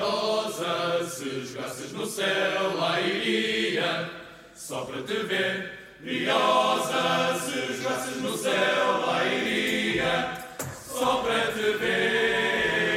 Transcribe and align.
Briosa, 0.00 1.04
se 1.10 1.44
jogasses 1.44 1.92
no 1.92 2.06
céu, 2.06 2.74
lá 2.74 2.98
iria, 3.02 4.10
só 4.54 4.86
para 4.86 5.02
te 5.02 5.12
ver. 5.24 5.72
Briosa, 6.00 7.38
se 7.38 7.74
jogasses 7.74 8.16
no 8.22 8.34
céu, 8.34 9.00
lá 9.06 9.26
iria, 9.26 10.42
só 10.86 11.22
para 11.22 11.52
te 11.52 11.76
ver. 11.76 12.96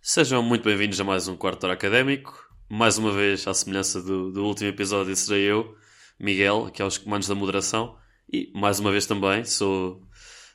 Sejam 0.00 0.40
muito 0.40 0.62
bem-vindos 0.62 1.00
a 1.00 1.04
mais 1.04 1.26
um 1.26 1.36
Quarto 1.36 1.64
Hora 1.64 1.72
Académico. 1.74 2.48
Mais 2.70 2.96
uma 2.96 3.10
vez, 3.10 3.44
à 3.48 3.52
semelhança 3.52 4.00
do, 4.00 4.30
do 4.30 4.44
último 4.44 4.68
episódio, 4.68 5.16
serei 5.16 5.50
eu, 5.50 5.74
Miguel, 6.16 6.66
aqui 6.66 6.80
aos 6.80 6.96
comandos 6.96 7.26
da 7.26 7.34
moderação. 7.34 7.98
E, 8.32 8.52
mais 8.54 8.78
uma 8.78 8.92
vez 8.92 9.04
também, 9.04 9.44
sou... 9.44 10.00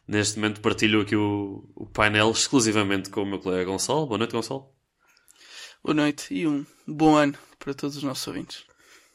Neste 0.08 0.40
momento 0.40 0.62
partilho 0.62 1.02
aqui 1.02 1.18
o, 1.18 1.70
o 1.76 1.86
painel 1.86 2.32
exclusivamente 2.32 3.10
com 3.10 3.24
o 3.24 3.26
meu 3.26 3.40
colega 3.40 3.66
Gonçalo. 3.66 4.08
Boa 4.08 4.18
noite, 4.18 4.32
Gonçalo. 4.32 4.72
Boa 5.84 5.96
noite 5.96 6.32
e 6.32 6.48
um 6.48 6.64
bom 6.88 7.16
ano 7.16 7.36
para 7.58 7.74
todos 7.74 7.98
os 7.98 8.04
nossos 8.04 8.28
ouvintes. 8.28 8.66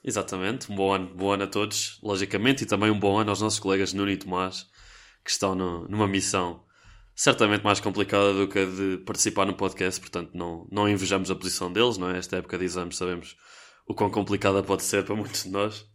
Exatamente, 0.02 0.70
um 0.70 0.74
bom 0.74 0.92
ano, 0.92 1.06
bom 1.14 1.30
ano 1.30 1.44
a 1.44 1.46
todos, 1.46 1.96
logicamente, 2.02 2.64
e 2.64 2.66
também 2.66 2.90
um 2.90 2.98
bom 2.98 3.16
ano 3.16 3.30
aos 3.30 3.40
nossos 3.40 3.60
colegas 3.60 3.92
Nuno 3.92 4.10
e 4.10 4.16
Tomás, 4.16 4.66
que 5.24 5.30
estão 5.30 5.54
no, 5.54 5.86
numa 5.86 6.08
missão 6.08 6.64
certamente 7.14 7.62
mais 7.62 7.78
complicada 7.78 8.34
do 8.34 8.48
que 8.48 8.58
a 8.58 8.64
de 8.64 8.98
participar 9.06 9.46
no 9.46 9.54
podcast, 9.54 10.00
portanto 10.00 10.32
não, 10.34 10.66
não 10.68 10.88
invejamos 10.88 11.30
a 11.30 11.36
posição 11.36 11.72
deles, 11.72 11.98
não 11.98 12.10
é? 12.10 12.18
Esta 12.18 12.38
época 12.38 12.58
de 12.58 12.64
exames 12.64 12.96
sabemos 12.96 13.36
o 13.86 13.94
quão 13.94 14.10
complicada 14.10 14.60
pode 14.60 14.82
ser 14.82 15.04
para 15.04 15.14
muitos 15.14 15.44
de 15.44 15.50
nós. 15.50 15.86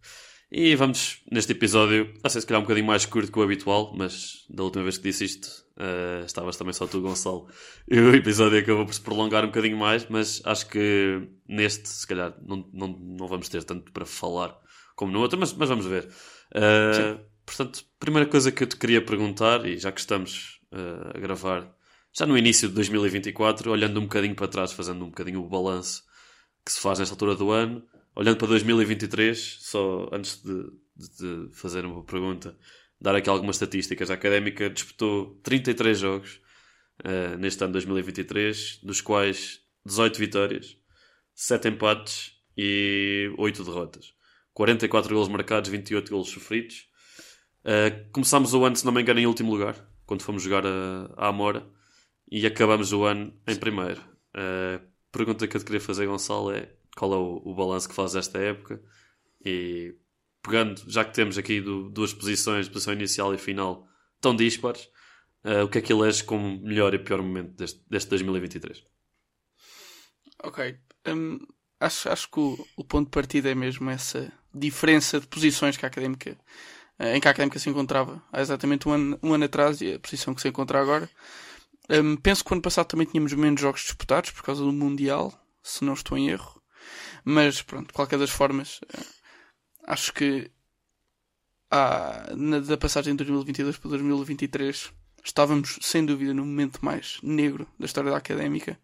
E 0.52 0.76
vamos, 0.76 1.22
neste 1.32 1.54
episódio, 1.54 2.14
a 2.22 2.28
ser 2.28 2.42
se 2.42 2.48
calhar 2.48 2.60
um 2.60 2.66
bocadinho 2.66 2.86
mais 2.86 3.06
curto 3.06 3.32
que 3.32 3.40
o 3.40 3.42
habitual, 3.42 3.94
mas 3.96 4.46
da 4.50 4.64
última 4.64 4.84
vez 4.84 4.98
que 4.98 5.04
disse 5.04 5.24
isto, 5.24 5.48
uh, 5.78 6.26
estavas 6.26 6.58
também 6.58 6.74
só 6.74 6.86
tu, 6.86 7.00
Gonçalo. 7.00 7.48
E 7.90 7.98
o 7.98 8.14
episódio 8.14 8.60
acabou 8.60 8.86
por 8.86 8.94
se 8.94 9.00
prolongar 9.00 9.46
um 9.46 9.48
bocadinho 9.48 9.78
mais, 9.78 10.06
mas 10.10 10.42
acho 10.44 10.68
que 10.68 11.26
neste, 11.48 11.88
se 11.88 12.06
calhar, 12.06 12.36
não, 12.46 12.70
não, 12.74 12.88
não 12.90 13.28
vamos 13.28 13.48
ter 13.48 13.64
tanto 13.64 13.94
para 13.94 14.06
falar 14.06 14.54
como 14.94 15.14
no 15.14 15.22
outro, 15.22 15.40
mas, 15.40 15.54
mas 15.54 15.70
vamos 15.70 15.86
ver. 15.86 16.10
Uh, 16.54 17.24
portanto, 17.46 17.86
primeira 17.98 18.28
coisa 18.30 18.52
que 18.52 18.64
eu 18.64 18.68
te 18.68 18.76
queria 18.76 19.02
perguntar, 19.02 19.66
e 19.66 19.78
já 19.78 19.90
que 19.90 20.02
estamos 20.02 20.60
uh, 20.74 21.16
a 21.16 21.20
gravar 21.20 21.74
já 22.14 22.26
no 22.26 22.38
início 22.38 22.68
de 22.68 22.76
2024, 22.76 23.72
olhando 23.72 24.02
um 24.02 24.04
bocadinho 24.04 24.36
para 24.36 24.50
trás, 24.50 24.74
fazendo 24.74 25.06
um 25.06 25.10
bocadinho 25.10 25.42
o 25.42 25.48
balanço 25.48 26.04
que 26.66 26.74
se 26.74 26.80
faz 26.82 27.00
nesta 27.00 27.14
altura 27.14 27.36
do 27.36 27.52
ano, 27.52 27.84
olhando 28.16 28.38
para 28.38 28.48
2023, 28.48 29.58
só 29.62 30.10
antes 30.12 30.42
de, 30.44 30.64
de, 30.96 31.48
de 31.48 31.56
fazer 31.56 31.86
uma 31.86 32.04
pergunta, 32.04 32.58
dar 33.00 33.16
aqui 33.16 33.30
algumas 33.30 33.56
estatísticas. 33.56 34.12
A 34.12 34.14
Académica 34.14 34.70
disputou 34.70 35.40
33 35.44 35.98
jogos 35.98 36.42
uh, 37.04 37.38
neste 37.38 37.64
ano 37.64 37.74
2023, 37.74 38.80
dos 38.84 39.02
quais 39.02 39.62
18 39.86 40.20
vitórias, 40.20 40.78
7 41.34 41.70
empates 41.70 42.34
e 42.58 43.34
8 43.38 43.64
derrotas. 43.64 44.14
44 44.54 45.14
golos 45.14 45.30
marcados, 45.30 45.70
28 45.70 46.12
golos 46.12 46.30
sofridos. 46.30 46.88
Uh, 47.64 48.12
começámos 48.12 48.54
o 48.54 48.64
ano, 48.64 48.76
se 48.76 48.86
não 48.86 48.92
me 48.92 49.02
engano, 49.02 49.20
em 49.20 49.26
último 49.26 49.52
lugar, 49.52 49.76
quando 50.06 50.22
fomos 50.22 50.44
jogar 50.44 50.66
a, 50.66 51.14
a 51.16 51.28
Amora, 51.28 51.66
e 52.30 52.46
acabamos 52.46 52.92
o 52.94 53.04
ano 53.04 53.34
em 53.48 53.56
primeiro. 53.56 54.02
A 54.34 54.78
uh, 54.78 54.88
pergunta 55.12 55.48
que 55.48 55.56
eu 55.56 55.60
te 55.60 55.66
queria 55.66 55.82
fazer, 55.82 56.06
Gonçalo, 56.06 56.52
é 56.52 56.70
qual 56.96 57.14
é 57.14 57.18
o, 57.18 57.42
o 57.46 57.56
balanço 57.56 57.90
que 57.90 57.96
faz 57.96 58.14
desta 58.14 58.38
época 58.40 58.82
e 59.44 59.96
pegando, 60.42 60.82
já 60.88 61.06
que 61.06 61.14
temos 61.14 61.38
aqui 61.38 61.62
do, 61.62 61.90
duas 61.90 62.14
posições, 62.14 62.68
posição 62.68 62.94
inicial 62.94 63.34
e 63.34 63.38
final, 63.38 63.88
tão 64.20 64.36
dispares, 64.36 64.90
uh, 65.46 65.64
o 65.64 65.70
que 65.70 65.78
é 65.78 65.82
que 65.82 65.94
eleges 65.94 66.22
como 66.22 66.60
melhor 66.62 66.94
e 66.94 67.00
pior 67.00 67.22
momento 67.22 67.56
deste, 67.56 67.82
deste 67.90 68.10
2023? 68.10 68.84
Ok. 70.44 70.78
Um, 71.08 71.40
acho, 71.80 72.10
acho 72.10 72.30
que 72.30 72.40
o, 72.40 72.68
o, 72.78 72.84
ponto 72.84 73.06
de 73.06 73.12
partida 73.12 73.50
é 73.50 73.56
mesmo 73.56 73.90
essa 73.90 74.32
diferença 74.54 75.20
de 75.20 75.28
posições 75.28 75.78
que 75.78 75.86
a 75.86 75.88
académica, 75.88 76.38
uh, 77.00 77.06
em 77.06 77.20
que 77.20 77.28
a 77.28 77.32
académica 77.32 77.60
se 77.60 77.70
encontrava 77.70 78.24
há 78.32 78.42
exatamente 78.42 78.88
um 78.88 78.94
ano, 78.94 79.20
um 79.22 79.34
ano 79.34 79.46
atrás 79.46 79.82
e 79.82 79.94
a 79.94 80.00
posição 80.00 80.34
que 80.34 80.42
se 80.42 80.50
encontra 80.50 80.80
agora. 80.80 81.10
Um, 81.90 82.16
penso 82.16 82.44
que 82.44 82.52
o 82.52 82.54
ano 82.54 82.62
passado 82.62 82.88
também 82.88 83.06
tínhamos 83.06 83.34
menos 83.34 83.60
jogos 83.60 83.82
disputados 83.82 84.32
por 84.32 84.44
causa 84.44 84.64
do 84.64 84.72
Mundial, 84.72 85.34
se 85.62 85.84
não 85.84 85.94
estou 85.94 86.18
em 86.18 86.30
erro. 86.30 86.61
Mas 87.24 87.62
pronto, 87.62 87.88
de 87.88 87.94
qualquer 87.94 88.20
das 88.20 88.30
formas, 88.30 88.80
eh, 88.94 89.06
acho 89.86 90.14
que 90.14 90.52
na, 92.36 92.60
da 92.60 92.78
passagem 92.78 93.14
de 93.14 93.24
2022 93.24 93.78
para 93.78 93.92
2023 93.92 94.92
estávamos 95.24 95.80
sem 95.82 96.06
dúvida 96.06 96.34
no 96.34 96.46
momento 96.46 96.84
mais 96.84 97.20
negro 97.24 97.68
da 97.80 97.86
história 97.86 98.12
da 98.12 98.18
académica, 98.18 98.78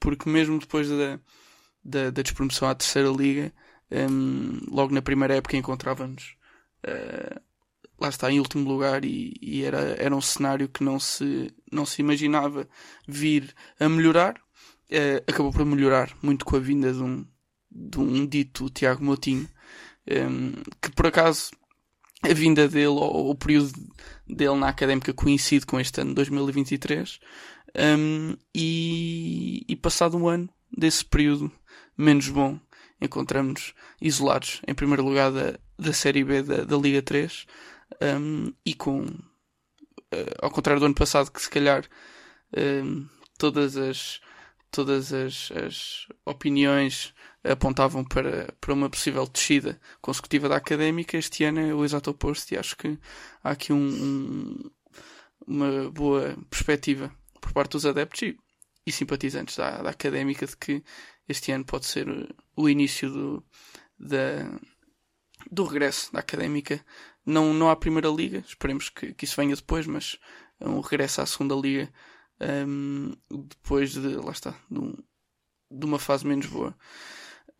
porque 0.00 0.28
mesmo 0.28 0.58
depois 0.58 0.88
da, 0.88 1.20
da, 1.84 2.10
da 2.10 2.22
despromoção 2.22 2.68
à 2.68 2.74
terceira 2.74 3.10
liga, 3.10 3.52
um, 3.90 4.58
logo 4.68 4.92
na 4.92 5.02
primeira 5.02 5.36
época 5.36 5.56
encontrávamos 5.56 6.36
uh, 6.84 7.40
lá 7.98 8.08
está 8.08 8.30
em 8.30 8.38
último 8.38 8.68
lugar 8.68 9.04
e, 9.04 9.34
e, 9.40 9.64
era, 9.64 9.78
era 9.98 10.14
um 10.14 10.20
cenário 10.20 10.68
que 10.68 10.84
não 10.84 10.98
se, 11.00 11.54
não 11.70 11.86
se 11.86 12.00
imaginava 12.00 12.68
vir 13.06 13.54
a 13.80 13.88
melhorar. 13.88 14.40
Uh, 14.90 15.18
acabou 15.26 15.52
por 15.52 15.64
melhorar 15.64 16.16
muito 16.22 16.44
com 16.44 16.56
a 16.56 16.60
vinda 16.60 16.92
de 16.92 17.02
um, 17.02 17.26
de 17.70 17.98
um 17.98 18.26
dito 18.26 18.70
Tiago 18.70 19.04
Moutinho, 19.04 19.48
um, 20.08 20.12
ehm, 20.12 20.52
que 20.80 20.90
por 20.92 21.08
acaso 21.08 21.50
a 22.22 22.32
vinda 22.32 22.68
dele, 22.68 22.86
ou 22.86 23.30
o 23.30 23.34
período 23.34 23.72
dele 24.26 24.54
na 24.54 24.68
académica 24.68 25.12
coincide 25.12 25.66
com 25.66 25.80
este 25.80 26.00
ano 26.00 26.14
2023, 26.14 27.18
um, 27.74 27.80
ehm, 27.80 28.36
e, 28.54 29.64
e 29.68 29.76
passado 29.76 30.16
um 30.16 30.28
ano 30.28 30.48
desse 30.70 31.04
período 31.04 31.50
menos 31.98 32.28
bom, 32.28 32.58
encontramos 33.00 33.74
isolados 34.00 34.62
em 34.66 34.74
primeiro 34.74 35.04
lugar 35.04 35.32
da, 35.32 35.58
da 35.78 35.92
Série 35.92 36.24
B 36.24 36.42
da, 36.42 36.64
da 36.64 36.76
Liga 36.76 37.02
3 37.02 37.46
um, 38.00 38.06
ehm, 38.06 38.52
e 38.64 38.74
com, 38.74 39.00
uh, 39.00 40.36
ao 40.40 40.50
contrário 40.50 40.80
do 40.80 40.86
ano 40.86 40.94
passado, 40.94 41.30
que 41.30 41.42
se 41.42 41.50
calhar 41.50 41.84
um, 42.56 43.06
todas 43.38 43.76
as 43.76 44.20
todas 44.70 45.12
as, 45.12 45.50
as 45.52 46.06
opiniões 46.24 47.14
apontavam 47.44 48.04
para, 48.04 48.52
para 48.60 48.74
uma 48.74 48.90
possível 48.90 49.26
descida 49.26 49.80
consecutiva 50.00 50.48
da 50.48 50.56
académica, 50.56 51.16
este 51.16 51.44
ano 51.44 51.60
é 51.60 51.74
o 51.74 51.84
exato 51.84 52.10
oposto 52.10 52.52
e 52.52 52.58
acho 52.58 52.76
que 52.76 52.98
há 53.42 53.50
aqui 53.50 53.72
um, 53.72 53.78
um, 53.78 54.70
uma 55.46 55.90
boa 55.90 56.36
perspectiva 56.50 57.14
por 57.40 57.52
parte 57.52 57.72
dos 57.72 57.86
adeptos 57.86 58.22
e, 58.22 58.36
e 58.86 58.92
simpatizantes 58.92 59.56
da, 59.56 59.82
da 59.82 59.90
académica 59.90 60.46
de 60.46 60.56
que 60.56 60.82
este 61.28 61.52
ano 61.52 61.64
pode 61.64 61.86
ser 61.86 62.06
o 62.56 62.68
início 62.68 63.10
do, 63.10 63.44
da, 63.98 64.48
do 65.50 65.64
regresso 65.64 66.12
da 66.12 66.20
académica. 66.20 66.84
Não, 67.24 67.52
não 67.52 67.68
à 67.68 67.76
primeira 67.76 68.08
liga, 68.08 68.44
esperemos 68.46 68.88
que, 68.88 69.12
que 69.12 69.24
isso 69.24 69.36
venha 69.36 69.56
depois, 69.56 69.86
mas 69.86 70.18
um 70.60 70.80
regresso 70.80 71.20
à 71.20 71.26
segunda 71.26 71.54
liga 71.54 71.92
um, 72.40 73.12
depois 73.30 73.92
de, 73.92 74.16
lá 74.16 74.32
está, 74.32 74.54
de, 74.70 74.78
um, 74.78 74.94
de 75.70 75.86
uma 75.86 75.98
fase 75.98 76.26
menos 76.26 76.46
boa. 76.46 76.76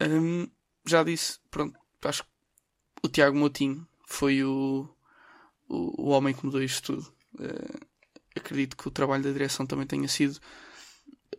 Um, 0.01 0.49
já 0.87 1.03
disse, 1.03 1.39
pronto, 1.51 1.79
acho 2.05 2.23
que 2.23 2.29
o 3.03 3.09
Tiago 3.09 3.37
Moutinho 3.37 3.87
foi 4.07 4.45
o, 4.45 4.89
o, 5.69 6.03
o, 6.03 6.09
homem 6.11 6.35
que 6.35 6.45
mudou 6.45 6.63
isto 6.63 6.95
tudo. 6.95 7.13
Uh, 7.35 7.87
acredito 8.35 8.77
que 8.77 8.89
o 8.89 8.91
trabalho 8.91 9.25
da 9.25 9.33
direção 9.33 9.67
também 9.67 9.87
tenha 9.87 10.09
sido 10.09 10.39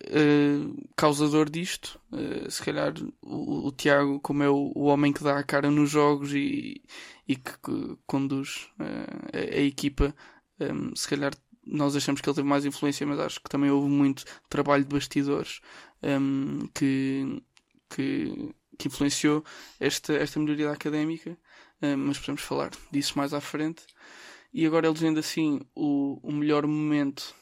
uh, 0.05 0.89
causador 0.95 1.49
disto. 1.49 1.99
Uh, 2.11 2.49
se 2.49 2.63
calhar 2.63 2.93
o, 3.21 3.67
o, 3.67 3.71
Tiago, 3.71 4.19
como 4.19 4.43
é 4.43 4.49
o, 4.49 4.71
o, 4.75 4.85
homem 4.85 5.13
que 5.13 5.23
dá 5.23 5.37
a 5.37 5.43
cara 5.43 5.71
nos 5.71 5.89
jogos 5.89 6.33
e, 6.33 6.83
e 7.27 7.35
que, 7.35 7.51
que 7.59 7.97
conduz 8.05 8.69
a, 8.79 9.37
a, 9.37 9.61
equipa, 9.61 10.15
um, 10.59 10.95
se 10.95 11.07
calhar 11.07 11.33
nós 11.69 11.95
achamos 11.95 12.21
que 12.21 12.29
ele 12.29 12.35
teve 12.35 12.47
mais 12.47 12.65
influência, 12.65 13.05
mas 13.05 13.19
acho 13.19 13.39
que 13.41 13.49
também 13.49 13.69
houve 13.69 13.87
muito 13.89 14.23
trabalho 14.49 14.83
de 14.83 14.93
bastidores 14.93 15.61
um, 16.03 16.67
que, 16.73 17.43
que, 17.89 18.53
que, 18.77 18.87
influenciou 18.87 19.43
esta, 19.79 20.13
esta 20.13 20.39
melhoria 20.39 20.71
académica, 20.71 21.37
um, 21.81 21.97
mas 21.97 22.17
podemos 22.19 22.41
falar 22.41 22.71
disso 22.91 23.17
mais 23.17 23.33
à 23.33 23.41
frente. 23.41 23.85
E 24.53 24.65
agora 24.65 24.87
ele 24.87 24.93
dizendo 24.93 25.19
assim 25.19 25.61
o, 25.75 26.19
o 26.23 26.31
melhor 26.31 26.65
momento. 26.65 27.35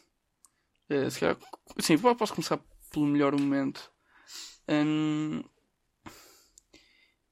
Uh, 0.90 1.10
se 1.10 1.20
calhar, 1.20 1.38
sim, 1.80 1.98
posso 1.98 2.34
começar 2.34 2.60
pelo 2.92 3.06
melhor 3.06 3.38
momento. 3.38 3.92
Um, 4.68 5.44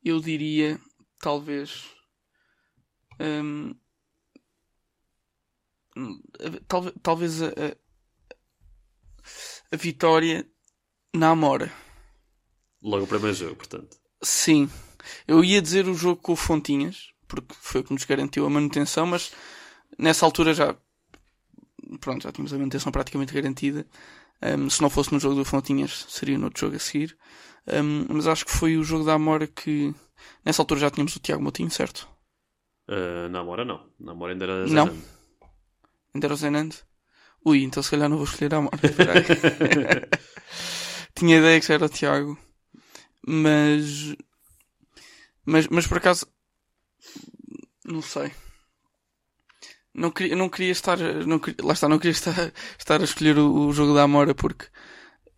eu 0.03 0.19
diria, 0.19 0.79
talvez. 1.19 1.89
Um, 3.19 3.73
talvez, 6.67 6.95
talvez 7.01 7.41
a, 7.41 7.47
a, 9.71 9.77
vitória 9.77 10.47
na 11.15 11.29
Amora. 11.29 11.71
Logo 12.81 13.05
o 13.05 13.07
primeiro 13.07 13.35
jogo, 13.35 13.55
portanto. 13.55 13.97
Sim. 14.21 14.69
Eu 15.27 15.43
ia 15.43 15.61
dizer 15.61 15.87
o 15.87 15.93
jogo 15.93 16.21
com 16.21 16.33
o 16.33 16.37
Fontinhas, 16.37 17.11
porque 17.27 17.53
foi 17.53 17.81
o 17.81 17.83
que 17.83 17.93
nos 17.93 18.05
garantiu 18.05 18.45
a 18.45 18.49
manutenção, 18.49 19.05
mas 19.05 19.31
nessa 19.97 20.25
altura 20.25 20.53
já 20.53 20.75
pronto, 21.99 22.23
já 22.23 22.31
tínhamos 22.31 22.53
a 22.53 22.57
manutenção 22.57 22.91
praticamente 22.91 23.33
garantida. 23.33 23.85
Um, 24.41 24.69
se 24.69 24.81
não 24.81 24.89
fosse 24.89 25.13
no 25.13 25.19
jogo 25.19 25.35
do 25.35 25.45
Fontinhas, 25.45 26.05
seria 26.09 26.37
no 26.37 26.45
outro 26.45 26.61
jogo 26.61 26.75
a 26.75 26.79
seguir. 26.79 27.17
Um, 27.67 28.05
mas 28.13 28.27
acho 28.27 28.45
que 28.45 28.51
foi 28.51 28.77
o 28.77 28.83
jogo 28.83 29.05
da 29.05 29.13
Amora 29.13 29.47
que. 29.47 29.93
Nessa 30.45 30.61
altura 30.61 30.81
já 30.81 30.91
tínhamos 30.91 31.15
o 31.15 31.19
Tiago 31.19 31.43
Motinho, 31.43 31.71
certo? 31.71 32.07
Uh, 32.87 33.29
na 33.29 33.39
Amora 33.39 33.63
não. 33.63 33.85
Na 33.99 34.11
Amora 34.11 34.33
ainda 34.33 34.45
era 34.45 34.67
Não. 34.67 34.97
Ainda 36.13 36.27
era 36.27 36.33
o 36.33 36.37
Zenando? 36.37 36.75
Ui, 37.45 37.63
então 37.63 37.83
se 37.83 37.91
calhar 37.91 38.07
não 38.07 38.17
vou 38.17 38.25
escolher 38.25 38.53
a 38.53 38.59
aí. 38.59 38.69
Tinha 41.15 41.37
ideia 41.37 41.59
que 41.59 41.67
já 41.67 41.73
era 41.73 41.85
o 41.85 41.89
Tiago. 41.89 42.37
Mas. 43.25 44.15
Mas, 45.45 45.67
mas 45.67 45.87
por 45.87 45.97
acaso. 45.97 46.27
Não 47.85 48.01
sei. 48.01 48.31
Não 49.93 50.09
queria, 50.09 50.35
não 50.35 50.49
queria 50.49 50.71
estar. 50.71 50.97
Não 50.97 51.39
lá 51.61 51.73
está, 51.73 51.89
não 51.89 51.99
queria 51.99 52.11
estar, 52.11 52.53
estar 52.79 53.01
a 53.01 53.03
escolher 53.03 53.37
o, 53.37 53.67
o 53.67 53.73
jogo 53.73 53.93
da 53.93 54.03
Amora 54.03 54.33
porque. 54.33 54.67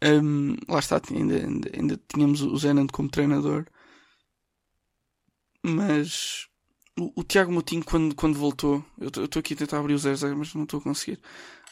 hum, 0.03 0.55
lá 0.67 0.79
está, 0.79 1.01
ainda, 1.11 1.35
ainda, 1.35 1.71
ainda 1.73 2.01
tínhamos 2.07 2.41
o 2.41 2.55
Zenando 2.57 2.93
como 2.93 3.09
treinador. 3.09 3.65
Mas. 5.63 6.47
O, 6.97 7.11
o 7.21 7.23
Tiago 7.23 7.51
Moutinho, 7.51 7.83
quando, 7.83 8.15
quando 8.15 8.37
voltou. 8.37 8.83
Eu 8.99 9.07
estou 9.07 9.39
aqui 9.39 9.53
a 9.53 9.57
tentar 9.57 9.79
abrir 9.79 9.93
o 9.93 9.97
0 9.97 10.37
mas 10.37 10.53
não 10.53 10.63
estou 10.63 10.79
a 10.79 10.83
conseguir. 10.83 11.19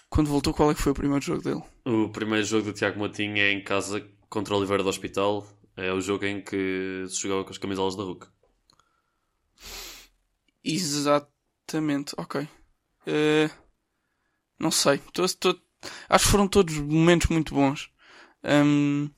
Quando 0.10 0.28
voltou, 0.30 0.54
qual 0.54 0.70
é 0.72 0.76
que 0.76 0.82
foi 0.82 0.92
o 0.92 0.96
primeiro 0.96 1.24
jogo 1.24 1.42
dele? 1.42 1.62
O 1.86 2.10
primeiro 2.10 2.46
jogo 2.46 2.66
do 2.66 2.74
Tiago 2.74 3.00
Motinho 3.00 3.38
é 3.38 3.52
em 3.52 3.64
casa 3.64 4.06
contra 4.30 4.54
o 4.54 4.58
Oliveira 4.58 4.84
do 4.84 4.90
Hospital. 4.90 5.48
É 5.76 5.92
o 5.92 6.02
jogo 6.02 6.26
em 6.26 6.42
que 6.42 7.06
se 7.08 7.22
jogava 7.22 7.44
com 7.44 7.50
as 7.52 7.58
camisolas 7.58 7.96
da 7.96 8.04
RUC. 8.04 8.28
Exatamente, 10.64 12.14
ok. 12.18 12.48
Eh, 13.08 13.50
não 14.60 14.72
sei. 14.72 15.00
Tô- 15.14 15.28
tô- 15.28 15.60
acho 16.10 16.26
que 16.26 16.32
foram 16.32 16.48
todos 16.48 16.78
momentos 16.78 17.30
muito 17.30 17.54
bons. 17.54 17.90
Hum, 18.44 19.10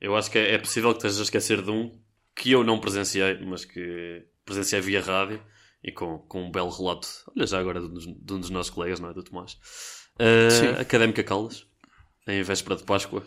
Eu 0.00 0.14
acho 0.16 0.30
que 0.30 0.38
é, 0.38 0.54
é 0.54 0.58
possível 0.58 0.90
que 0.90 0.98
estejas 0.98 1.20
a 1.20 1.22
esquecer 1.22 1.62
de 1.62 1.70
um 1.70 1.90
que 2.36 2.50
eu 2.52 2.62
não 2.64 2.80
presenciei, 2.80 3.38
mas 3.44 3.64
que 3.64 4.26
presenciei 4.44 4.80
via 4.80 5.02
rádio 5.02 5.42
e 5.82 5.92
com, 5.92 6.18
com 6.20 6.44
um 6.44 6.50
belo 6.50 6.70
relato. 6.70 7.08
Olha, 7.36 7.46
já 7.46 7.58
agora 7.58 7.80
de 7.80 7.86
um 7.86 7.92
dos, 7.94 8.04
de 8.04 8.32
um 8.32 8.40
dos 8.40 8.50
nossos 8.50 8.70
colegas, 8.70 9.00
não 9.00 9.10
é? 9.10 9.14
Do 9.14 9.22
Tomás. 9.22 9.56
Uh. 10.18 10.80
Académica 10.80 11.22
Caldas, 11.22 11.66
em 12.26 12.42
véspera 12.42 12.76
de 12.76 12.84
Páscoa, 12.84 13.24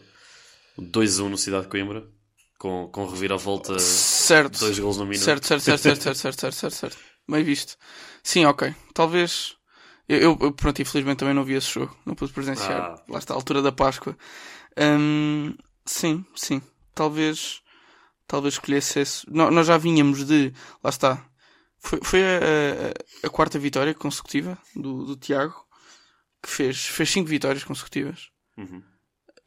2-1 0.79 1.29
no 1.29 1.37
Cidade 1.37 1.63
de 1.63 1.69
Coimbra, 1.69 2.07
com, 2.57 2.87
com 2.91 3.05
reviravolta, 3.05 3.77
certo. 3.79 4.59
dois 4.59 4.79
gols 4.79 4.97
no 4.97 5.05
minuto. 5.05 5.23
Certo, 5.23 5.45
certo, 5.45 5.61
certo, 5.63 5.81
certo, 5.81 6.01
certo, 6.01 6.17
certo, 6.17 6.39
certo, 6.39 6.55
certo, 6.55 6.73
certo. 6.73 6.97
Bem 7.29 7.43
visto. 7.43 7.77
Sim, 8.23 8.45
ok. 8.45 8.73
Talvez. 8.93 9.55
Eu, 10.07 10.37
eu- 10.39 10.51
pronto, 10.53 10.81
infelizmente 10.81 11.17
também 11.17 11.33
não 11.33 11.43
vi 11.43 11.53
esse 11.55 11.69
jogo. 11.69 11.95
Não 12.05 12.15
pude 12.15 12.31
presenciar. 12.31 12.95
Ah. 12.95 13.03
Lá 13.09 13.19
está 13.19 13.33
a 13.33 13.37
altura 13.37 13.61
da 13.61 13.71
Páscoa. 13.71 14.17
Hum, 14.77 15.53
sim, 15.85 16.25
sim. 16.35 16.61
Talvez. 16.95 17.61
Talvez 18.27 18.55
escolhesse 18.55 18.99
esse. 18.99 19.29
No- 19.31 19.49
nós 19.51 19.67
já 19.67 19.77
vinhamos 19.77 20.25
de. 20.25 20.53
Lá 20.83 20.89
está. 20.89 21.25
Foi, 21.79 21.99
foi 22.03 22.21
a, 22.23 22.37
a- 23.23 23.27
a 23.27 23.29
quarta 23.29 23.57
vitória 23.57 23.93
consecutiva 23.93 24.57
do, 24.75 25.05
do 25.05 25.15
Tiago. 25.15 25.55
Que 26.43 26.49
fez, 26.49 26.85
fez 26.85 27.09
cinco 27.09 27.29
vitórias 27.29 27.63
consecutivas. 27.63 28.29
Uhum. 28.57 28.83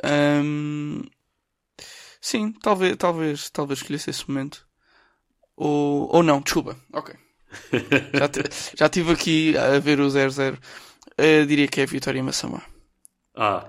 Hum, 0.04 1.02
sim, 2.20 2.52
talvez, 2.52 2.96
talvez, 2.96 3.50
talvez 3.50 3.80
escolhesse 3.80 4.10
esse 4.10 4.28
momento. 4.28 4.66
Ou, 5.56 6.08
ou 6.14 6.22
não, 6.22 6.40
desculpa. 6.40 6.76
Ok. 6.92 7.14
Já, 8.14 8.28
te- 8.28 8.76
já 8.76 8.86
estive 8.86 9.12
aqui 9.12 9.58
a 9.58 9.78
ver 9.80 9.98
o 10.00 10.06
0-0. 10.06 10.56
Eh, 11.18 11.44
diria 11.44 11.66
que 11.66 11.80
é 11.80 11.82
a 11.82 11.86
Vitória 11.86 12.22
Massamá. 12.22 12.62
Ah, 13.36 13.68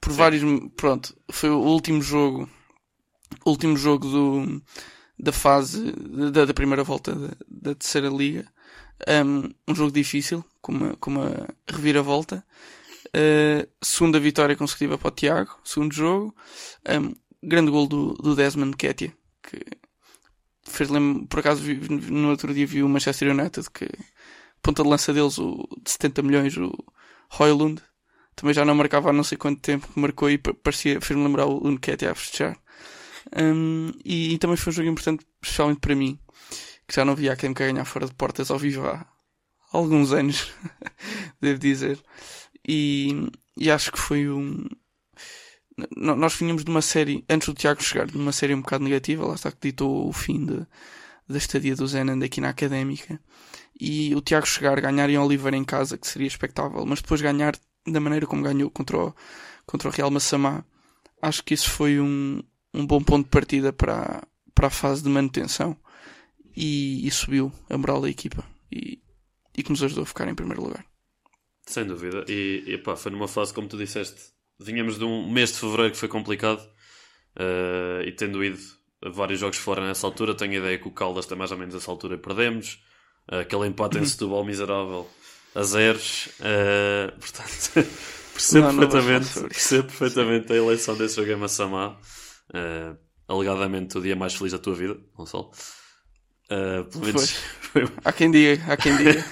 Por 0.00 0.12
Sim. 0.12 0.16
vários. 0.18 0.42
Pronto, 0.76 1.16
foi 1.30 1.50
o 1.50 1.58
último 1.58 2.00
jogo. 2.00 2.48
Último 3.44 3.76
jogo 3.76 4.08
do, 4.08 4.62
da 5.18 5.32
fase. 5.32 5.92
Da, 6.32 6.44
da 6.44 6.54
primeira 6.54 6.82
volta 6.84 7.14
da, 7.14 7.28
da 7.48 7.74
terceira 7.74 8.08
liga. 8.08 8.46
Um, 9.08 9.50
um 9.68 9.74
jogo 9.74 9.92
difícil, 9.92 10.44
com 10.60 10.72
uma, 10.72 10.96
com 10.96 11.10
uma 11.10 11.48
reviravolta. 11.68 12.44
Uh, 13.08 13.66
segunda 13.80 14.18
vitória 14.20 14.56
consecutiva 14.56 14.98
para 14.98 15.08
o 15.08 15.12
Tiago. 15.12 15.58
Segundo 15.64 15.94
jogo. 15.94 16.34
Um, 16.88 17.14
grande 17.42 17.70
gol 17.70 17.86
do, 17.86 18.14
do 18.14 18.34
Desmond 18.34 18.76
Ketia. 18.76 19.12
Que 19.42 19.60
fez 20.64 20.90
por 21.30 21.40
acaso 21.40 21.62
vi- 21.62 21.88
no 22.10 22.28
outro 22.30 22.52
dia 22.52 22.66
vi 22.66 22.82
o 22.82 22.88
Manchester 22.88 23.30
United 23.32 23.70
que 23.70 23.88
ponta 24.62 24.82
de 24.82 24.88
lança 24.88 25.14
deles 25.14 25.38
o 25.38 25.66
de 25.82 25.90
70 25.90 26.22
milhões 26.22 26.56
o 26.58 26.70
Hoylund 27.38 27.80
também 28.36 28.52
já 28.54 28.66
não 28.66 28.74
marcava 28.74 29.08
há 29.08 29.12
não 29.12 29.24
sei 29.24 29.38
quanto 29.38 29.62
tempo 29.62 29.88
que 29.88 29.98
marcou 29.98 30.28
e 30.28 30.36
pa- 30.36 30.52
parecia 30.52 31.00
fez-me 31.00 31.24
lembrar 31.24 31.46
o 31.46 31.66
Nketiah 31.70 32.12
a 32.12 32.14
festejar 32.14 32.58
Hum, 33.36 33.92
e, 34.04 34.34
e 34.34 34.38
também 34.38 34.56
foi 34.56 34.70
um 34.70 34.76
jogo 34.76 34.88
importante 34.88 35.26
especialmente 35.42 35.80
para 35.80 35.94
mim 35.94 36.18
que 36.86 36.94
já 36.94 37.04
não 37.04 37.14
via 37.14 37.30
a 37.30 37.34
Académica 37.34 37.66
ganhar 37.66 37.84
fora 37.84 38.06
de 38.06 38.14
portas 38.14 38.50
ao 38.50 38.58
vivo 38.58 38.86
há 38.86 39.06
alguns 39.70 40.12
anos 40.12 40.50
devo 41.38 41.58
dizer 41.58 42.00
e, 42.66 43.30
e 43.54 43.70
acho 43.70 43.92
que 43.92 43.98
foi 43.98 44.30
um 44.30 44.66
nós 45.96 46.34
vinhamos 46.34 46.64
de 46.64 46.70
uma 46.70 46.82
série, 46.82 47.24
antes 47.28 47.48
do 47.48 47.54
Tiago 47.54 47.82
chegar, 47.82 48.06
de 48.06 48.16
uma 48.16 48.32
série 48.32 48.54
um 48.54 48.60
bocado 48.60 48.82
negativa, 48.82 49.26
lá 49.26 49.34
está 49.34 49.50
que 49.52 49.68
ditou 49.68 50.08
o 50.08 50.12
fim 50.12 50.44
da 50.44 51.38
estadia 51.38 51.76
do 51.76 51.86
Zenand 51.86 52.24
aqui 52.24 52.40
na 52.40 52.48
académica. 52.48 53.20
E 53.80 54.14
o 54.14 54.20
Tiago 54.20 54.46
chegar, 54.46 54.80
ganhar 54.80 55.08
em 55.08 55.18
Oliveira 55.18 55.56
em 55.56 55.64
casa, 55.64 55.96
que 55.96 56.06
seria 56.06 56.26
expectável, 56.26 56.84
mas 56.84 57.00
depois 57.00 57.20
ganhar 57.20 57.54
da 57.86 58.00
maneira 58.00 58.26
como 58.26 58.42
ganhou 58.42 58.70
contra 58.70 58.98
o, 58.98 59.14
contra 59.66 59.88
o 59.88 59.92
Real 59.92 60.10
Massamá, 60.10 60.64
acho 61.22 61.44
que 61.44 61.54
isso 61.54 61.70
foi 61.70 62.00
um, 62.00 62.42
um 62.74 62.86
bom 62.86 63.02
ponto 63.02 63.24
de 63.24 63.30
partida 63.30 63.72
para, 63.72 63.96
a- 64.18 64.22
para 64.54 64.68
a 64.68 64.70
fase 64.70 65.02
de 65.02 65.08
manutenção 65.08 65.76
e, 66.56 67.06
e 67.06 67.10
subiu 67.10 67.52
a 67.70 67.78
moral 67.78 68.02
da 68.02 68.10
equipa 68.10 68.44
e, 68.72 69.00
e 69.56 69.62
que 69.62 69.70
nos 69.70 69.82
ajudou 69.82 70.04
a 70.04 70.06
ficar 70.06 70.28
em 70.28 70.34
primeiro 70.36 70.62
lugar. 70.62 70.84
Sem 71.66 71.86
dúvida. 71.86 72.24
E, 72.28 72.64
e 72.66 72.78
pá, 72.78 72.96
foi 72.96 73.12
numa 73.12 73.28
fase, 73.28 73.52
como 73.52 73.68
tu 73.68 73.76
disseste, 73.76 74.20
vinhamos 74.58 74.98
de 74.98 75.04
um 75.04 75.30
mês 75.30 75.52
de 75.52 75.58
fevereiro 75.58 75.92
que 75.92 75.98
foi 75.98 76.08
complicado 76.08 76.66
eh, 77.36 78.04
e 78.06 78.12
tendo 78.12 78.44
ido 78.44 78.58
a 79.04 79.10
vários 79.10 79.40
jogos 79.40 79.58
fora 79.58 79.86
nessa 79.86 80.06
altura, 80.06 80.34
tenho 80.36 80.52
a 80.54 80.56
ideia 80.56 80.78
que 80.78 80.88
o 80.88 80.92
Caldas 80.92 81.26
tem 81.26 81.38
mais 81.38 81.52
ou 81.52 81.58
menos 81.58 81.74
essa 81.74 81.90
altura 81.90 82.14
e 82.16 82.18
perdemos. 82.18 82.82
Eh, 83.30 83.40
aquele 83.40 83.66
empate 83.68 83.98
em 83.98 84.04
Setúbal 84.04 84.44
miserável 84.44 85.08
a 85.54 85.62
zeros. 85.64 86.30
eh, 86.40 87.12
portanto, 87.18 87.88
percebo, 88.34 88.68
Não, 88.68 88.72
não 88.72 88.88
perfeitamente, 88.88 89.40
percebo 89.50 89.88
perfeitamente 89.88 90.52
a 90.52 90.56
eleição 90.56 90.96
desse 90.96 91.16
jogo 91.16 91.30
em 91.32 91.36
Massamá. 91.36 91.98
Eh, 92.54 92.96
alegadamente 93.26 93.98
o 93.98 94.00
dia 94.00 94.16
mais 94.16 94.34
feliz 94.34 94.52
da 94.52 94.58
tua 94.58 94.74
vida, 94.74 94.98
Gonçalo. 95.14 95.50
Eh, 96.50 96.82
pelo 96.84 97.04
menos 97.04 97.30
foi, 97.30 97.82
Há 98.04 98.12
quem 98.12 98.30
diga, 98.30 98.72
há 98.72 98.76
quem 98.76 98.96
diga. 98.96 99.24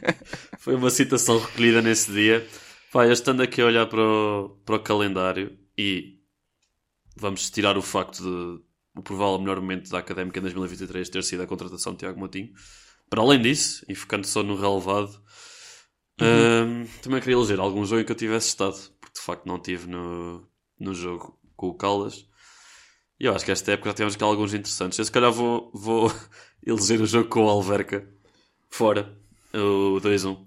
foi 0.58 0.74
uma 0.74 0.90
citação 0.90 1.38
recolhida 1.38 1.80
nesse 1.80 2.12
dia. 2.12 2.46
Pá, 2.92 3.06
eu 3.06 3.12
estando 3.12 3.42
aqui 3.42 3.60
a 3.60 3.66
olhar 3.66 3.86
para 3.86 4.02
o, 4.02 4.60
para 4.64 4.76
o 4.76 4.80
calendário 4.80 5.58
e 5.76 6.18
vamos 7.16 7.50
tirar 7.50 7.76
o 7.76 7.82
facto 7.82 8.22
de 8.22 8.68
o 8.98 9.02
provável 9.02 9.38
melhor 9.38 9.60
momento 9.60 9.90
da 9.90 9.98
Académica 9.98 10.38
em 10.40 10.42
2023 10.42 11.08
ter 11.08 11.22
sido 11.22 11.42
a 11.42 11.46
contratação 11.46 11.92
de 11.92 12.00
Tiago 12.00 12.18
Moutinho. 12.18 12.52
Para 13.08 13.22
além 13.22 13.40
disso, 13.40 13.84
e 13.88 13.94
focando 13.94 14.26
só 14.26 14.42
no 14.42 14.56
relevado, 14.56 15.22
hum, 16.20 16.84
também 17.00 17.20
queria 17.20 17.36
eleger 17.36 17.60
algum 17.60 17.84
jogo 17.84 18.02
em 18.02 18.04
que 18.04 18.12
eu 18.12 18.16
tivesse 18.16 18.48
estado, 18.48 18.76
porque 19.00 19.18
de 19.18 19.24
facto 19.24 19.46
não 19.46 19.58
tive 19.58 19.86
no, 19.86 20.46
no 20.78 20.94
jogo 20.94 21.38
com 21.56 21.68
o 21.68 21.74
Caldas. 21.74 22.26
E 23.20 23.24
eu 23.24 23.34
acho 23.34 23.44
que 23.44 23.50
esta 23.50 23.72
época 23.72 23.90
já 23.90 23.94
tivemos 23.94 24.14
aqui 24.14 24.24
alguns 24.24 24.54
interessantes. 24.54 24.98
Eu 24.98 25.04
se 25.04 25.12
calhar 25.12 25.32
vou, 25.32 25.70
vou 25.74 26.12
eleger 26.64 27.00
o 27.00 27.06
jogo 27.06 27.28
com 27.28 27.44
o 27.44 27.48
Alverca 27.48 28.08
fora, 28.70 29.16
o 29.52 30.00
2-1, 30.00 30.46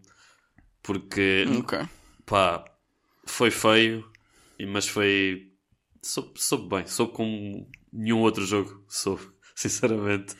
porque 0.81 1.45
ok. 1.59 1.79
pá, 2.25 2.63
foi 3.25 3.51
feio, 3.51 4.09
mas 4.67 4.87
foi. 4.87 5.51
Soube, 6.03 6.31
soube 6.35 6.67
bem, 6.67 6.87
soube 6.87 7.13
como 7.13 7.69
nenhum 7.93 8.21
outro 8.21 8.45
jogo 8.45 8.83
soube, 8.87 9.21
sinceramente. 9.55 10.35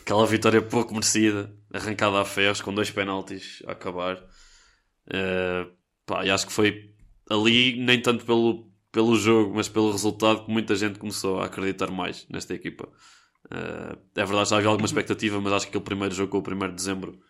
Aquela 0.00 0.26
vitória 0.26 0.60
pouco 0.62 0.92
merecida, 0.92 1.54
arrancada 1.72 2.20
a 2.20 2.24
ferros, 2.24 2.60
com 2.60 2.74
dois 2.74 2.90
penaltis 2.90 3.62
a 3.66 3.72
acabar. 3.72 4.22
Eh, 5.10 5.66
pá, 6.06 6.24
e 6.24 6.30
acho 6.30 6.46
que 6.46 6.52
foi 6.52 6.94
ali, 7.30 7.76
nem 7.78 8.00
tanto 8.00 8.24
pelo, 8.24 8.70
pelo 8.94 9.16
jogo, 9.16 9.56
mas 9.56 9.68
pelo 9.68 9.90
resultado, 9.90 10.44
que 10.44 10.52
muita 10.52 10.76
gente 10.76 11.00
começou 11.00 11.40
a 11.40 11.46
acreditar 11.46 11.90
mais 11.90 12.24
nesta 12.30 12.54
equipa. 12.54 12.88
Eh, 13.50 13.98
é 14.14 14.24
verdade, 14.24 14.50
já 14.50 14.56
havia 14.56 14.68
alguma 14.68 14.86
expectativa, 14.86 15.40
mas 15.40 15.52
acho 15.52 15.66
que 15.66 15.70
aquele 15.70 15.82
primeiro 15.82 16.14
jogo, 16.14 16.30
com 16.30 16.38
o 16.38 16.54
1 16.54 16.68
de 16.68 16.74
dezembro, 16.76 17.20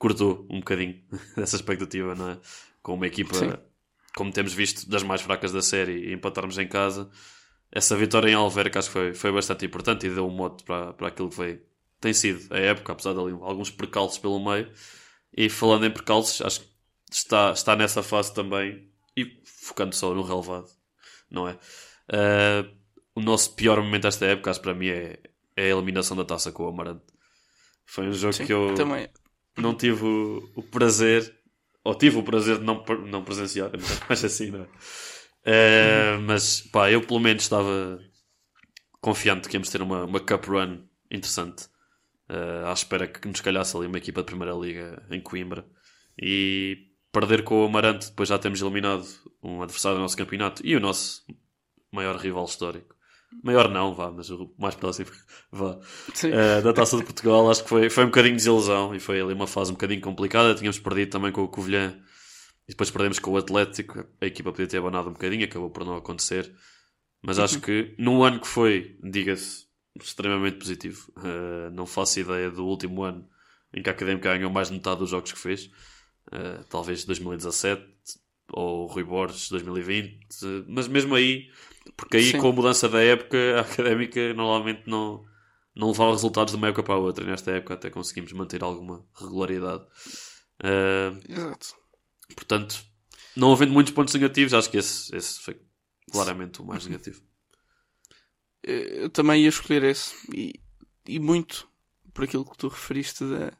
cortou 0.00 0.44
um 0.50 0.58
bocadinho 0.58 1.00
dessa 1.36 1.54
expectativa, 1.54 2.16
não 2.16 2.30
é? 2.30 2.38
Com 2.82 2.94
uma 2.94 3.06
equipa, 3.06 3.34
Sim. 3.36 3.52
como 4.16 4.32
temos 4.32 4.52
visto, 4.52 4.90
das 4.90 5.04
mais 5.04 5.22
fracas 5.22 5.52
da 5.52 5.62
série 5.62 6.08
e 6.08 6.12
empatarmos 6.12 6.58
em 6.58 6.66
casa. 6.66 7.08
Essa 7.70 7.96
vitória 7.96 8.28
em 8.28 8.34
Alverca 8.34 8.80
acho 8.80 8.88
que 8.88 8.92
foi, 8.92 9.14
foi 9.14 9.30
bastante 9.30 9.64
importante 9.64 10.08
e 10.08 10.10
deu 10.10 10.26
um 10.26 10.30
mote 10.30 10.64
para, 10.64 10.92
para 10.92 11.06
aquilo 11.06 11.28
que 11.28 11.36
foi, 11.36 11.62
tem 12.00 12.12
sido 12.12 12.52
a 12.52 12.58
época, 12.58 12.94
apesar 12.94 13.12
de 13.12 13.20
ali 13.20 13.30
alguns 13.30 13.70
percalços 13.70 14.18
pelo 14.18 14.44
meio. 14.44 14.68
E 15.32 15.48
falando 15.48 15.86
em 15.86 15.90
percalços, 15.92 16.44
acho 16.44 16.60
que 16.62 16.66
está, 17.12 17.52
está 17.52 17.76
nessa 17.76 18.02
fase 18.02 18.34
também, 18.34 18.90
e 19.16 19.40
focando 19.44 19.94
só 19.94 20.12
no 20.12 20.22
relevado, 20.22 20.66
não 21.32 21.48
é? 21.48 21.54
Uh, 22.10 22.70
o 23.14 23.20
nosso 23.20 23.54
pior 23.54 23.80
momento 23.82 24.02
desta 24.04 24.26
época, 24.26 24.50
acho 24.50 24.60
para 24.60 24.74
mim, 24.74 24.88
é, 24.88 25.18
é 25.56 25.64
a 25.64 25.68
eliminação 25.68 26.16
da 26.16 26.24
taça 26.24 26.52
com 26.52 26.64
o 26.64 26.68
Amarante. 26.68 27.04
Foi 27.86 28.08
um 28.08 28.12
jogo 28.12 28.32
Sim, 28.32 28.46
que 28.46 28.52
eu 28.52 28.74
também. 28.74 29.08
não 29.56 29.74
tive 29.76 30.04
o, 30.04 30.52
o 30.56 30.62
prazer, 30.62 31.34
ou 31.84 31.94
tive 31.94 32.18
o 32.18 32.22
prazer 32.22 32.58
de 32.58 32.64
não, 32.64 32.84
não 33.06 33.24
presenciar, 33.24 33.70
mais 34.08 34.24
assim, 34.24 34.50
não 34.50 34.62
é? 34.62 34.68
Eh, 35.44 36.18
mas 36.18 36.60
pá, 36.62 36.90
eu 36.90 37.06
pelo 37.06 37.20
menos 37.20 37.42
estava 37.42 38.00
confiante 39.00 39.48
que 39.48 39.56
íamos 39.56 39.70
ter 39.70 39.82
uma, 39.82 40.04
uma 40.04 40.20
Cup 40.20 40.44
Run 40.46 40.84
interessante, 41.10 41.68
eh, 42.28 42.64
à 42.66 42.72
espera 42.72 43.06
que 43.08 43.26
nos 43.28 43.40
calhasse 43.40 43.76
ali 43.76 43.86
uma 43.86 43.98
equipa 43.98 44.20
de 44.22 44.26
Primeira 44.26 44.54
Liga 44.54 45.04
em 45.10 45.20
Coimbra 45.20 45.66
e 46.20 46.91
perder 47.12 47.44
com 47.44 47.62
o 47.62 47.66
Amarante, 47.66 48.08
depois 48.08 48.28
já 48.28 48.38
temos 48.38 48.60
eliminado 48.60 49.06
um 49.42 49.62
adversário 49.62 49.98
do 49.98 50.02
nosso 50.02 50.16
campeonato 50.16 50.66
e 50.66 50.74
o 50.74 50.80
nosso 50.80 51.22
maior 51.92 52.16
rival 52.16 52.46
histórico. 52.46 52.96
Maior 53.42 53.68
não, 53.70 53.94
vá, 53.94 54.10
mas 54.10 54.30
o 54.30 54.52
mais 54.58 54.74
próximo, 54.74 55.10
vá. 55.52 55.78
Eh, 56.24 56.60
da 56.60 56.72
Taça 56.72 56.96
de 56.96 57.04
Portugal, 57.04 57.50
acho 57.50 57.62
que 57.62 57.68
foi, 57.68 57.90
foi 57.90 58.04
um 58.04 58.08
bocadinho 58.08 58.34
de 58.34 58.38
desilusão 58.38 58.94
e 58.94 59.00
foi 59.00 59.20
ali 59.20 59.32
uma 59.32 59.46
fase 59.46 59.70
um 59.70 59.74
bocadinho 59.74 60.00
complicada. 60.00 60.54
Tínhamos 60.54 60.78
perdido 60.78 61.10
também 61.10 61.32
com 61.32 61.42
o 61.42 61.48
Covilhã 61.48 61.98
e 62.68 62.72
depois 62.72 62.90
perdemos 62.90 63.18
com 63.18 63.30
o 63.30 63.36
Atlético. 63.36 64.04
A 64.20 64.26
equipa 64.26 64.50
podia 64.50 64.66
ter 64.66 64.78
abanado 64.78 65.08
um 65.08 65.12
bocadinho, 65.12 65.44
acabou 65.44 65.70
por 65.70 65.84
não 65.84 65.96
acontecer. 65.96 66.52
Mas 67.22 67.38
acho 67.38 67.60
que 67.60 67.94
num 67.98 68.22
ano 68.22 68.40
que 68.40 68.48
foi, 68.48 68.98
diga-se, 69.02 69.66
extremamente 70.00 70.58
positivo. 70.58 71.12
Eh, 71.24 71.70
não 71.70 71.86
faço 71.86 72.20
ideia 72.20 72.50
do 72.50 72.66
último 72.66 73.02
ano 73.02 73.26
em 73.74 73.82
que 73.82 73.88
a 73.88 73.92
Académica 73.92 74.34
ganhou 74.34 74.50
mais 74.50 74.68
de 74.68 74.74
metade 74.74 74.98
dos 74.98 75.10
jogos 75.10 75.32
que 75.32 75.38
fez. 75.38 75.70
Eh, 76.32 76.64
talvez 76.70 77.04
2017 77.04 77.84
ou 78.52 78.86
Rui 78.86 79.04
Borges 79.04 79.50
2020. 79.50 80.18
eh, 80.42 80.64
mas 80.66 80.88
mesmo 80.88 81.14
aí, 81.14 81.50
porque 81.96 82.16
aí 82.16 82.30
Sim. 82.30 82.38
com 82.38 82.48
a 82.48 82.52
mudança 82.52 82.88
da 82.88 83.02
época, 83.02 83.36
a 83.58 83.60
Académica 83.60 84.32
normalmente 84.32 84.82
não, 84.86 85.24
não 85.74 85.88
levava 85.90 86.12
resultados 86.12 86.52
de 86.52 86.56
uma 86.56 86.68
época 86.68 86.82
para 86.82 86.94
a 86.94 86.98
outra. 86.98 87.24
Nesta 87.26 87.50
época 87.50 87.74
até 87.74 87.90
conseguimos 87.90 88.32
manter 88.32 88.62
alguma 88.64 89.04
regularidade. 89.14 89.84
Eh, 90.62 91.12
Exato. 91.28 91.74
portanto, 92.34 92.82
não 93.36 93.52
havendo 93.52 93.72
muitos 93.72 93.92
pontos 93.92 94.14
negativos, 94.14 94.54
acho 94.54 94.70
que 94.70 94.78
esse, 94.78 95.14
esse 95.14 95.38
foi 95.40 95.60
claramente 96.10 96.62
o 96.62 96.64
mais 96.64 96.84
negativo. 96.86 97.20
Eu 98.62 99.10
também 99.10 99.42
ia 99.42 99.48
escolher 99.48 99.82
esse. 99.82 100.14
E, 100.34 100.54
e 101.06 101.18
muito 101.18 101.68
por 102.14 102.24
aquilo 102.24 102.44
que 102.44 102.56
tu 102.56 102.68
referiste 102.68 103.24
da, 103.24 103.52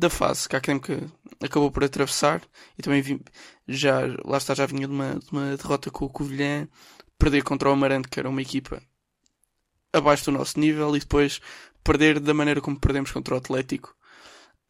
da 0.00 0.10
fase 0.10 0.48
que 0.48 0.56
a 0.56 0.58
Académica 0.58 1.06
acabou 1.40 1.70
por 1.70 1.84
atravessar. 1.84 2.42
E 2.78 2.82
também 2.82 3.02
vi, 3.02 3.20
já, 3.68 4.00
lá 4.24 4.38
está, 4.38 4.54
já 4.54 4.66
vinha 4.66 4.88
de 4.88 4.92
uma, 4.92 5.16
de 5.16 5.30
uma 5.30 5.56
derrota 5.56 5.90
com 5.90 6.06
o 6.06 6.10
Covilhã, 6.10 6.66
perder 7.18 7.42
contra 7.42 7.68
o 7.68 7.72
Amarante, 7.72 8.08
que 8.08 8.18
era 8.18 8.28
uma 8.28 8.42
equipa 8.42 8.82
abaixo 9.92 10.26
do 10.26 10.38
nosso 10.38 10.58
nível, 10.58 10.96
e 10.96 11.00
depois 11.00 11.40
perder 11.84 12.18
da 12.18 12.34
maneira 12.34 12.60
como 12.60 12.80
perdemos 12.80 13.12
contra 13.12 13.34
o 13.34 13.38
Atlético. 13.38 13.94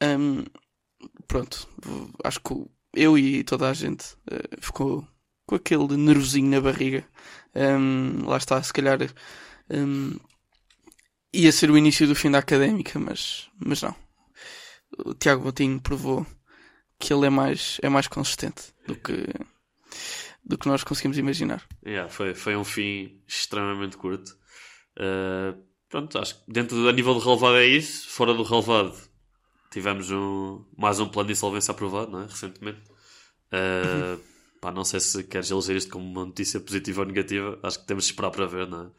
Hum, 0.03 0.45
pronto, 1.27 1.69
acho 2.25 2.41
que 2.41 2.55
eu 2.95 3.17
e 3.17 3.45
toda 3.45 3.69
a 3.71 3.73
gente 3.75 4.17
eh, 4.31 4.57
ficou 4.61 5.07
com 5.47 5.55
aquele 5.55 5.97
nervosinho 5.97 6.51
na 6.51 6.61
barriga. 6.61 7.05
Hum, 7.55 8.25
lá 8.27 8.37
está, 8.37 8.63
se 8.63 8.73
calhar 8.73 8.99
hum, 9.71 10.17
ia 11.33 11.53
ser 11.53 11.71
o 11.71 11.79
início 11.79 12.07
do 12.07 12.15
fim 12.15 12.31
da 12.31 12.39
académica, 12.39 12.99
mas, 12.99 13.49
mas 13.59 13.83
não. 13.83 13.95
O 14.99 15.15
Tiago 15.15 15.43
Botinho 15.43 15.81
provou 15.81 16.27
que 16.99 17.13
ele 17.13 17.27
é 17.27 17.31
mais, 17.31 17.79
é 17.83 17.89
mais 17.89 18.07
consistente 18.07 18.75
do 18.87 18.95
que, 18.95 19.27
do 20.45 20.59
que 20.59 20.69
nós 20.69 20.85
conseguimos 20.85 21.17
imaginar. 21.17 21.67
Yeah, 21.85 22.11
foi, 22.11 22.35
foi 22.35 22.57
um 22.57 22.65
fim 22.65 23.23
extremamente 23.27 23.97
curto. 23.97 24.37
Uh, 24.97 25.59
pronto, 25.89 26.19
acho 26.19 26.35
que 26.35 26.53
dentro 26.53 26.77
do 26.77 26.89
a 26.89 26.93
nível 26.93 27.15
do 27.15 27.21
relevado 27.21 27.57
é 27.57 27.67
isso. 27.67 28.09
Fora 28.11 28.35
do 28.35 28.43
relevado, 28.43 28.95
tivemos 29.71 30.11
um, 30.11 30.65
mais 30.77 31.01
um 31.01 31.09
plano 31.09 31.29
de 31.29 31.33
insolvência 31.33 31.73
aprovado, 31.73 32.11
não 32.11 32.23
é? 32.23 32.27
Recentemente. 32.27 32.81
Uh, 33.53 34.21
pá, 34.61 34.71
não 34.71 34.85
sei 34.85 35.01
se 35.01 35.25
queres 35.25 35.51
eleger 35.51 35.77
isto 35.77 35.91
como 35.91 36.05
uma 36.05 36.27
notícia 36.27 36.61
positiva 36.61 37.01
ou 37.01 37.07
negativa. 37.07 37.59
Acho 37.63 37.81
que 37.81 37.87
temos 37.87 38.05
de 38.05 38.11
esperar 38.11 38.31
para 38.31 38.47
ver, 38.47 38.67
não 38.69 38.87
é? 38.87 38.91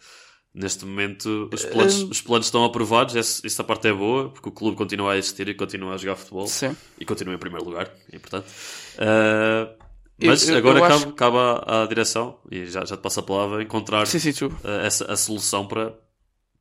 Neste 0.53 0.83
momento, 0.85 1.49
os 1.53 1.63
planos, 1.63 2.03
Um, 2.03 2.09
os 2.09 2.21
planos 2.21 2.47
estão 2.47 2.65
aprovados. 2.65 3.15
Essa, 3.15 3.45
essa 3.47 3.63
parte 3.63 3.87
é 3.87 3.93
boa, 3.93 4.29
porque 4.29 4.49
o 4.49 4.51
clube 4.51 4.75
continua 4.75 5.13
a 5.13 5.17
existir 5.17 5.47
e 5.47 5.53
continua 5.55 5.93
a 5.93 5.97
jogar 5.97 6.17
futebol. 6.17 6.45
Sim. 6.47 6.75
E 6.99 7.05
continua 7.05 7.33
em 7.33 7.37
primeiro 7.37 7.63
lugar, 7.65 7.89
é 8.11 8.15
importante. 8.17 8.47
Uh, 8.95 9.81
mas 10.21 10.47
Eu- 10.47 10.55
eu- 10.55 10.57
agora 10.59 10.79
eu 10.79 10.83
cabe, 10.83 10.93
acho- 11.05 11.13
cabe 11.13 11.37
à, 11.37 11.83
à 11.83 11.85
direção, 11.87 12.37
e 12.51 12.65
já, 12.65 12.83
já 12.83 12.97
te 12.97 13.01
passo 13.01 13.21
a 13.21 13.23
palavra, 13.23 13.63
encontrar 13.63 14.05
Sim, 14.05 14.19
sim, 14.19 14.31
uh, 14.45 14.51
essa, 14.83 15.09
a 15.11 15.15
solução 15.15 15.65
para 15.67 15.97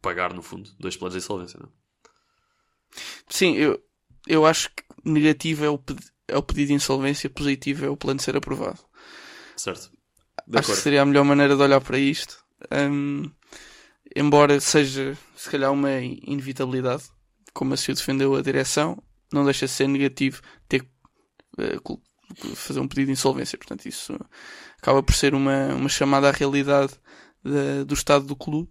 pagar, 0.01 0.33
no 0.33 0.41
fundo, 0.43 0.71
dois 0.79 0.97
planos 0.97 1.15
de 1.15 1.25
insolvência. 1.25 1.59
Não? 1.61 1.67
é? 1.69 1.73
Sim, 3.29 3.55
eu, 3.57 3.83
eu 4.29 4.47
acho 4.47 4.71
que 4.71 4.83
negativo 5.05 5.65
é 5.65 5.71
o, 5.71 5.81
é 6.29 6.37
o 6.39 6.43
pedido 6.43 6.69
de 6.69 6.75
insolvência, 6.75 7.29
positivo 7.29 7.85
é 7.85 7.89
o 7.89 7.97
plano 7.97 8.21
ser 8.21 8.37
aprovado. 8.37 8.79
Certo? 9.57 9.91
De 10.47 10.59
acho 10.59 10.67
que 10.67 10.73
acordo. 10.73 10.81
seria 10.81 11.03
a 11.03 11.07
melhor 11.07 11.25
maneira 11.25 11.57
de 11.57 11.63
olhar 11.63 11.81
para 11.81 11.99
isto. 11.99 12.39
Hum, 12.73 13.31
embora 14.15 14.61
seja, 14.61 15.17
se 15.37 15.51
calhar, 15.51 15.73
uma 15.73 15.91
inevitabilidade, 16.01 17.05
como 17.53 17.75
assim 17.75 17.93
o 17.93 17.95
defendeu 17.95 18.35
a 18.37 18.43
direção, 18.43 19.03
não 19.33 19.45
deixa 19.45 19.67
de 19.67 19.73
ser 19.73 19.89
negativo 19.89 20.41
ter 20.69 20.87
col- 21.83 22.03
fazer 22.55 22.81
um 22.81 22.89
pedido 22.89 23.07
de 23.07 23.13
insolvência. 23.13 23.59
Portanto, 23.59 23.87
isso 23.87 24.19
acaba 24.81 25.03
por 25.03 25.15
ser 25.15 25.35
uma, 25.35 25.75
uma 25.75 25.89
chamada 25.89 26.29
à 26.29 26.33
realidade 26.33 26.93
da- 27.45 27.85
do 27.85 27.95
estado 27.95 28.25
do 28.27 28.37
clube. 28.37 28.71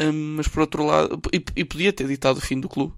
Hum, 0.00 0.34
mas 0.36 0.48
por 0.48 0.60
outro 0.60 0.84
lado, 0.86 1.20
e, 1.32 1.44
e 1.56 1.64
podia 1.64 1.92
ter 1.92 2.06
ditado 2.08 2.38
o 2.38 2.40
fim 2.40 2.58
do 2.58 2.68
clube, 2.68 2.94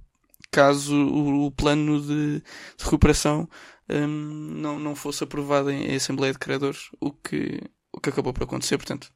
caso 0.52 0.95
o, 0.95 1.47
o 1.47 1.50
plano 1.50 2.00
de, 2.00 2.41
de 2.41 2.85
recuperação 2.85 3.49
hum, 3.91 4.52
não, 4.57 4.79
não 4.79 4.95
fosse 4.95 5.25
aprovado 5.25 5.71
em, 5.71 5.87
em 5.93 5.97
Assembleia 5.97 6.33
de 6.33 6.38
Criadores, 6.38 6.91
o 7.00 7.11
que, 7.12 7.61
o 7.93 8.00
que 8.00 8.09
acabou 8.11 8.33
por 8.33 8.45
acontecer, 8.45 8.76
portanto, 8.79 9.12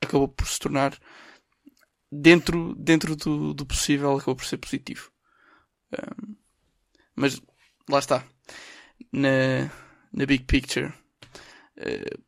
acabou 0.00 0.28
por 0.28 0.46
se 0.48 0.58
tornar 0.58 0.98
dentro, 2.20 2.74
dentro 2.76 3.16
do, 3.16 3.54
do 3.54 3.66
possível, 3.66 4.16
acabou 4.16 4.36
por 4.36 4.44
ser 4.44 4.58
positivo. 4.58 5.10
Hum, 5.92 6.36
mas 7.14 7.40
lá 7.88 7.98
está, 7.98 8.24
na, 9.12 9.70
na 10.12 10.26
big 10.26 10.44
picture, 10.44 10.92
eh, 11.76 12.18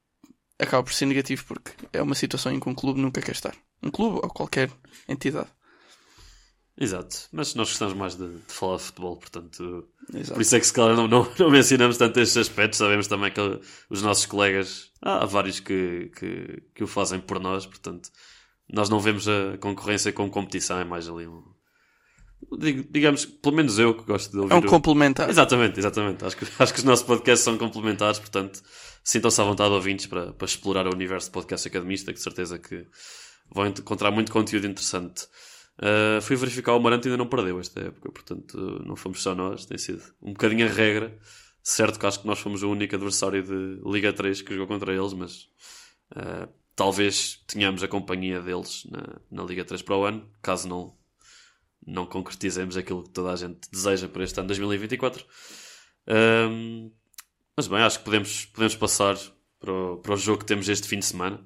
acaba 0.58 0.82
por 0.82 0.92
ser 0.92 1.06
negativo 1.06 1.44
porque 1.46 1.72
é 1.92 2.02
uma 2.02 2.14
situação 2.14 2.52
em 2.52 2.60
que 2.60 2.68
um 2.68 2.74
clube 2.74 3.00
nunca 3.00 3.20
quer 3.20 3.32
estar. 3.32 3.54
Um 3.82 3.90
clube 3.90 4.20
ou 4.22 4.28
qualquer 4.28 4.70
entidade. 5.08 5.50
Exato. 6.80 7.28
Mas 7.32 7.54
nós 7.54 7.68
gostamos 7.68 7.94
mais 7.94 8.14
de, 8.14 8.28
de 8.28 8.52
falar 8.52 8.76
de 8.76 8.84
futebol, 8.84 9.16
portanto. 9.16 9.88
Exato. 10.14 10.34
Por 10.34 10.42
isso 10.42 10.56
é 10.56 10.60
que 10.60 10.66
se 10.66 10.72
calhar 10.72 10.96
não, 10.96 11.08
não, 11.08 11.32
não 11.38 11.50
mencionamos 11.50 11.96
tanto 11.96 12.20
estes 12.20 12.36
aspectos. 12.36 12.78
Sabemos 12.78 13.08
também 13.08 13.32
que 13.32 13.40
os 13.90 14.00
nossos 14.00 14.26
colegas, 14.26 14.92
há 15.02 15.26
vários 15.26 15.58
que, 15.58 16.10
que, 16.16 16.62
que 16.74 16.84
o 16.84 16.86
fazem 16.86 17.20
por 17.20 17.40
nós, 17.40 17.66
portanto, 17.66 18.10
nós 18.72 18.88
não 18.88 19.00
vemos 19.00 19.26
a 19.28 19.56
concorrência 19.58 20.12
como 20.12 20.30
competição, 20.30 20.78
é 20.78 20.84
mais 20.84 21.08
ali 21.08 21.26
um. 21.26 21.42
Digamos, 22.90 23.24
pelo 23.26 23.56
menos 23.56 23.78
eu 23.78 23.94
que 23.94 24.04
gosto 24.04 24.30
de 24.30 24.38
ouvir. 24.38 24.52
É 24.52 24.56
um 24.56 24.60
o- 24.60 24.66
complementar. 24.66 25.28
Exatamente, 25.28 25.78
exatamente. 25.78 26.24
Acho 26.24 26.36
que, 26.36 26.44
acho 26.58 26.72
que 26.72 26.78
os 26.78 26.84
nossos 26.84 27.04
podcasts 27.04 27.44
são 27.44 27.58
complementares, 27.58 28.18
portanto, 28.18 28.62
sintam-se 29.02 29.40
à 29.40 29.44
vontade, 29.44 29.74
ouvintes, 29.74 30.06
para, 30.06 30.32
para 30.32 30.46
explorar 30.46 30.86
o 30.86 30.94
universo 30.94 31.28
de 31.28 31.32
podcast 31.32 31.66
academista, 31.66 32.12
que 32.12 32.18
de 32.18 32.22
certeza 32.22 32.58
que 32.58 32.86
vão 33.52 33.66
encontrar 33.66 34.10
muito 34.10 34.30
conteúdo 34.30 34.66
interessante. 34.66 35.26
Uh, 35.80 36.20
fui 36.20 36.36
verificar 36.36 36.74
o 36.74 36.80
Marante 36.80 37.06
ainda 37.06 37.16
não 37.16 37.26
perdeu 37.28 37.58
esta 37.60 37.80
época, 37.80 38.10
portanto, 38.10 38.56
não 38.84 38.96
fomos 38.96 39.22
só 39.22 39.32
nós, 39.34 39.64
tem 39.64 39.78
sido 39.78 40.02
um 40.20 40.32
bocadinho 40.32 40.66
a 40.66 40.70
regra. 40.70 41.16
Certo 41.62 41.98
que 41.98 42.06
acho 42.06 42.20
que 42.20 42.26
nós 42.26 42.38
fomos 42.38 42.62
o 42.62 42.70
único 42.70 42.94
adversário 42.94 43.42
de 43.42 43.80
Liga 43.84 44.12
3 44.12 44.42
que 44.42 44.52
jogou 44.54 44.66
contra 44.66 44.92
eles, 44.94 45.12
mas 45.12 45.42
uh, 46.16 46.48
talvez 46.78 47.42
tenhamos 47.48 47.82
a 47.82 47.88
companhia 47.88 48.40
deles 48.40 48.86
na, 48.88 49.20
na 49.28 49.42
Liga 49.42 49.64
3 49.64 49.82
para 49.82 49.96
o 49.96 50.04
ano, 50.04 50.30
caso 50.40 50.68
não, 50.68 50.96
não 51.84 52.06
concretizemos 52.06 52.76
aquilo 52.76 53.02
que 53.02 53.10
toda 53.10 53.32
a 53.32 53.36
gente 53.36 53.68
deseja 53.68 54.08
para 54.08 54.22
este 54.22 54.38
ano 54.38 54.46
2024. 54.46 55.26
Um, 56.06 56.92
mas 57.56 57.66
bem, 57.66 57.80
acho 57.80 57.98
que 57.98 58.04
podemos, 58.04 58.44
podemos 58.46 58.76
passar 58.76 59.16
para 59.58 59.72
o, 59.72 59.96
para 59.96 60.14
o 60.14 60.16
jogo 60.16 60.38
que 60.38 60.46
temos 60.46 60.68
este 60.68 60.86
fim 60.86 61.00
de 61.00 61.06
semana. 61.06 61.44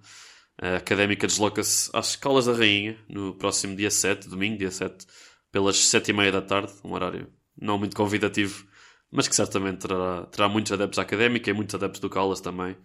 A 0.61 0.77
Académica 0.77 1.27
desloca-se 1.27 1.89
às 1.95 2.11
Escalas 2.11 2.45
da 2.45 2.53
Rainha 2.53 2.99
no 3.09 3.33
próximo 3.33 3.75
dia 3.75 3.91
7, 3.91 4.29
domingo, 4.29 4.59
dia 4.59 4.71
7, 4.71 5.07
pelas 5.51 5.79
7 5.79 6.11
e 6.11 6.13
meia 6.13 6.31
da 6.31 6.43
tarde, 6.43 6.75
um 6.85 6.93
horário 6.93 7.33
não 7.59 7.79
muito 7.79 7.97
convidativo, 7.97 8.67
mas 9.11 9.27
que 9.29 9.35
certamente 9.35 9.79
terá, 9.89 10.27
terá 10.27 10.47
muitos 10.47 10.73
adeptos 10.73 10.99
à 10.99 11.03
Académica 11.03 11.49
e 11.49 11.55
muitos 11.55 11.75
adeptos 11.75 12.03
do 12.03 12.11
Calas 12.11 12.43
também. 12.43 12.77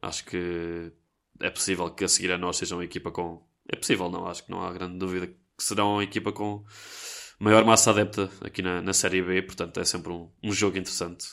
Acho 0.00 0.24
que 0.24 0.90
é 1.40 1.50
possível 1.50 1.90
que 1.90 2.04
a 2.04 2.08
seguir 2.08 2.32
a 2.32 2.38
nós 2.38 2.56
seja 2.56 2.74
uma 2.74 2.84
equipa 2.84 3.10
com. 3.10 3.42
É 3.68 3.76
possível, 3.76 4.10
não, 4.10 4.26
acho 4.26 4.44
que 4.44 4.50
não 4.50 4.62
há 4.62 4.72
grande 4.72 4.98
dúvida 4.98 5.26
que 5.26 5.64
serão 5.64 5.94
uma 5.94 6.04
equipa 6.04 6.32
com 6.32 6.64
maior 7.38 7.64
massa 7.64 7.90
adepta 7.90 8.30
aqui 8.40 8.62
na, 8.62 8.82
na 8.82 8.92
Série 8.92 9.22
B, 9.22 9.42
portanto 9.42 9.78
é 9.80 9.84
sempre 9.84 10.12
um, 10.12 10.30
um 10.42 10.52
jogo 10.52 10.76
interessante 10.76 11.26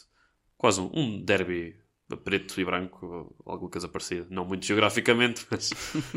quase 0.58 0.82
um, 0.82 0.90
um 0.94 1.24
derby 1.24 1.76
preto 2.24 2.60
e 2.60 2.66
branco, 2.66 3.06
ou 3.06 3.36
alguma 3.46 3.70
coisa 3.70 3.88
parecida. 3.88 4.26
Não 4.30 4.46
muito 4.46 4.66
geograficamente, 4.66 5.46
mas, 5.52 5.72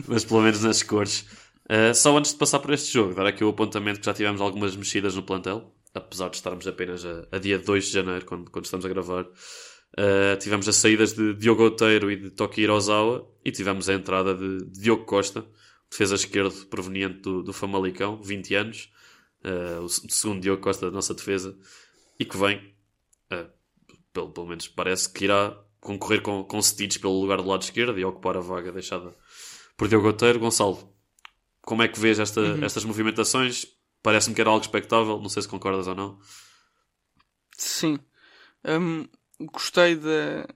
mas 0.07 0.25
pelo 0.25 0.43
menos 0.43 0.63
nas 0.63 0.83
cores. 0.83 1.27
Uh, 1.69 1.95
só 1.95 2.17
antes 2.17 2.33
de 2.33 2.39
passar 2.39 2.59
por 2.61 2.73
este 2.73 2.93
jogo, 2.93 3.15
dar 3.15 3.27
aqui 3.27 3.45
o 3.45 3.49
apontamento 3.49 4.01
que 4.01 4.07
já 4.07 4.15
tivemos 4.15 4.41
algumas 4.41 4.75
mexidas 4.75 5.15
no 5.15 5.23
plantel, 5.23 5.73
apesar 5.95 6.29
de 6.29 6.37
estarmos 6.37 6.67
apenas 6.67 7.05
a, 7.05 7.27
a 7.33 7.39
dia 7.39 7.59
2 7.59 7.87
de 7.87 7.93
janeiro, 7.93 8.25
quando, 8.25 8.51
quando 8.51 8.65
estamos 8.65 8.87
a 8.87 8.89
gravar. 8.89 9.27
Uh, 9.99 10.37
tivemos 10.39 10.69
as 10.69 10.77
saídas 10.77 11.13
de 11.13 11.35
Diogo 11.35 11.65
Oteiro 11.65 12.11
e 12.11 12.17
de 12.17 12.31
Toki 12.31 12.63
Hirozawa 12.63 13.29
e 13.45 13.51
tivemos 13.51 13.89
a 13.89 13.95
entrada 13.95 14.35
de, 14.35 14.59
de 14.65 14.81
Diogo 14.81 15.05
Costa, 15.05 15.45
defesa 15.91 16.15
esquerdo 16.15 16.67
proveniente 16.67 17.21
do, 17.21 17.43
do 17.43 17.53
Famalicão, 17.53 18.23
20 18.23 18.55
anos, 18.55 18.93
uh, 19.45 19.83
o 19.83 19.89
segundo 19.89 20.41
Diogo 20.41 20.63
Costa 20.63 20.87
da 20.87 20.93
nossa 20.93 21.13
defesa, 21.13 21.59
e 22.19 22.25
que 22.25 22.37
vem, 22.37 22.59
uh, 23.33 23.51
pelo, 24.13 24.31
pelo 24.31 24.47
menos 24.47 24.69
parece 24.69 25.13
que 25.13 25.25
irá 25.25 25.59
concorrer 25.81 26.23
com, 26.23 26.45
com 26.45 26.63
Stitch 26.63 26.99
pelo 26.99 27.21
lugar 27.21 27.39
do 27.39 27.49
lado 27.49 27.63
esquerdo 27.63 27.99
e 27.99 28.05
ocupar 28.05 28.37
a 28.37 28.41
vaga 28.41 28.71
deixada 28.71 29.15
por 29.77 29.89
Diogo 29.89 30.09
Oteiro. 30.09 30.39
Gonçalo, 30.39 30.95
como 31.63 31.83
é 31.83 31.89
que 31.89 31.99
vês 31.99 32.19
esta, 32.19 32.41
uhum. 32.41 32.65
estas 32.65 32.85
movimentações? 32.85 33.67
Parece-me 34.03 34.35
que 34.35 34.41
era 34.41 34.51
algo 34.51 34.65
expectável, 34.65 35.19
não 35.19 35.29
sei 35.29 35.43
se 35.43 35.49
concordas 35.49 35.89
ou 35.89 35.95
não. 35.95 36.19
Sim. 37.57 37.99
Um, 38.65 39.07
gostei 39.47 39.97
da, 39.97 40.47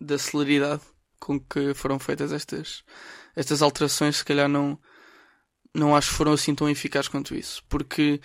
da 0.00 0.18
celeridade 0.18 0.82
com 1.18 1.40
que 1.40 1.74
foram 1.74 1.98
feitas 1.98 2.32
estas, 2.32 2.84
estas 3.34 3.62
alterações. 3.62 4.16
Se 4.16 4.24
calhar 4.24 4.48
não, 4.48 4.78
não 5.74 5.96
acho 5.96 6.10
que 6.10 6.16
foram 6.16 6.32
assim 6.32 6.54
tão 6.54 6.68
eficazes 6.68 7.08
quanto 7.08 7.34
isso. 7.34 7.62
Porque 7.68 8.20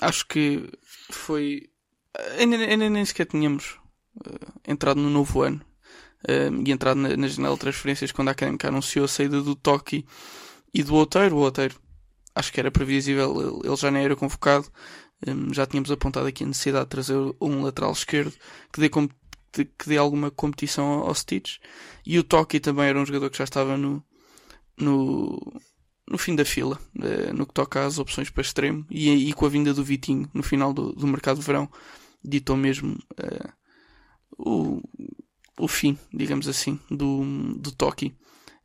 acho 0.00 0.26
que 0.26 0.70
foi. 1.10 1.70
Ainda, 2.38 2.56
nem 2.56 3.04
sequer 3.04 3.26
tínhamos 3.26 3.78
uh, 4.26 4.60
entrado 4.66 5.00
no 5.00 5.10
novo 5.10 5.42
ano 5.42 5.60
uh, 6.28 6.62
e 6.66 6.72
entrado 6.72 6.96
na, 6.96 7.16
na, 7.16 7.28
janela 7.28 7.54
de 7.54 7.60
transferências 7.60 8.10
quando 8.10 8.28
a 8.28 8.32
Académica 8.32 8.68
anunciou 8.68 9.04
a 9.04 9.08
saída 9.08 9.40
do 9.40 9.54
Toki 9.54 10.06
e 10.72 10.82
do 10.82 10.94
Outeiro. 10.94 11.36
O 11.36 11.40
Outeiro 11.40 11.76
acho 12.34 12.52
que 12.52 12.60
era 12.60 12.70
previsível, 12.70 13.60
ele 13.64 13.76
já 13.76 13.90
nem 13.90 14.04
era 14.04 14.16
convocado. 14.16 14.70
Um, 15.26 15.52
já 15.52 15.66
tínhamos 15.66 15.90
apontado 15.90 16.26
aqui 16.26 16.44
a 16.44 16.46
necessidade 16.46 16.84
de 16.84 16.90
trazer 16.90 17.16
um 17.40 17.62
lateral 17.62 17.92
esquerdo 17.92 18.32
que 18.72 18.80
dê, 18.80 18.88
que 18.88 19.88
dê 19.88 19.96
alguma 19.96 20.30
competição 20.30 20.86
ao, 20.86 21.14
Stitch. 21.14 21.56
E 22.06 22.18
o 22.18 22.24
Toki 22.24 22.60
também 22.60 22.86
era 22.86 23.00
um 23.00 23.06
jogador 23.06 23.30
que 23.30 23.38
já 23.38 23.44
estava 23.44 23.76
no, 23.76 24.02
no, 24.76 25.60
no 26.08 26.18
fim 26.18 26.36
da 26.36 26.44
fila, 26.44 26.78
uh, 26.96 27.34
no 27.34 27.46
que 27.46 27.54
toca 27.54 27.84
às 27.84 27.98
opções 27.98 28.30
para 28.30 28.42
extremo. 28.42 28.86
E, 28.90 29.28
e 29.28 29.32
com 29.32 29.46
a 29.46 29.48
vinda 29.48 29.74
do 29.74 29.82
Vitinho 29.84 30.30
no 30.32 30.42
final 30.42 30.72
do, 30.72 30.92
do 30.92 31.06
mercado 31.06 31.40
de 31.40 31.46
verão, 31.46 31.68
ditou 32.22 32.56
mesmo 32.56 32.96
uh, 33.18 33.52
o, 34.38 34.80
o 35.58 35.66
fim, 35.66 35.98
digamos 36.12 36.46
assim, 36.46 36.78
do, 36.88 37.24
do 37.56 37.72
Toki 37.72 38.14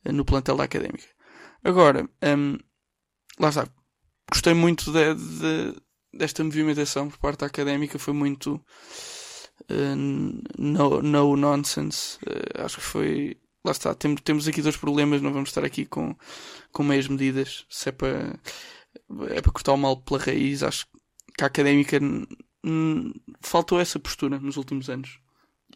uh, 0.05 0.11
no 0.11 0.23
plantel 0.23 0.55
da 0.57 0.65
Académica. 0.65 1.05
Agora, 1.63 2.07
um, 2.21 2.57
lá 3.39 3.49
está. 3.49 3.67
Gostei 4.29 4.53
muito 4.53 4.91
de, 4.91 5.15
de, 5.15 5.81
desta 6.13 6.43
movimentação 6.43 7.09
por 7.09 7.17
parte 7.17 7.39
da 7.39 7.47
académica. 7.47 7.99
Foi 7.99 8.13
muito 8.13 8.55
uh, 9.69 9.95
no, 10.57 11.01
no 11.01 11.35
nonsense. 11.35 12.17
Uh, 12.17 12.63
acho 12.63 12.77
que 12.77 12.83
foi. 12.83 13.37
Lá 13.65 13.71
está. 13.71 13.93
Temos, 13.95 14.21
temos 14.21 14.47
aqui 14.47 14.61
dois 14.61 14.77
problemas. 14.77 15.21
Não 15.21 15.33
vamos 15.33 15.49
estar 15.49 15.63
aqui 15.63 15.85
com, 15.85 16.15
com 16.71 16.83
meias 16.83 17.07
medidas. 17.07 17.65
Se 17.69 17.89
é 17.89 17.91
para, 17.91 18.39
é 19.29 19.41
para 19.41 19.51
cortar 19.51 19.73
o 19.73 19.77
mal 19.77 19.97
pela 19.97 20.19
raiz. 20.19 20.63
Acho 20.63 20.85
que 21.37 21.43
a 21.43 21.47
académica 21.47 21.99
faltou 23.41 23.79
essa 23.79 23.99
postura 23.99 24.39
nos 24.39 24.57
últimos 24.57 24.89
anos. 24.89 25.19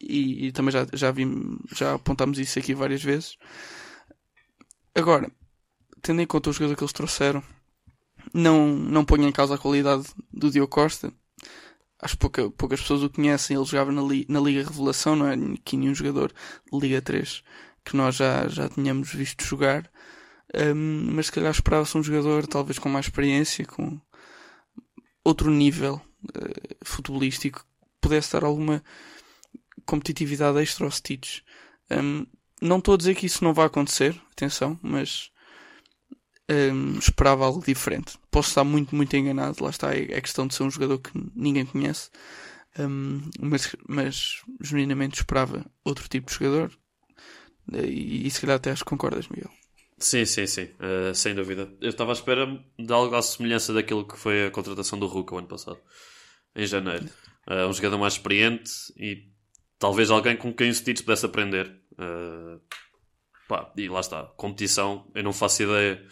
E, 0.00 0.46
e 0.46 0.52
também 0.52 0.72
já, 0.72 0.86
já, 0.92 1.10
vim, 1.10 1.58
já 1.74 1.94
apontámos 1.94 2.38
isso 2.38 2.58
aqui 2.58 2.74
várias 2.74 3.02
vezes. 3.02 3.36
Agora, 4.94 5.30
tendo 6.02 6.22
em 6.22 6.26
conta 6.26 6.50
os 6.50 6.56
jogadores 6.56 6.78
que 6.78 6.84
eles 6.84 6.92
trouxeram, 6.92 7.42
não, 8.34 8.68
não 8.68 9.04
ponho 9.04 9.26
em 9.28 9.32
causa 9.32 9.54
a 9.54 9.58
qualidade 9.58 10.04
do 10.32 10.50
Diogo 10.50 10.70
Costa. 10.70 11.12
Acho 12.00 12.14
que 12.14 12.20
pouca, 12.20 12.50
poucas 12.50 12.80
pessoas 12.80 13.02
o 13.02 13.10
conhecem. 13.10 13.56
Ele 13.56 13.66
jogava 13.66 13.90
na, 13.90 14.02
Li, 14.02 14.24
na 14.28 14.40
Liga 14.40 14.62
Revelação, 14.62 15.16
não 15.16 15.26
é 15.26 15.34
aqui 15.34 15.76
nenhum 15.76 15.94
jogador 15.94 16.32
de 16.72 16.78
Liga 16.78 17.02
3 17.02 17.42
que 17.88 17.96
nós 17.96 18.16
já, 18.16 18.46
já 18.48 18.68
tínhamos 18.68 19.12
visto 19.12 19.42
jogar. 19.42 19.90
Um, 20.54 21.14
mas 21.14 21.26
se 21.26 21.32
calhar 21.32 21.50
esperava-se 21.50 21.96
um 21.96 22.02
jogador 22.02 22.46
talvez 22.46 22.78
com 22.78 22.88
mais 22.88 23.06
experiência, 23.06 23.64
com 23.64 23.98
outro 25.24 25.50
nível 25.50 26.00
uh, 26.24 26.84
futebolístico, 26.84 27.60
que 27.60 27.66
pudesse 28.00 28.32
dar 28.32 28.44
alguma 28.44 28.82
competitividade 29.86 30.58
extra 30.60 30.84
aos 30.84 30.96
Stitch. 30.96 31.40
Um, 31.90 32.26
não 32.60 32.78
estou 32.78 32.94
a 32.94 32.96
dizer 32.98 33.14
que 33.14 33.26
isso 33.26 33.42
não 33.42 33.54
vai 33.54 33.66
acontecer, 33.66 34.20
atenção, 34.32 34.78
mas 34.82 35.30
um, 36.50 36.98
esperava 36.98 37.44
algo 37.44 37.62
diferente. 37.64 38.18
Posso 38.30 38.48
estar 38.48 38.64
muito, 38.64 38.94
muito 38.94 39.14
enganado, 39.16 39.62
lá 39.62 39.70
está, 39.70 39.94
é, 39.94 40.02
é 40.12 40.20
questão 40.20 40.46
de 40.46 40.54
ser 40.54 40.62
um 40.62 40.70
jogador 40.70 40.98
que 40.98 41.10
ninguém 41.34 41.66
conhece, 41.66 42.10
um, 42.78 43.20
mas, 43.40 43.76
mas 43.86 44.42
genuinamente 44.60 45.20
esperava 45.20 45.64
outro 45.84 46.08
tipo 46.08 46.28
de 46.28 46.34
jogador. 46.34 46.72
E, 47.72 48.26
e 48.26 48.30
se 48.30 48.40
calhar 48.40 48.56
até 48.56 48.70
acho 48.70 48.84
que 48.84 48.90
concordas, 48.90 49.28
Miguel. 49.28 49.50
Sim, 49.98 50.24
sim, 50.24 50.46
sim, 50.46 50.68
uh, 50.78 51.14
sem 51.14 51.34
dúvida. 51.34 51.70
Eu 51.80 51.90
estava 51.90 52.12
à 52.12 52.14
espera 52.14 52.46
de 52.78 52.92
algo 52.92 53.14
à 53.14 53.20
semelhança 53.20 53.72
daquilo 53.72 54.06
que 54.06 54.16
foi 54.16 54.46
a 54.46 54.50
contratação 54.50 54.98
do 54.98 55.06
Hulk 55.06 55.34
o 55.34 55.38
ano 55.38 55.48
passado, 55.48 55.80
em 56.54 56.64
janeiro. 56.66 57.06
Uh, 57.46 57.66
um 57.68 57.72
jogador 57.72 57.98
mais 57.98 58.14
experiente 58.14 58.70
e 58.96 59.28
talvez 59.78 60.10
alguém 60.10 60.36
com 60.36 60.52
quem 60.52 60.70
o 60.70 60.74
Stitch 60.74 61.02
pudesse 61.02 61.26
aprender. 61.26 61.68
Uh, 61.92 62.60
pá, 63.48 63.72
e 63.76 63.88
lá 63.88 64.00
está, 64.00 64.22
competição, 64.36 65.10
eu 65.14 65.24
não 65.24 65.32
faço 65.32 65.64
ideia 65.64 66.06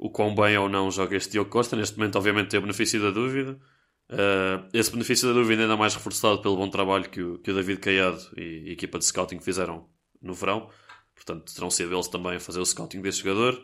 o 0.00 0.08
quão 0.08 0.34
bem 0.34 0.56
ou 0.56 0.66
não 0.66 0.90
joga 0.90 1.14
este 1.14 1.32
Diogo 1.32 1.50
Costa. 1.50 1.76
Neste 1.76 1.98
momento, 1.98 2.16
obviamente, 2.16 2.48
tem 2.48 2.58
o 2.58 2.62
benefício 2.62 3.00
da 3.02 3.10
dúvida. 3.10 3.60
Uh, 4.08 4.66
esse 4.72 4.90
benefício 4.90 5.28
da 5.28 5.34
dúvida 5.34 5.62
ainda 5.62 5.76
mais 5.76 5.94
reforçado 5.94 6.40
pelo 6.40 6.56
bom 6.56 6.70
trabalho 6.70 7.08
que 7.08 7.22
o, 7.22 7.38
que 7.38 7.50
o 7.50 7.54
David 7.54 7.80
Caiado 7.80 8.18
e 8.34 8.70
a 8.70 8.72
equipa 8.72 8.98
de 8.98 9.04
scouting 9.04 9.40
fizeram 9.40 9.86
no 10.22 10.32
verão. 10.32 10.70
Portanto, 11.14 11.54
terão 11.54 11.70
sido 11.70 11.94
eles 11.94 12.08
também 12.08 12.36
a 12.36 12.40
fazer 12.40 12.60
o 12.60 12.64
scouting 12.64 13.02
deste 13.02 13.22
jogador 13.22 13.62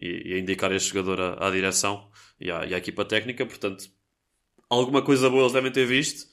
e, 0.00 0.28
e 0.28 0.34
a 0.34 0.38
indicar 0.38 0.70
este 0.72 0.90
jogador 0.90 1.20
à, 1.20 1.48
à 1.48 1.50
direção 1.50 2.10
e 2.38 2.50
à, 2.50 2.66
e 2.66 2.74
à, 2.74 2.76
equipa 2.78 3.02
técnica. 3.06 3.46
Portanto, 3.46 3.88
alguma 4.68 5.00
coisa 5.00 5.30
boa 5.30 5.44
eles 5.44 5.54
devem 5.54 5.72
ter 5.72 5.86
visto 5.86 6.28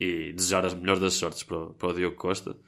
e 0.00 0.32
desejar 0.32 0.66
as 0.66 0.74
melhores 0.74 1.00
das 1.00 1.14
sortes 1.14 1.44
para, 1.44 1.66
para 1.70 1.88
o 1.88 1.94
Diogo 1.94 2.16
Costa. 2.16 2.58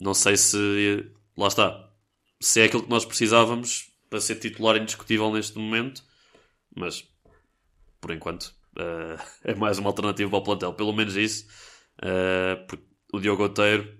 Não 0.00 0.14
sei 0.14 0.36
se, 0.36 1.10
lá 1.36 1.48
está, 1.48 1.92
se 2.40 2.60
é 2.60 2.64
aquilo 2.66 2.84
que 2.84 2.90
nós 2.90 3.04
precisávamos 3.04 3.91
para 4.12 4.20
ser 4.20 4.34
titular 4.34 4.76
indiscutível 4.76 5.32
neste 5.32 5.58
momento, 5.58 6.04
mas 6.76 7.02
por 7.98 8.10
enquanto 8.10 8.54
uh, 8.76 9.18
é 9.42 9.54
mais 9.54 9.78
uma 9.78 9.88
alternativa 9.88 10.28
para 10.28 10.38
o 10.38 10.42
plantel, 10.42 10.74
pelo 10.74 10.92
menos 10.92 11.16
isso. 11.16 11.46
Uh, 11.94 12.76
o 13.10 13.18
Diogo 13.18 13.44
Oteiro 13.44 13.90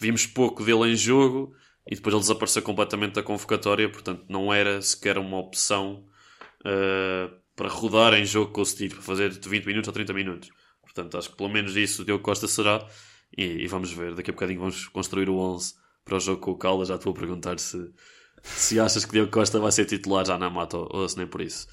vimos 0.00 0.26
pouco 0.26 0.64
dele 0.64 0.90
em 0.90 0.96
jogo 0.96 1.54
e 1.88 1.94
depois 1.94 2.12
ele 2.12 2.22
desapareceu 2.22 2.60
completamente 2.60 3.14
da 3.14 3.22
convocatória, 3.22 3.88
portanto 3.88 4.24
não 4.28 4.52
era 4.52 4.82
sequer 4.82 5.16
uma 5.16 5.38
opção 5.38 6.04
uh, 6.62 7.32
para 7.54 7.68
rodar 7.68 8.14
em 8.14 8.24
jogo 8.24 8.50
com 8.50 8.62
o 8.62 8.66
Steve, 8.66 8.94
para 8.94 9.04
fazer 9.04 9.30
de 9.30 9.48
20 9.48 9.64
minutos 9.64 9.86
ou 9.86 9.94
30 9.94 10.12
minutos. 10.12 10.50
Portanto, 10.82 11.16
acho 11.16 11.30
que 11.30 11.36
pelo 11.36 11.50
menos 11.50 11.76
isso 11.76 12.02
o 12.02 12.04
Diogo 12.04 12.24
Costa 12.24 12.48
será. 12.48 12.84
E, 13.38 13.44
e, 13.44 13.68
vamos 13.68 13.92
ver, 13.92 14.16
daqui 14.16 14.30
a 14.30 14.32
bocadinho 14.32 14.58
vamos 14.58 14.88
construir 14.88 15.28
o 15.28 15.36
11 15.36 15.74
para 16.04 16.16
o 16.16 16.20
jogo 16.20 16.40
com 16.40 16.50
o 16.50 16.58
Caldas. 16.58 16.88
Já 16.88 16.96
estou 16.96 17.12
a 17.12 17.14
perguntar 17.14 17.60
se, 17.60 17.92
se 18.42 18.78
achas 18.80 19.04
que 19.04 19.12
Diogo 19.12 19.30
Costa 19.30 19.58
vai 19.58 19.72
ser 19.72 19.84
titular 19.84 20.24
já 20.26 20.38
na 20.38 20.50
mata 20.50 20.76
ou, 20.76 21.08
se 21.08 21.16
nem 21.16 21.26
por 21.26 21.40
isso. 21.40 21.66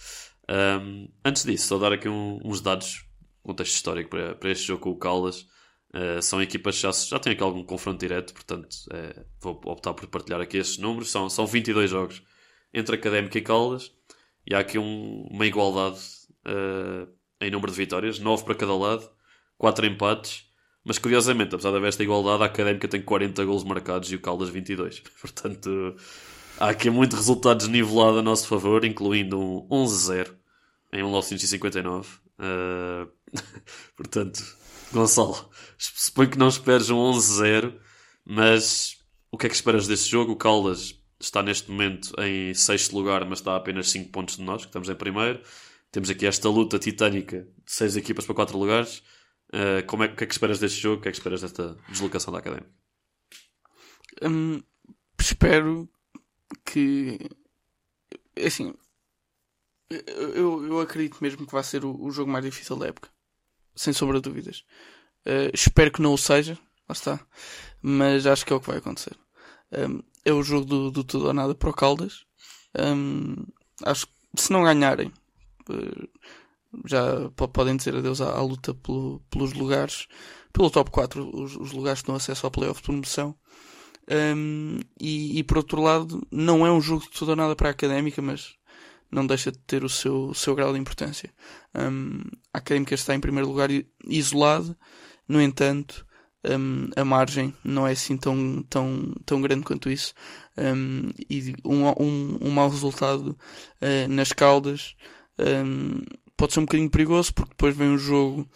Um, 0.49 1.09
antes 1.23 1.43
disso, 1.43 1.67
só 1.67 1.77
dar 1.77 1.93
aqui 1.93 2.07
um, 2.07 2.39
uns 2.43 2.61
dados, 2.61 3.05
contexto 3.43 3.75
histórico 3.75 4.09
para, 4.09 4.35
para 4.35 4.51
este 4.51 4.67
jogo 4.67 4.81
com 4.81 4.89
o 4.91 4.97
Caldas. 4.97 5.47
Uh, 5.93 6.21
são 6.21 6.41
equipas 6.41 6.75
que 6.75 6.81
já, 6.81 6.91
já 6.91 7.19
têm 7.19 7.33
aqui 7.33 7.43
algum 7.43 7.63
confronto 7.63 7.99
direto, 7.99 8.33
portanto 8.33 8.73
uh, 8.91 9.25
vou 9.39 9.59
optar 9.65 9.93
por 9.93 10.05
partilhar 10.07 10.41
aqui 10.41 10.57
estes 10.57 10.77
números. 10.77 11.09
São, 11.09 11.29
são 11.29 11.45
22 11.45 11.89
jogos 11.89 12.21
entre 12.73 12.95
Académica 12.95 13.37
e 13.37 13.41
Caldas 13.41 13.91
e 14.45 14.55
há 14.55 14.59
aqui 14.59 14.77
um, 14.77 15.27
uma 15.29 15.45
igualdade 15.45 15.99
uh, 16.45 17.07
em 17.41 17.51
número 17.51 17.71
de 17.71 17.77
vitórias, 17.77 18.19
9 18.19 18.45
para 18.45 18.55
cada 18.55 18.75
lado, 18.75 19.09
4 19.57 19.85
empates. 19.85 20.45
Mas 20.83 20.97
curiosamente, 20.97 21.53
apesar 21.53 21.71
de 21.71 21.77
haver 21.77 21.89
esta 21.89 22.01
igualdade, 22.01 22.43
a 22.43 22.45
Académica 22.45 22.87
tem 22.87 23.01
40 23.01 23.43
golos 23.43 23.65
marcados 23.65 24.09
e 24.09 24.15
o 24.15 24.21
Caldas 24.21 24.47
22. 24.47 25.01
Portanto, 25.19 25.95
Há 26.59 26.69
aqui 26.69 26.89
muito 26.89 27.15
resultado 27.15 27.59
desnivelado 27.59 28.17
a 28.17 28.21
nosso 28.23 28.47
favor, 28.47 28.83
incluindo 28.83 29.39
um 29.39 29.67
11-0 29.69 30.35
em 30.91 31.03
1959. 31.03 32.09
Uh, 32.39 33.11
portanto, 33.95 34.43
Gonçalo, 34.91 35.49
suponho 35.77 36.31
que 36.31 36.37
não 36.37 36.47
esperes 36.47 36.89
um 36.89 36.97
11-0, 36.97 37.79
mas 38.25 38.97
o 39.31 39.37
que 39.37 39.45
é 39.45 39.49
que 39.49 39.55
esperas 39.55 39.85
deste 39.85 40.09
jogo? 40.09 40.31
O 40.31 40.35
Caldas 40.35 40.99
está 41.19 41.43
neste 41.43 41.69
momento 41.69 42.11
em 42.19 42.53
sexto 42.55 42.95
lugar, 42.95 43.23
mas 43.25 43.37
está 43.37 43.53
a 43.53 43.57
apenas 43.57 43.89
5 43.91 44.11
pontos 44.11 44.37
de 44.37 44.41
nós, 44.41 44.61
que 44.61 44.69
estamos 44.69 44.89
em 44.89 44.95
primeiro. 44.95 45.39
Temos 45.91 46.09
aqui 46.09 46.25
esta 46.25 46.49
luta 46.49 46.79
titânica 46.79 47.47
de 47.65 47.71
6 47.71 47.97
equipas 47.97 48.25
para 48.25 48.33
4 48.33 48.57
lugares. 48.57 49.03
Uh, 49.53 49.85
como 49.85 50.03
é, 50.03 50.07
o 50.07 50.15
que 50.15 50.23
é 50.23 50.27
que 50.27 50.33
esperas 50.33 50.57
deste 50.57 50.81
jogo? 50.81 50.97
O 50.97 51.01
que 51.01 51.09
é 51.09 51.11
que 51.11 51.17
esperas 51.17 51.41
desta 51.41 51.77
deslocação 51.87 52.33
da 52.33 52.39
Académica? 52.39 52.71
Hum, 54.23 54.63
espero 55.19 55.87
que. 56.65 57.19
Assim. 58.45 58.73
Eu, 59.89 60.65
eu 60.65 60.81
acredito 60.81 61.17
mesmo 61.21 61.45
que 61.45 61.53
vai 61.53 61.63
ser 61.63 61.85
o, 61.85 62.03
o 62.03 62.11
jogo 62.11 62.29
mais 62.29 62.43
difícil 62.43 62.75
da 62.75 62.87
época. 62.87 63.09
Sem 63.75 63.93
sombra 63.93 64.17
de 64.17 64.23
dúvidas. 64.23 64.65
Uh, 65.25 65.49
espero 65.53 65.91
que 65.91 66.01
não 66.01 66.13
o 66.13 66.17
seja. 66.17 66.57
Lá 66.89 66.93
está. 66.93 67.19
Mas 67.81 68.25
acho 68.25 68.45
que 68.45 68.51
é 68.51 68.55
o 68.55 68.59
que 68.59 68.67
vai 68.67 68.77
acontecer. 68.77 69.15
Um, 69.71 70.01
é 70.25 70.33
o 70.33 70.43
jogo 70.43 70.65
do, 70.65 70.91
do 70.91 71.03
tudo 71.03 71.27
ou 71.27 71.33
nada 71.33 71.55
para 71.55 71.69
o 71.69 71.73
Caldas. 71.73 72.25
Um, 72.77 73.45
acho 73.83 74.07
que 74.07 74.13
se 74.35 74.51
não 74.51 74.63
ganharem, 74.63 75.11
uh, 75.69 76.09
já 76.85 77.29
podem 77.31 77.75
dizer 77.75 77.95
adeus 77.95 78.21
à, 78.21 78.31
à 78.31 78.41
luta 78.41 78.73
pelo, 78.73 79.21
pelos 79.29 79.53
lugares, 79.53 80.07
pelo 80.53 80.69
top 80.69 80.91
4, 80.91 81.29
os, 81.33 81.55
os 81.55 81.71
lugares 81.71 82.01
que 82.01 82.07
dão 82.07 82.15
acesso 82.15 82.45
ao 82.45 82.51
playoff 82.51 82.81
de 82.81 82.85
promoção. 82.85 83.35
Um, 84.09 84.79
e, 84.99 85.39
e, 85.39 85.43
por 85.43 85.57
outro 85.57 85.81
lado, 85.81 86.25
não 86.31 86.65
é 86.65 86.71
um 86.71 86.81
jogo 86.81 87.05
de 87.11 87.23
ou 87.23 87.35
nada 87.35 87.55
para 87.55 87.69
a 87.69 87.71
académica, 87.71 88.21
mas 88.21 88.55
não 89.11 89.25
deixa 89.25 89.51
de 89.51 89.59
ter 89.59 89.83
o 89.83 89.89
seu, 89.89 90.29
o 90.29 90.35
seu 90.35 90.55
grau 90.55 90.73
de 90.73 90.79
importância. 90.79 91.29
Um, 91.75 92.21
a 92.53 92.57
académica 92.59 92.95
está 92.95 93.13
em 93.13 93.19
primeiro 93.19 93.47
lugar 93.47 93.69
isolado, 94.05 94.75
no 95.27 95.41
entanto, 95.41 96.05
um, 96.45 96.89
a 96.95 97.03
margem 97.03 97.53
não 97.63 97.85
é 97.85 97.91
assim 97.91 98.15
tão, 98.15 98.63
tão, 98.69 99.13
tão 99.25 99.41
grande 99.41 99.63
quanto 99.63 99.89
isso. 99.89 100.13
Um, 100.57 101.09
e 101.29 101.53
um, 101.65 101.87
um, 102.01 102.37
um 102.41 102.51
mau 102.51 102.69
resultado 102.69 103.37
uh, 103.81 104.07
nas 104.09 104.31
Caldas 104.31 104.95
pode 106.35 106.53
ser 106.53 106.59
um 106.59 106.65
bocadinho 106.65 106.89
perigoso, 106.89 107.33
porque 107.33 107.51
depois 107.51 107.75
vem 107.75 107.89
um 107.89 107.97
jogo 107.97 108.49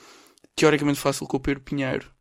teoricamente 0.56 1.00
fácil 1.00 1.28
com 1.28 1.38
o 1.38 1.40
Pedro 1.40 1.64
Pinheiro, 1.64 2.12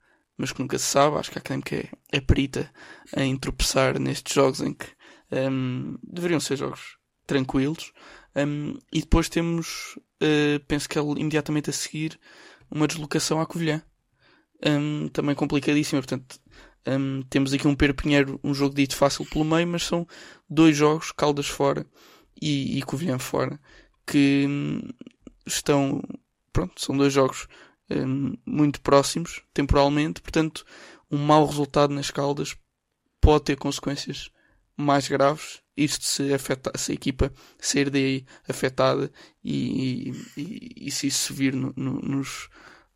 mas 0.40 0.52
que 0.52 0.60
nunca 0.60 0.78
se 0.78 0.86
sabe. 0.86 1.16
Acho 1.16 1.30
que 1.30 1.38
a 1.38 1.40
Académica 1.40 1.76
é, 1.76 1.88
é 2.12 2.20
perita 2.20 2.70
em 3.16 3.36
tropeçar 3.36 3.98
nestes 3.98 4.34
jogos 4.34 4.60
em 4.60 4.72
que 4.72 4.86
deveriam 6.02 6.40
ser 6.40 6.56
jogos 6.56 6.96
tranquilos. 7.26 7.92
e 8.92 9.00
depois 9.00 9.28
temos, 9.28 9.96
uh, 10.22 10.58
penso 10.66 10.88
que 10.88 10.98
é 10.98 11.02
imediatamente 11.02 11.70
a 11.70 11.72
seguir, 11.72 12.18
uma 12.70 12.86
deslocação 12.86 13.40
à 13.40 13.46
Covilhã 13.46 13.82
um, 14.64 15.08
também 15.08 15.34
complicadíssima. 15.34 16.00
Portanto, 16.00 16.38
um, 16.86 17.22
temos 17.22 17.52
aqui 17.52 17.66
um 17.66 17.74
Pedro 17.74 17.96
Pinheiro, 17.96 18.40
um 18.42 18.54
jogo 18.54 18.74
dito 18.74 18.96
fácil 18.96 19.24
pelo 19.26 19.44
meio, 19.44 19.66
mas 19.66 19.84
são 19.84 20.06
dois 20.48 20.76
jogos, 20.76 21.12
Caldas 21.12 21.48
fora 21.48 21.86
e, 22.40 22.78
e 22.78 22.82
Covilhã 22.82 23.18
fora, 23.18 23.58
que 24.06 24.46
um, 24.48 24.80
estão, 25.46 26.02
pronto, 26.52 26.80
são 26.80 26.96
dois 26.96 27.12
jogos 27.12 27.46
muito 28.46 28.80
próximos 28.80 29.42
temporalmente, 29.52 30.20
portanto, 30.20 30.64
um 31.10 31.18
mau 31.18 31.44
resultado 31.44 31.92
nas 31.92 32.10
Caldas 32.10 32.56
pode 33.20 33.44
ter 33.44 33.56
consequências 33.56 34.30
mais 34.76 35.08
graves. 35.08 35.60
Isto 35.76 36.04
se, 36.04 36.34
afeta, 36.34 36.70
se 36.76 36.92
a 36.92 36.94
equipa 36.94 37.32
sair 37.58 37.90
daí 37.90 38.26
afetada 38.48 39.10
e, 39.42 40.12
e, 40.36 40.86
e 40.86 40.90
se 40.90 41.06
isso 41.06 41.26
se 41.26 41.32
vir 41.32 41.54
no, 41.54 41.72
no, 41.76 42.00
nos, 42.00 42.48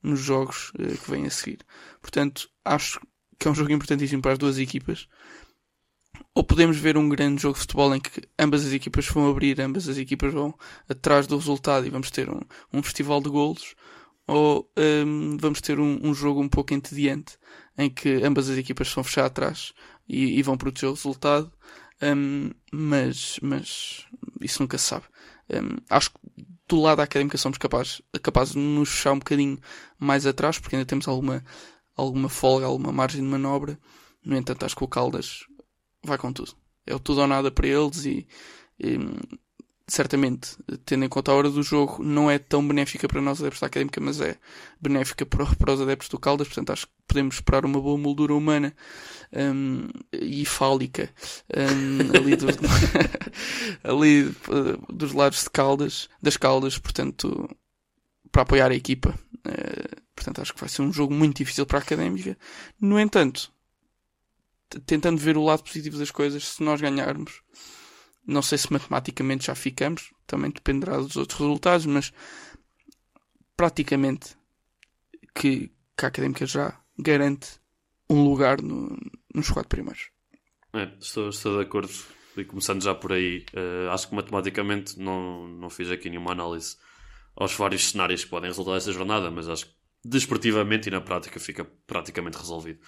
nos 0.02 0.20
jogos 0.20 0.70
uh, 0.78 0.98
que 0.98 1.11
vêm 1.11 1.26
a 1.26 1.30
seguir. 1.30 1.61
Portanto, 2.00 2.48
acho 2.64 3.00
que 3.38 3.48
é 3.48 3.50
um 3.50 3.54
jogo 3.54 3.72
importantíssimo 3.72 4.20
para 4.20 4.33
as 4.33 4.38
duas 4.38 4.59
equipas. 4.59 5.09
Ou 6.35 6.44
podemos 6.44 6.76
ver 6.76 6.96
um 6.96 7.09
grande 7.09 7.42
jogo 7.42 7.54
de 7.54 7.61
futebol 7.61 7.94
em 7.94 8.00
que 8.00 8.22
ambas 8.38 8.66
as 8.66 8.72
equipas 8.72 9.07
vão 9.07 9.30
abrir, 9.30 9.61
ambas 9.61 9.88
as 9.88 9.96
equipas 9.96 10.33
vão 10.33 10.54
atrás 10.88 11.26
do 11.26 11.37
resultado 11.37 11.87
e 11.87 11.90
vamos 11.90 12.11
ter 12.11 12.28
um, 12.28 12.40
um 12.72 12.83
festival 12.83 13.20
de 13.20 13.30
golos. 13.30 13.74
Ou 14.27 14.71
um, 14.77 15.37
vamos 15.39 15.61
ter 15.61 15.79
um, 15.79 16.01
um, 16.03 16.15
jogo 16.15 16.41
um 16.41 16.49
pouco 16.49 16.73
entediante 16.73 17.37
em 17.77 17.91
que 17.91 18.23
ambas 18.23 18.49
as 18.49 18.57
equipas 18.57 18.93
vão 18.93 19.05
fechar 19.05 19.27
atrás 19.27 19.73
e, 20.09 20.39
e 20.39 20.43
vão 20.43 20.57
proteger 20.57 20.89
o 20.89 20.95
resultado. 20.95 21.53
Um, 22.03 22.51
mas, 22.73 23.39
mas 23.43 24.07
isso 24.41 24.63
nunca 24.63 24.79
se 24.79 24.87
sabe. 24.87 25.05
Um, 25.51 25.77
acho 25.91 26.11
que 26.11 26.19
do 26.67 26.81
lado 26.81 26.99
da 26.99 27.03
académica 27.05 27.37
somos 27.37 27.59
capazes, 27.59 28.01
capazes 28.23 28.55
de 28.55 28.59
nos 28.59 28.89
fechar 28.89 29.13
um 29.13 29.19
bocadinho 29.19 29.59
mais 29.99 30.27
atrás, 30.27 30.59
porque 30.59 30.77
ainda 30.77 30.87
temos 30.87 31.07
alguma, 31.07 31.45
alguma 31.95 32.29
folga, 32.29 32.67
alguma 32.67 32.93
margem 32.93 33.21
de 33.21 33.27
manobra. 33.27 33.79
No 34.25 34.37
entanto, 34.37 34.65
acho 34.65 34.77
que 34.77 34.85
o 34.85 34.89
Caldas 34.89 35.45
vai 36.03 36.17
com 36.17 36.33
tudo. 36.33 36.57
É 36.87 36.95
o 36.95 36.99
tudo 36.99 37.21
ou 37.21 37.27
nada 37.27 37.51
para 37.51 37.67
eles 37.67 38.05
e, 38.07 38.27
e 38.79 38.99
certamente, 39.87 40.57
tendo 40.85 41.05
em 41.05 41.09
conta 41.09 41.31
a 41.31 41.35
hora 41.35 41.51
do 41.51 41.62
jogo, 41.62 42.03
não 42.03 42.31
é 42.31 42.38
tão 42.38 42.66
benéfica 42.66 43.07
para 43.07 43.20
nós 43.20 43.40
adeptos 43.40 43.61
da 43.61 43.66
Académica, 43.66 44.01
mas 44.01 44.20
é 44.20 44.38
benéfica 44.81 45.27
para, 45.27 45.44
para 45.47 45.73
os 45.75 45.81
adeptos 45.81 46.09
do 46.09 46.18
Caldas, 46.18 46.49
portanto 46.49 46.70
acho 46.70 46.87
que 46.87 46.92
podemos 47.07 47.35
esperar 47.37 47.64
uma 47.66 47.81
boa 47.81 47.99
moldura 47.99 48.35
humana 48.35 48.75
um, 49.33 49.88
e 50.12 50.44
fálica 50.47 51.11
um, 51.55 52.16
ali, 52.16 52.37
do, 52.37 52.47
ali 53.85 54.25
uh, 54.25 54.92
dos 54.92 55.12
lados 55.12 55.44
de 55.44 55.51
Caldas, 55.51 56.09
das 56.23 56.37
Caldas, 56.37 56.79
portanto, 56.79 57.49
para 58.33 58.42
apoiar 58.42 58.70
a 58.70 58.75
equipa. 58.75 59.14
Uh, 59.47 60.03
portanto, 60.16 60.40
acho 60.40 60.55
que 60.55 60.61
vai 60.61 60.68
ser 60.68 60.81
um 60.81 60.92
jogo 60.92 61.12
muito 61.12 61.37
difícil 61.37 61.66
para 61.66 61.79
a 61.79 61.83
Académica. 61.83 62.38
No 62.81 62.99
entanto, 62.99 63.53
tentando 64.87 65.18
ver 65.18 65.37
o 65.37 65.44
lado 65.44 65.62
positivo 65.62 65.99
das 65.99 66.11
coisas, 66.11 66.42
se 66.42 66.62
nós 66.62 66.81
ganharmos, 66.81 67.42
não 68.27 68.43
sei 68.43 68.59
se 68.59 68.73
matematicamente 68.73 69.47
já 69.47 69.55
ficamos, 69.55 70.13
também 70.27 70.51
dependerá 70.51 70.97
dos 70.97 71.17
outros 71.17 71.39
resultados, 71.39 71.87
mas 71.87 72.13
praticamente 73.57 74.37
que, 75.35 75.73
que 75.97 76.05
a 76.05 76.09
Académica 76.09 76.47
já 76.47 76.81
garante 76.99 77.61
um 78.09 78.25
lugar 78.25 78.61
no, 78.63 78.97
nos 79.35 79.51
quatro 79.51 79.69
primeiros. 79.69 80.11
É, 80.73 80.93
estou, 80.99 81.29
estou 81.29 81.59
de 81.59 81.65
acordo. 81.65 81.93
E 82.37 82.45
começando 82.45 82.83
já 82.83 82.95
por 82.95 83.13
aí, 83.13 83.47
uh, 83.55 83.91
acho 83.91 84.09
que 84.09 84.15
matematicamente 84.15 84.99
não, 84.99 85.47
não 85.47 85.71
fiz 85.71 85.89
aqui 85.89 86.11
nenhuma 86.11 86.33
análise 86.33 86.77
aos 87.37 87.55
vários 87.55 87.91
cenários 87.91 88.25
que 88.25 88.31
podem 88.31 88.51
resultar 88.51 88.75
desta 88.75 88.93
jornada, 88.93 89.31
mas 89.31 89.49
acho 89.49 89.67
que 89.67 89.73
desportivamente 90.05 90.89
e 90.89 90.91
na 90.91 91.01
prática 91.01 91.39
fica 91.39 91.65
praticamente 91.87 92.37
resolvido. 92.37 92.81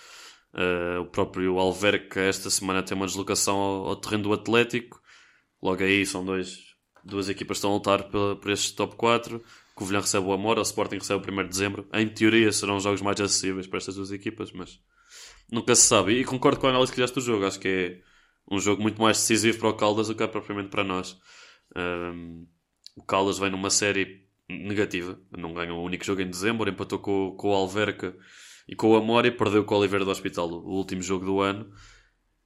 Uh, 0.52 1.02
o 1.02 1.06
próprio 1.06 1.58
Alverca 1.58 2.20
esta 2.20 2.50
semana 2.50 2.82
tem 2.82 2.96
uma 2.96 3.06
deslocação 3.06 3.56
ao, 3.56 3.86
ao 3.88 3.96
terreno 3.96 4.24
do 4.24 4.32
Atlético 4.32 5.00
Logo 5.62 5.82
aí 5.82 6.04
são 6.04 6.24
dois, 6.24 6.74
duas 7.04 7.28
equipas 7.28 7.56
que 7.56 7.58
estão 7.58 7.70
a 7.70 7.74
lutar 7.74 8.04
por, 8.04 8.36
por 8.36 8.50
este 8.50 8.74
top 8.74 8.96
4. 8.96 9.42
Covilhã 9.74 10.00
recebe 10.00 10.26
o 10.26 10.32
Amor, 10.32 10.58
o 10.58 10.62
Sporting 10.62 10.96
recebe 10.96 11.30
o 11.30 11.32
1 11.32 11.42
de 11.42 11.48
dezembro. 11.48 11.88
Em 11.92 12.08
teoria 12.08 12.50
serão 12.52 12.76
os 12.76 12.82
jogos 12.82 13.02
mais 13.02 13.20
acessíveis 13.20 13.66
para 13.66 13.78
estas 13.78 13.96
duas 13.96 14.10
equipas, 14.10 14.52
mas 14.52 14.80
nunca 15.50 15.74
se 15.74 15.82
sabe. 15.82 16.18
E 16.18 16.24
concordo 16.24 16.60
com 16.60 16.66
a 16.66 16.70
análise 16.70 16.90
que 16.90 16.96
fizeste 16.96 17.14
do 17.14 17.20
jogo. 17.20 17.44
Acho 17.46 17.60
que 17.60 17.68
é 17.68 18.00
um 18.50 18.58
jogo 18.58 18.82
muito 18.82 19.00
mais 19.00 19.18
decisivo 19.18 19.58
para 19.58 19.68
o 19.68 19.74
Caldas 19.74 20.08
do 20.08 20.14
que 20.14 20.22
é 20.22 20.26
propriamente 20.26 20.70
para 20.70 20.84
nós. 20.84 21.18
Um, 21.76 22.46
o 22.96 23.02
Caldas 23.02 23.38
vem 23.38 23.50
numa 23.50 23.70
série 23.70 24.26
negativa. 24.48 25.20
Não 25.36 25.52
ganhou 25.52 25.80
o 25.80 25.84
único 25.84 26.04
jogo 26.04 26.22
em 26.22 26.30
dezembro, 26.30 26.70
empatou 26.70 26.98
com, 26.98 27.34
com 27.36 27.50
o 27.50 27.54
Alverca 27.54 28.16
e 28.68 28.74
com 28.74 28.88
o 28.88 28.96
Amor 28.96 29.26
e 29.26 29.30
perdeu 29.30 29.64
com 29.64 29.74
o 29.74 29.78
Oliveira 29.78 30.04
do 30.04 30.10
Hospital 30.10 30.48
o 30.48 30.76
último 30.76 31.02
jogo 31.02 31.24
do 31.24 31.40
ano 31.40 31.70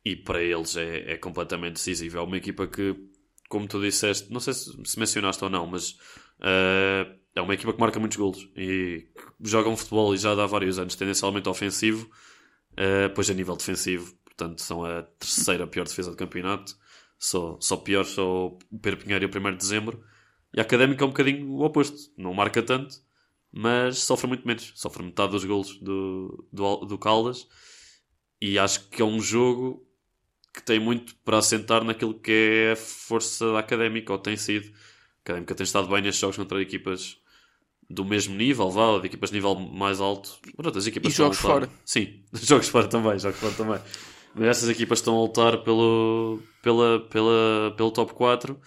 e 0.04 0.16
para 0.16 0.42
eles 0.42 0.76
é, 0.76 1.12
é 1.12 1.16
completamente 1.16 1.74
decisivo. 1.74 2.18
É 2.18 2.20
uma 2.20 2.36
equipa 2.36 2.66
que, 2.66 2.96
como 3.48 3.66
tu 3.66 3.80
disseste, 3.80 4.32
não 4.32 4.40
sei 4.40 4.54
se, 4.54 4.72
se 4.84 4.98
mencionaste 4.98 5.42
ou 5.44 5.50
não, 5.50 5.66
mas 5.66 5.90
uh, 6.40 7.20
é 7.34 7.40
uma 7.40 7.54
equipa 7.54 7.72
que 7.72 7.80
marca 7.80 8.00
muitos 8.00 8.16
golos 8.16 8.48
e 8.56 9.06
joga 9.40 9.68
um 9.68 9.76
futebol 9.76 10.14
e 10.14 10.18
já 10.18 10.34
dá 10.34 10.46
vários 10.46 10.78
anos 10.78 10.94
tendencialmente 10.94 11.48
ofensivo, 11.48 12.10
uh, 12.72 13.12
pois 13.14 13.28
a 13.30 13.34
nível 13.34 13.56
defensivo, 13.56 14.14
portanto, 14.24 14.60
são 14.62 14.84
a 14.84 15.02
terceira 15.02 15.66
pior 15.66 15.84
defesa 15.84 16.10
do 16.10 16.16
campeonato. 16.16 16.76
Só, 17.18 17.58
só 17.60 17.76
pior 17.76 18.04
só 18.04 18.46
o 18.46 18.58
Pedro 18.80 19.00
Pinheiro 19.00 19.24
e 19.26 19.26
o 19.26 19.48
1 19.48 19.50
de 19.50 19.56
dezembro. 19.58 20.02
E 20.54 20.58
a 20.58 20.62
Académica 20.62 21.04
é 21.04 21.06
um 21.06 21.10
bocadinho 21.10 21.50
o 21.50 21.62
oposto. 21.62 22.10
Não 22.16 22.32
marca 22.32 22.62
tanto, 22.62 22.96
mas 23.52 23.98
sofre 23.98 24.26
muito 24.26 24.46
menos. 24.46 24.72
Sofre 24.74 25.02
metade 25.02 25.32
dos 25.32 25.44
golos 25.44 25.78
do, 25.80 26.48
do, 26.50 26.76
do 26.86 26.98
Caldas. 26.98 27.46
E 28.40 28.58
acho 28.58 28.88
que 28.88 29.02
é 29.02 29.04
um 29.04 29.20
jogo 29.20 29.86
que 30.52 30.62
tem 30.62 30.78
muito 30.80 31.14
para 31.24 31.38
assentar 31.38 31.84
naquilo 31.84 32.14
que 32.14 32.30
é 32.30 32.72
a 32.72 32.76
força 32.76 33.58
académica, 33.58 34.12
ou 34.12 34.18
tem 34.18 34.36
sido. 34.36 34.70
A 34.70 35.22
académica 35.22 35.54
tem 35.54 35.64
estado 35.64 35.88
bem 35.88 36.02
nestes 36.02 36.20
jogos 36.20 36.36
contra 36.36 36.60
equipas 36.60 37.18
do 37.88 38.04
mesmo 38.04 38.34
nível, 38.36 38.70
vá, 38.70 38.98
de 38.98 39.06
equipas 39.06 39.30
de 39.30 39.36
nível 39.36 39.54
mais 39.54 40.00
alto. 40.00 40.38
Outras 40.56 40.86
equipas 40.86 41.12
e 41.12 41.16
jogos 41.16 41.38
fora. 41.38 41.68
Sim, 41.84 42.24
jogos 42.32 42.68
fora 42.68 42.88
também, 42.88 43.18
jogos 43.18 43.38
fora 43.38 43.52
também. 43.54 43.80
Mas 44.34 44.48
essas 44.48 44.68
equipas 44.68 45.00
estão 45.00 45.16
a 45.16 45.20
lutar 45.22 45.58
pelo, 45.64 46.40
pela, 46.62 47.00
pela, 47.08 47.74
pelo 47.76 47.90
top 47.90 48.14
4 48.14 48.60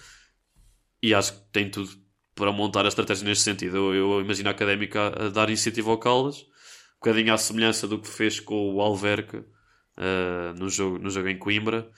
e 1.02 1.14
acho 1.14 1.34
que 1.34 1.40
tem 1.54 1.70
tudo 1.70 1.90
para 2.36 2.52
montar 2.52 2.86
a 2.86 2.90
estratégia 2.90 3.26
neste 3.26 3.44
sentido. 3.44 3.78
Eu, 3.78 3.94
eu 3.94 4.22
imagino 4.22 4.50
a 4.50 4.52
Académica 4.52 5.08
a 5.08 5.30
dar 5.30 5.48
iniciativa 5.48 5.90
ao 5.90 5.98
Caldas, 5.98 6.42
um 6.42 6.96
bocadinho 6.96 7.34
à 7.34 7.38
semelhança 7.38 7.88
do 7.88 8.00
que 8.00 8.08
fez 8.08 8.40
com 8.40 8.74
o 8.74 8.82
Alverca 8.82 9.46
uh, 9.98 10.58
no, 10.58 10.70
jogo, 10.70 10.98
no 11.00 11.10
jogo 11.10 11.28
em 11.28 11.38
Coimbra 11.38 11.90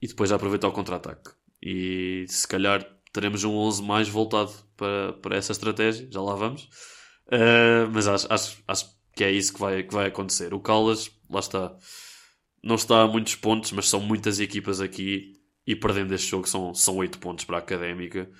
e 0.00 0.06
depois 0.06 0.32
aproveitar 0.32 0.68
o 0.68 0.72
contra-ataque. 0.72 1.30
E 1.62 2.26
se 2.28 2.46
calhar 2.46 2.84
teremos 3.12 3.44
um 3.44 3.54
11 3.54 3.82
mais 3.82 4.08
voltado 4.08 4.52
para, 4.76 5.14
para 5.14 5.36
essa 5.36 5.52
estratégia, 5.52 6.08
já 6.10 6.20
lá 6.20 6.34
vamos. 6.34 6.64
Uh, 7.26 7.90
mas 7.92 8.06
acho, 8.06 8.32
acho, 8.32 8.62
acho 8.68 8.96
que 9.14 9.24
é 9.24 9.30
isso 9.30 9.54
que 9.54 9.60
vai, 9.60 9.82
que 9.82 9.94
vai 9.94 10.06
acontecer. 10.06 10.52
O 10.52 10.60
Caldas, 10.60 11.10
lá 11.30 11.40
está, 11.40 11.74
não 12.62 12.74
está 12.74 13.02
a 13.02 13.08
muitos 13.08 13.34
pontos, 13.34 13.72
mas 13.72 13.88
são 13.88 14.00
muitas 14.00 14.38
equipas 14.38 14.80
aqui 14.80 15.36
e 15.66 15.74
perdendo 15.74 16.14
este 16.14 16.30
jogo 16.30 16.46
são, 16.46 16.72
são 16.74 16.96
8 16.96 17.18
pontos 17.18 17.44
para 17.44 17.56
a 17.56 17.60
Académica. 17.60 18.30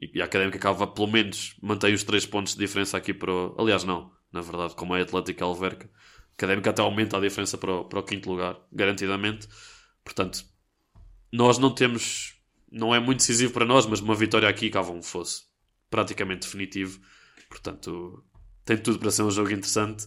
E, 0.00 0.20
a 0.20 0.26
Académica 0.26 0.58
acaba, 0.58 0.86
pelo 0.86 1.08
menos, 1.08 1.56
mantém 1.60 1.94
os 1.94 2.04
3 2.04 2.26
pontos 2.26 2.54
de 2.54 2.58
diferença 2.60 2.96
aqui 2.96 3.12
para 3.14 3.32
o... 3.32 3.56
Aliás, 3.58 3.82
não, 3.82 4.12
na 4.30 4.40
verdade, 4.40 4.76
como 4.76 4.94
é 4.94 5.00
Atlético 5.00 5.44
Alverca. 5.44 5.90
Académica 6.36 6.70
até 6.70 6.82
aumenta 6.82 7.16
a 7.16 7.20
diferença 7.20 7.56
para 7.56 7.72
o, 7.72 7.84
para 7.84 8.00
o 8.00 8.02
quinto 8.02 8.30
lugar, 8.30 8.58
garantidamente. 8.72 9.48
Portanto, 10.04 10.44
nós 11.32 11.58
não 11.58 11.74
temos... 11.74 12.34
Não 12.70 12.94
é 12.94 13.00
muito 13.00 13.18
decisivo 13.18 13.52
para 13.52 13.64
nós, 13.64 13.86
mas 13.86 14.00
uma 14.00 14.14
vitória 14.14 14.48
aqui, 14.48 14.68
cavam 14.70 15.02
fosse 15.02 15.44
praticamente 15.88 16.46
definitivo. 16.46 17.00
Portanto, 17.48 18.24
tem 18.64 18.76
tudo 18.76 18.98
para 18.98 19.10
ser 19.10 19.22
um 19.22 19.30
jogo 19.30 19.50
interessante, 19.50 20.04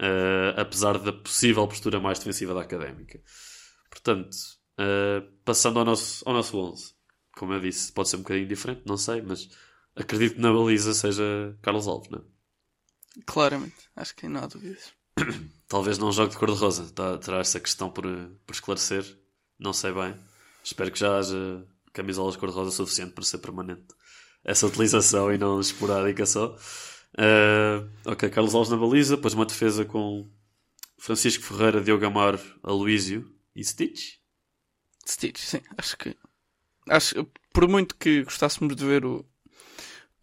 uh, 0.00 0.60
apesar 0.60 0.98
da 0.98 1.12
possível 1.12 1.66
postura 1.66 1.98
mais 1.98 2.18
defensiva 2.18 2.54
da 2.54 2.60
Académica. 2.60 3.20
Portanto, 3.90 4.34
uh, 4.78 5.26
passando 5.44 5.78
ao 5.78 5.84
nosso, 5.84 6.26
ao 6.28 6.34
nosso 6.34 6.56
11. 6.56 6.94
Como 7.32 7.52
eu 7.52 7.60
disse, 7.60 7.92
pode 7.92 8.08
ser 8.08 8.16
um 8.16 8.20
bocadinho 8.20 8.46
diferente, 8.46 8.82
não 8.86 8.96
sei, 8.96 9.20
mas 9.22 9.48
acredito 9.96 10.36
que 10.36 10.40
na 10.40 10.52
baliza 10.52 10.94
seja 10.94 11.56
Carlos 11.62 11.88
Alves, 11.88 12.10
não 12.10 12.20
é? 12.20 12.22
Claramente, 13.26 13.88
acho 13.96 14.14
que 14.14 14.28
não 14.28 14.42
há 14.42 14.46
dúvidas. 14.46 14.92
Talvez 15.68 15.98
não 15.98 16.12
jogue 16.12 16.32
de 16.32 16.38
cor-de-rosa, 16.38 16.90
tá, 16.92 17.18
terá 17.18 17.38
essa 17.38 17.58
questão 17.58 17.90
por, 17.90 18.04
por 18.46 18.52
esclarecer, 18.52 19.04
não 19.58 19.72
sei 19.72 19.92
bem. 19.92 20.14
Espero 20.62 20.90
que 20.90 20.98
já 20.98 21.18
haja 21.18 21.64
camisolas 21.92 22.34
de 22.34 22.40
cor-de-rosa 22.40 22.70
suficiente 22.70 23.12
para 23.12 23.24
ser 23.24 23.38
permanente 23.38 23.86
essa 24.44 24.66
utilização 24.66 25.32
e 25.32 25.38
não 25.38 25.58
esporádica 25.58 26.26
só. 26.26 26.56
Uh, 27.14 27.88
ok, 28.04 28.28
Carlos 28.28 28.54
Alves 28.54 28.70
na 28.70 28.76
baliza, 28.76 29.16
depois 29.16 29.34
uma 29.34 29.46
defesa 29.46 29.84
com 29.84 30.28
Francisco 30.98 31.44
Ferreira, 31.44 31.80
Diogo 31.80 32.04
Amaro, 32.04 32.40
Aloísio 32.62 33.32
e 33.56 33.64
Stitch. 33.64 34.16
Stitch, 35.08 35.38
sim, 35.38 35.60
acho 35.78 35.96
que. 35.96 36.16
Acho, 36.88 37.26
por 37.52 37.66
muito 37.66 37.94
que 37.96 38.24
gostássemos 38.24 38.76
de 38.76 38.84
ver 38.84 39.06
o, 39.06 39.24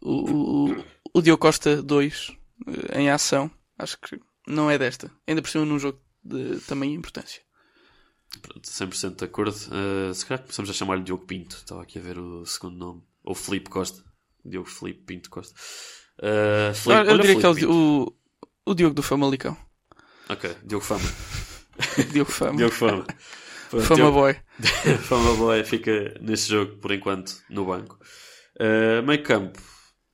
o, 0.00 0.70
o, 0.70 0.84
o 1.14 1.22
Diogo 1.22 1.40
Costa 1.40 1.82
2 1.82 2.36
eh, 2.66 3.00
em 3.00 3.10
ação, 3.10 3.50
acho 3.76 3.98
que 3.98 4.20
não 4.46 4.70
é 4.70 4.78
desta. 4.78 5.10
Ainda 5.26 5.42
por 5.42 5.50
cima 5.50 5.64
num 5.64 5.78
jogo 5.78 6.00
de 6.22 6.60
tamanha 6.60 6.94
importância. 6.94 7.42
Pronto, 8.40 8.68
100% 8.68 9.16
de 9.16 9.24
acordo. 9.24 9.54
Uh, 9.54 10.14
se 10.14 10.24
calhar 10.24 10.40
começamos 10.42 10.70
a 10.70 10.72
chamar-lhe 10.72 11.02
Diogo 11.02 11.26
Pinto. 11.26 11.56
Estava 11.56 11.82
aqui 11.82 11.98
a 11.98 12.02
ver 12.02 12.18
o 12.18 12.46
segundo 12.46 12.76
nome. 12.76 13.02
Ou 13.22 13.34
Felipe 13.34 13.68
Costa. 13.68 14.02
Diogo 14.44 14.68
Felipe 14.68 15.02
Pinto 15.04 15.30
Costa. 15.30 15.54
Uh, 16.18 16.74
Felipe, 16.74 17.10
eu 17.10 17.18
diria 17.18 17.40
que 17.40 17.46
é 17.46 17.66
o, 17.66 18.04
o, 18.04 18.16
o, 18.66 18.74
Diogo 18.74 18.94
do 18.94 19.02
Famalicão. 19.02 19.56
Ok, 20.28 20.56
Diogo 20.64 20.84
Fama. 20.84 21.08
Diogo 22.12 22.30
Fama. 22.30 22.56
Diogo 22.56 22.74
Fama. 22.74 23.06
Pronto, 23.70 23.86
Fama 23.86 23.96
Diogo... 23.96 24.12
Boy. 24.12 24.36
Fama 25.08 25.34
Boy 25.34 25.64
fica 25.64 26.14
neste 26.20 26.50
jogo, 26.50 26.76
por 26.76 26.92
enquanto, 26.92 27.42
no 27.48 27.64
banco. 27.64 27.98
Uh, 28.56 29.02
meio 29.02 29.22
campo, 29.22 29.58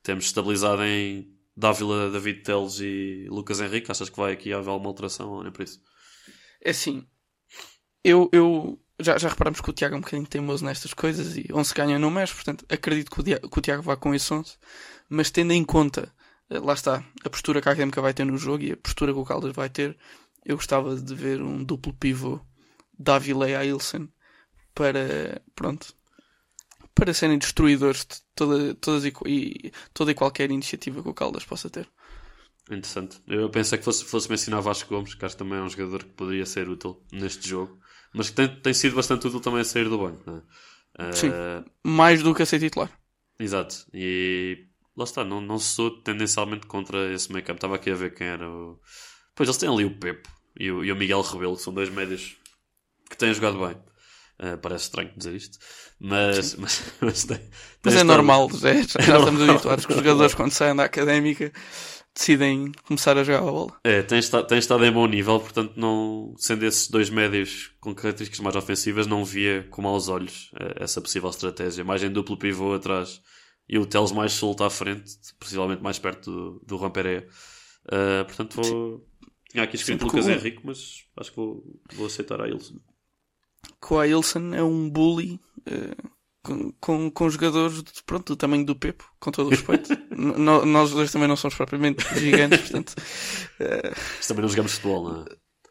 temos 0.02 0.26
estabilizado 0.26 0.82
em 0.84 1.37
Dávila, 1.58 2.08
David 2.08 2.42
Teles 2.42 2.78
e 2.78 3.26
Lucas 3.28 3.60
Henrique. 3.60 3.90
Achas 3.90 4.08
que 4.08 4.16
vai 4.16 4.32
aqui 4.32 4.52
haver 4.52 4.70
alguma 4.70 4.88
alteração 4.88 5.28
ou 5.30 5.42
nem 5.42 5.50
por 5.50 5.62
isso? 5.62 5.80
É 6.64 6.70
assim, 6.70 7.04
eu, 8.04 8.28
eu 8.32 8.80
já, 9.00 9.18
já 9.18 9.28
reparamos 9.28 9.60
que 9.60 9.68
o 9.68 9.72
Tiago 9.72 9.96
é 9.96 9.98
um 9.98 10.00
bocadinho 10.00 10.26
teimoso 10.26 10.64
nestas 10.64 10.94
coisas 10.94 11.36
e 11.36 11.46
11 11.52 11.74
ganha 11.74 11.98
no 11.98 12.10
mês, 12.10 12.32
portanto 12.32 12.64
acredito 12.68 13.10
que 13.10 13.20
o, 13.20 13.24
que 13.24 13.58
o 13.58 13.62
Tiago 13.62 13.82
vá 13.82 13.96
com 13.96 14.14
esse 14.14 14.32
11, 14.32 14.56
mas 15.08 15.30
tendo 15.30 15.52
em 15.52 15.64
conta, 15.64 16.12
eh, 16.48 16.60
lá 16.60 16.74
está, 16.74 17.04
a 17.24 17.30
postura 17.30 17.60
que 17.60 17.68
a 17.68 17.72
Académica 17.72 18.00
vai 18.00 18.14
ter 18.14 18.24
no 18.24 18.36
jogo 18.36 18.62
e 18.62 18.72
a 18.72 18.76
postura 18.76 19.12
que 19.12 19.18
o 19.18 19.24
Caldas 19.24 19.52
vai 19.52 19.68
ter, 19.68 19.96
eu 20.44 20.56
gostava 20.56 20.96
de 20.96 21.14
ver 21.14 21.42
um 21.42 21.62
duplo 21.62 21.92
pivô 21.92 22.40
Davile 22.96 23.54
a 23.54 23.64
Ilsen 23.64 24.08
para, 24.74 25.42
pronto, 25.54 25.94
para 26.98 27.14
serem 27.14 27.38
destruidores 27.38 28.00
de 28.00 28.16
toda, 28.34 28.74
todas 28.74 29.04
e, 29.04 29.12
e, 29.26 29.72
toda 29.94 30.10
e 30.10 30.14
qualquer 30.14 30.50
iniciativa 30.50 31.02
que 31.02 31.08
o 31.08 31.14
Caldas 31.14 31.44
possa 31.44 31.70
ter. 31.70 31.88
Interessante. 32.70 33.18
Eu 33.26 33.48
pensei 33.48 33.78
que 33.78 33.84
fosse, 33.84 34.04
fosse 34.04 34.28
mencionar 34.28 34.60
Vasco 34.60 34.94
Gomes, 34.94 35.14
que 35.14 35.24
acho 35.24 35.34
que 35.34 35.42
também 35.42 35.58
é 35.58 35.62
um 35.62 35.70
jogador 35.70 36.04
que 36.04 36.10
poderia 36.10 36.44
ser 36.44 36.68
útil 36.68 37.02
neste 37.12 37.48
jogo 37.48 37.78
mas 38.12 38.30
que 38.30 38.36
tem, 38.36 38.48
tem 38.48 38.74
sido 38.74 38.96
bastante 38.96 39.26
útil 39.26 39.40
também 39.40 39.60
a 39.60 39.64
sair 39.64 39.88
do 39.88 39.98
banco. 39.98 40.44
É? 40.98 41.12
Sim, 41.12 41.28
uh, 41.28 41.64
mais 41.84 42.22
do 42.22 42.34
que 42.34 42.42
a 42.42 42.46
ser 42.46 42.58
titular. 42.58 42.90
Exato, 43.38 43.86
e 43.94 44.66
lá 44.96 45.04
está, 45.04 45.24
não, 45.24 45.40
não 45.40 45.58
sou 45.58 45.90
tendencialmente 46.02 46.66
contra 46.66 47.12
esse 47.12 47.28
campo. 47.28 47.52
Estava 47.52 47.76
aqui 47.76 47.90
a 47.90 47.94
ver 47.94 48.14
quem 48.14 48.26
era 48.26 48.48
o. 48.50 48.80
Pois 49.34 49.48
eles 49.48 49.58
têm 49.58 49.68
ali 49.68 49.84
o 49.84 49.96
Pepe 49.96 50.28
e 50.58 50.70
o, 50.70 50.84
e 50.84 50.90
o 50.90 50.96
Miguel 50.96 51.22
Rebelo, 51.22 51.56
que 51.56 51.62
são 51.62 51.72
dois 51.72 51.88
médios 51.88 52.36
que 53.08 53.16
têm 53.16 53.32
jogado 53.32 53.58
bem. 53.58 53.76
Uh, 54.40 54.56
parece 54.58 54.84
estranho 54.84 55.10
dizer 55.16 55.34
isto, 55.34 55.58
mas, 55.98 56.54
mas, 56.54 56.92
mas, 57.02 57.24
tem, 57.24 57.38
tem 57.38 57.48
mas 57.84 57.96
é 57.96 58.04
normal, 58.04 58.48
é, 58.62 58.82
já, 58.84 59.00
já 59.02 59.18
estamos 59.18 59.48
habituados 59.48 59.84
que 59.84 59.92
os 59.92 59.98
jogadores, 59.98 60.34
quando 60.34 60.52
saem 60.52 60.76
da 60.76 60.84
académica, 60.84 61.52
decidem 62.14 62.72
começar 62.84 63.16
a 63.16 63.22
jogar 63.24 63.40
a 63.40 63.50
bola. 63.50 63.76
É, 63.84 64.02
tem 64.02 64.18
estado, 64.18 64.46
tem 64.46 64.58
estado 64.58 64.84
em 64.84 64.92
bom 64.92 65.06
nível, 65.06 65.38
portanto, 65.38 65.74
não, 65.76 66.34
sendo 66.36 66.64
esses 66.64 66.88
dois 66.88 67.10
médios 67.10 67.72
com 67.80 67.94
características 67.94 68.40
mais 68.40 68.56
ofensivas, 68.56 69.06
não 69.06 69.24
via 69.24 69.66
com 69.70 69.82
maus 69.82 70.08
olhos 70.08 70.50
eh, 70.60 70.84
essa 70.84 71.00
possível 71.00 71.30
estratégia. 71.30 71.84
Mais 71.84 72.02
em 72.02 72.10
duplo 72.10 72.36
pivô 72.36 72.74
atrás 72.74 73.20
e 73.68 73.78
o 73.78 73.86
Teles 73.86 74.10
mais 74.10 74.32
solto 74.32 74.64
à 74.64 74.70
frente, 74.70 75.12
possivelmente 75.38 75.82
mais 75.82 75.98
perto 75.98 76.60
do, 76.66 76.76
do. 76.76 76.86
Uh, 76.86 78.24
portanto, 78.24 78.60
vou. 78.60 79.06
Tinha 79.50 79.64
aqui 79.64 79.76
escrito 79.76 80.04
Lucas. 80.04 80.28
Henrique, 80.28 80.60
mas 80.62 81.04
acho 81.16 81.30
que 81.30 81.36
vou, 81.36 81.64
vou 81.94 82.06
aceitar 82.06 82.40
a 82.40 82.48
Ilson. 82.48 82.78
Que 83.80 83.94
o 83.94 83.98
Ailson 83.98 84.54
é 84.54 84.62
um 84.62 84.88
bully. 84.88 85.40
Uh 85.60 86.18
com, 86.48 86.72
com, 86.80 87.10
com 87.10 87.30
jogadores 87.30 87.82
de, 87.82 88.02
pronto, 88.04 88.32
do 88.32 88.36
tamanho 88.36 88.64
do 88.64 88.74
Pepo, 88.74 89.04
com 89.20 89.30
todo 89.30 89.48
o 89.48 89.50
respeito. 89.50 89.90
nós 90.16 90.90
dois 90.90 91.12
também 91.12 91.28
não 91.28 91.36
somos 91.36 91.56
propriamente 91.56 92.02
gigantes, 92.18 92.60
portanto. 92.60 92.94
Uh... 93.60 94.26
Também 94.26 94.42
não 94.42 94.48
jogamos 94.48 94.72
futebol, 94.72 95.04
não 95.04 95.22
é? 95.22 95.24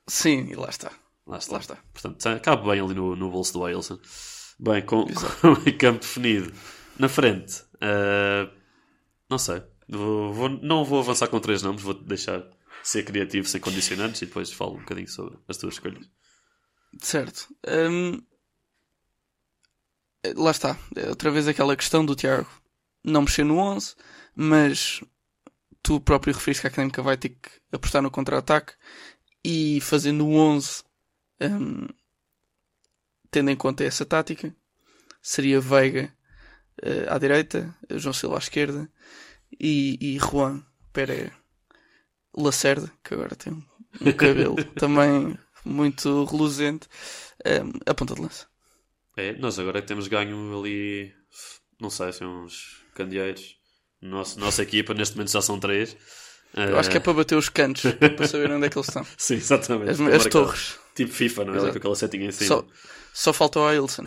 Sim, 0.07 0.47
e 0.49 0.55
lá 0.55 0.69
está. 0.69 0.91
Lá 1.25 1.37
está. 1.37 1.53
Lá 1.53 1.59
está. 1.59 1.77
Portanto, 1.91 2.41
cabe 2.41 2.69
bem 2.69 2.79
ali 2.79 2.93
no, 2.93 3.15
no 3.15 3.31
bolso 3.31 3.53
do 3.53 3.61
Wilson. 3.61 3.99
Bem, 4.59 4.81
com, 4.83 5.05
com 5.05 5.51
o 5.51 5.77
campo 5.77 5.99
definido. 5.99 6.51
Na 6.97 7.09
frente, 7.09 7.61
uh, 7.75 8.51
não 9.29 9.37
sei. 9.37 9.61
Vou, 9.89 10.33
vou, 10.33 10.49
não 10.49 10.83
vou 10.83 10.99
avançar 10.99 11.27
com 11.27 11.39
três 11.39 11.61
nomes, 11.61 11.81
vou 11.81 11.93
deixar 11.93 12.43
ser 12.83 13.03
criativo 13.03 13.47
sem 13.47 13.59
condicionantes 13.59 14.21
e 14.21 14.25
depois 14.25 14.51
falo 14.51 14.75
um 14.75 14.79
bocadinho 14.79 15.07
sobre 15.07 15.37
as 15.47 15.57
tuas 15.57 15.75
escolhas. 15.75 16.09
Certo. 17.01 17.47
Um, 17.67 18.21
lá 20.35 20.51
está, 20.51 20.77
outra 21.07 21.31
vez 21.31 21.47
aquela 21.47 21.75
questão 21.75 22.05
do 22.05 22.15
Tiago 22.15 22.49
não 23.03 23.21
mexer 23.21 23.43
no 23.43 23.57
11, 23.57 23.95
mas 24.35 25.01
tu 25.81 26.01
próprio 26.01 26.33
referiste 26.33 26.61
que 26.61 26.67
a 26.67 26.69
Académica 26.69 27.01
vai 27.01 27.17
ter 27.17 27.29
que 27.29 27.49
apostar 27.71 28.01
no 28.01 28.11
contra-ataque 28.11 28.73
e 29.43 29.79
fazendo 29.81 30.27
o 30.27 30.35
11, 30.35 30.83
um, 31.41 31.87
tendo 33.31 33.49
em 33.49 33.55
conta 33.55 33.83
essa 33.83 34.05
tática, 34.05 34.53
seria 35.21 35.61
Veiga 35.61 36.13
uh, 36.83 37.13
à 37.13 37.17
direita, 37.17 37.73
João 37.91 38.13
Silva 38.13 38.35
à 38.35 38.39
esquerda 38.39 38.91
e, 39.59 39.97
e 40.01 40.19
Juan 40.19 40.63
Pérez 40.91 41.31
Lacerda, 42.35 42.91
que 43.03 43.13
agora 43.13 43.35
tem 43.35 43.53
um, 43.53 44.11
cabelo 44.11 44.63
também 44.75 45.37
muito 45.67 46.25
reluzente, 46.25 46.87
um, 47.45 47.71
a 47.85 47.93
ponta 47.93 48.15
de 48.15 48.21
lança. 48.21 48.45
É, 49.15 49.33
nós 49.33 49.57
agora 49.57 49.81
temos 49.81 50.07
ganho 50.07 50.59
ali, 50.59 51.11
não 51.79 51.89
sei, 51.89 52.09
assim, 52.09 52.25
uns 52.25 52.83
candeeiros. 52.93 53.57
Nossa, 54.01 54.39
nossa 54.39 54.61
equipa 54.61 54.93
neste 54.93 55.15
momento 55.15 55.31
já 55.31 55.41
são 55.41 55.59
três. 55.59 55.97
Eu 56.53 56.77
acho 56.79 56.89
que 56.89 56.97
é 56.97 56.99
para 56.99 57.13
bater 57.13 57.35
os 57.35 57.49
cantos, 57.49 57.83
para 58.15 58.27
saber 58.27 58.51
onde 58.51 58.65
é 58.65 58.69
que 58.69 58.77
eles 58.77 58.87
estão. 58.87 59.05
Sim, 59.17 59.35
exatamente. 59.35 59.91
As, 59.91 59.99
as 59.99 60.25
torres. 60.25 60.79
Tipo 60.95 61.11
FIFA, 61.11 61.45
não 61.45 61.55
é? 61.55 61.71
Com 61.71 61.77
aquela 61.77 61.95
setting 61.95 62.17
em 62.17 62.31
cima. 62.31 62.47
Só, 62.47 62.65
só 63.13 63.33
falta 63.33 63.59
o 63.59 63.65
Ailson. 63.65 64.05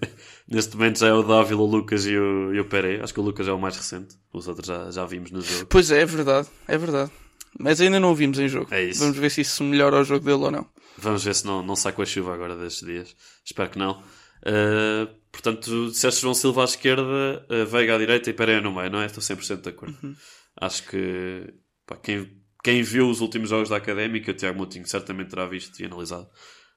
Neste 0.48 0.76
momento 0.76 0.98
já 0.98 1.08
é 1.08 1.12
o 1.12 1.22
Dávila, 1.22 1.60
o 1.62 1.66
Lucas 1.66 2.06
e 2.06 2.16
o, 2.16 2.54
e 2.54 2.60
o 2.60 2.64
Pere. 2.64 3.00
Acho 3.02 3.12
que 3.12 3.20
o 3.20 3.22
Lucas 3.22 3.46
é 3.46 3.52
o 3.52 3.58
mais 3.58 3.76
recente. 3.76 4.16
Os 4.32 4.48
outros 4.48 4.66
já, 4.66 4.90
já 4.90 5.04
vimos 5.06 5.30
no 5.30 5.40
jogo. 5.40 5.66
Pois 5.66 5.90
é, 5.90 6.00
é 6.00 6.06
verdade. 6.06 6.48
É 6.66 6.78
verdade. 6.78 7.10
Mas 7.58 7.80
ainda 7.80 8.00
não 8.00 8.12
o 8.12 8.14
vimos 8.14 8.38
em 8.38 8.48
jogo. 8.48 8.68
É 8.72 8.82
isso. 8.84 9.00
Vamos 9.00 9.16
ver 9.16 9.30
se 9.30 9.42
isso 9.42 9.62
melhora 9.62 10.00
o 10.00 10.04
jogo 10.04 10.24
dele 10.24 10.42
ou 10.42 10.50
não. 10.50 10.66
Vamos 11.00 11.24
ver 11.24 11.34
se 11.34 11.46
não, 11.46 11.62
não 11.62 11.76
sai 11.76 11.92
com 11.92 12.02
a 12.02 12.06
chuva 12.06 12.34
agora 12.34 12.56
destes 12.56 12.86
dias. 12.86 13.16
Espero 13.44 13.70
que 13.70 13.78
não. 13.78 14.02
Uh, 14.40 15.06
portanto, 15.30 15.90
disseste 15.90 16.22
João 16.22 16.34
Silva 16.34 16.62
à 16.62 16.64
esquerda, 16.64 17.46
uh, 17.50 17.66
Veiga 17.66 17.94
à 17.94 17.98
direita 17.98 18.30
e 18.30 18.32
Pereira 18.32 18.60
no 18.60 18.72
meio, 18.72 18.90
não 18.90 19.00
é? 19.00 19.06
Estou 19.06 19.22
100% 19.22 19.60
de 19.60 19.68
acordo. 19.68 19.96
Uhum. 20.02 20.16
Acho 20.56 20.88
que 20.88 21.54
pá, 21.86 21.96
quem, 21.96 22.42
quem 22.62 22.82
viu 22.82 23.08
os 23.08 23.20
últimos 23.20 23.50
jogos 23.50 23.68
da 23.68 23.76
Académica, 23.76 24.30
o 24.30 24.34
Tiago 24.34 24.58
Moutinho 24.58 24.86
certamente 24.86 25.30
terá 25.30 25.46
visto 25.46 25.80
e 25.80 25.84
analisado 25.84 26.28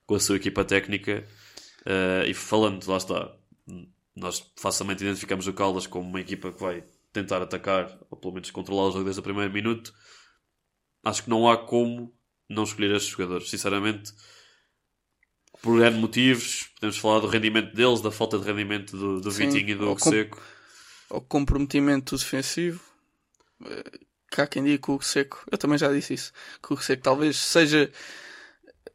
com 0.06 0.16
a 0.16 0.20
sua 0.20 0.36
equipa 0.36 0.64
técnica. 0.66 1.26
Uh, 1.82 2.28
e 2.28 2.34
falando, 2.34 2.86
lá 2.88 2.98
está, 2.98 3.36
nós 4.16 4.52
facilmente 4.58 5.04
identificamos 5.04 5.48
o 5.48 5.54
Caldas 5.54 5.88
como 5.88 6.08
uma 6.08 6.22
equipa 6.22 6.52
que 6.52 6.62
vai 6.62 6.84
tentar 7.12 7.42
atacar, 7.42 7.98
ou 8.10 8.18
pelo 8.18 8.34
menos 8.34 8.52
controlar 8.52 8.88
o 8.88 8.92
jogo 8.92 9.04
desde 9.04 9.20
o 9.20 9.24
primeiro 9.24 9.52
minuto. 9.52 9.94
acho 11.04 11.24
que 11.24 11.30
não 11.30 11.50
há 11.50 11.58
como 11.58 12.14
não 12.50 12.64
escolher 12.64 12.96
estes 12.96 13.12
jogadores. 13.12 13.50
Sinceramente, 13.50 14.12
por 15.62 15.82
N 15.82 15.98
motivos, 15.98 16.70
podemos 16.76 16.98
falar 16.98 17.20
do 17.20 17.28
rendimento 17.28 17.74
deles, 17.74 18.02
da 18.02 18.12
falta 18.12 18.38
de 18.38 18.46
rendimento 18.46 18.98
do, 18.98 19.22
do 19.22 19.32
Sim, 19.32 19.50
Vitinho 19.50 19.70
e 19.70 19.76
do 19.76 19.98
Seco. 20.00 20.42
Ao 21.10 21.22
comprometimento 21.22 22.18
defensivo, 22.18 22.82
eh, 23.66 23.92
cá 24.32 24.48
quem 24.48 24.64
diga 24.64 24.78
que 24.84 24.92
o 24.92 24.96
Hugo 24.96 25.06
Seco, 25.06 25.44
eu 25.52 25.58
também 25.58 25.78
já 25.78 25.92
disse 25.92 26.14
isso, 26.16 26.34
que 26.62 26.72
o 26.72 26.74
Hugo 26.74 26.84
Seco 26.84 27.04
talvez 27.04 27.38
seja 27.38 27.92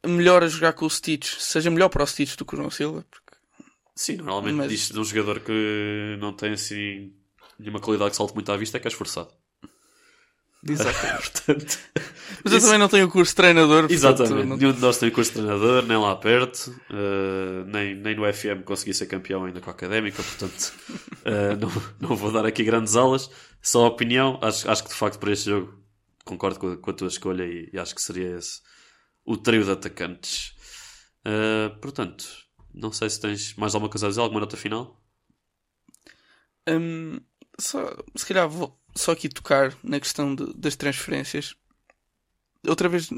melhor 0.04 0.42
a 0.42 0.48
jogar 0.48 0.72
com 0.72 0.84
o 0.84 0.90
Stitch, 0.90 1.38
seja 1.38 1.70
melhor 1.70 1.88
para 1.88 2.02
o 2.02 2.06
Stitch 2.06 2.36
do 2.36 2.44
que 2.44 2.54
o 2.54 2.56
João 2.56 2.70
Silva, 2.70 3.04
porque 3.10 3.28
Sim, 3.94 4.16
normalmente 4.18 4.54
Mas- 4.54 4.68
diz 4.70 4.88
de 4.90 4.98
um 4.98 5.04
jogador 5.04 5.40
que 5.40 6.16
não 6.20 6.32
tem 6.32 6.52
assim 6.52 7.12
nenhuma 7.58 7.80
qualidade 7.80 8.12
que 8.12 8.16
salte 8.16 8.32
muito 8.34 8.50
à 8.52 8.56
vista 8.56 8.76
é 8.76 8.80
que 8.80 8.86
é 8.86 8.90
esforçado. 8.90 9.32
Exatamente. 10.66 11.30
Portanto, 11.44 11.78
Mas 12.44 12.52
eu 12.52 12.58
isso- 12.58 12.66
também 12.66 12.78
não 12.78 12.88
tenho 12.88 13.06
o 13.06 13.10
curso 13.10 13.32
de 13.32 13.36
treinador. 13.36 13.82
portanto, 13.88 13.92
Exatamente, 13.92 14.46
não- 14.48 14.56
nenhum 14.56 14.72
de 14.72 14.80
nós 14.80 14.98
tem 14.98 15.10
curso 15.10 15.30
de 15.30 15.38
treinador, 15.38 15.82
nem 15.84 15.96
lá 15.96 16.16
perto, 16.16 16.74
eh, 16.90 17.64
nem, 17.66 17.94
nem 17.94 18.16
no 18.16 18.24
FM 18.32 18.62
consegui 18.64 18.92
ser 18.92 19.06
campeão 19.06 19.44
ainda 19.44 19.60
com 19.60 19.70
a 19.70 19.72
académica, 19.72 20.22
portanto 20.22 20.72
eh, 21.24 21.54
não, 21.60 21.70
não 22.08 22.16
vou 22.16 22.32
dar 22.32 22.44
aqui 22.44 22.64
grandes 22.64 22.96
aulas, 22.96 23.30
só 23.62 23.84
a 23.84 23.88
opinião. 23.88 24.38
Acho, 24.42 24.68
acho 24.70 24.82
que 24.82 24.88
de 24.90 24.96
facto 24.96 25.18
para 25.18 25.32
este 25.32 25.48
jogo 25.50 25.78
concordo 26.24 26.58
com 26.58 26.72
a, 26.72 26.76
com 26.76 26.90
a 26.90 26.94
tua 26.94 27.08
escolha 27.08 27.44
e, 27.44 27.70
e 27.72 27.78
acho 27.78 27.94
que 27.94 28.02
seria 28.02 28.36
esse 28.36 28.60
o 29.24 29.36
trio 29.36 29.64
de 29.64 29.70
atacantes. 29.70 30.54
Eh, 31.24 31.68
portanto, 31.80 32.24
não 32.74 32.90
sei 32.92 33.08
se 33.10 33.20
tens 33.20 33.54
mais 33.54 33.74
alguma 33.74 33.90
coisa 33.90 34.06
a 34.06 34.08
dizer, 34.08 34.20
alguma 34.20 34.40
nota 34.40 34.56
final? 34.56 35.00
Hum, 36.68 37.18
só, 37.58 37.96
se 38.14 38.26
calhar 38.26 38.48
vou 38.48 38.78
só 38.98 39.12
aqui 39.12 39.28
tocar 39.28 39.76
na 39.82 40.00
questão 40.00 40.34
de- 40.34 40.52
das 40.54 40.76
transferências. 40.76 41.54
Outra 42.66 42.88
vez, 42.88 43.08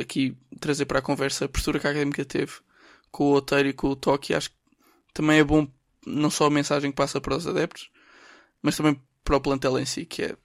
aqui 0.00 0.36
trazer 0.60 0.86
para 0.86 0.98
a 0.98 1.02
conversa 1.02 1.44
a 1.44 1.48
postura 1.48 1.78
que 1.78 1.86
a 1.86 1.90
académica 1.90 2.24
teve 2.24 2.52
com 3.10 3.24
o 3.24 3.34
Oteiro 3.34 3.68
e 3.68 3.72
com 3.72 3.88
o 3.88 3.96
Toque. 3.96 4.34
Acho 4.34 4.50
que 4.50 4.56
também 5.12 5.38
é 5.38 5.44
bom, 5.44 5.66
não 6.06 6.30
só 6.30 6.46
a 6.46 6.50
mensagem 6.50 6.90
que 6.90 6.96
passa 6.96 7.20
para 7.20 7.36
os 7.36 7.46
adeptos, 7.46 7.90
mas 8.62 8.76
também 8.76 9.00
para 9.24 9.36
o 9.36 9.40
plantel 9.40 9.78
em 9.78 9.84
si. 9.84 10.04
Que 10.06 10.22
é 10.22 10.36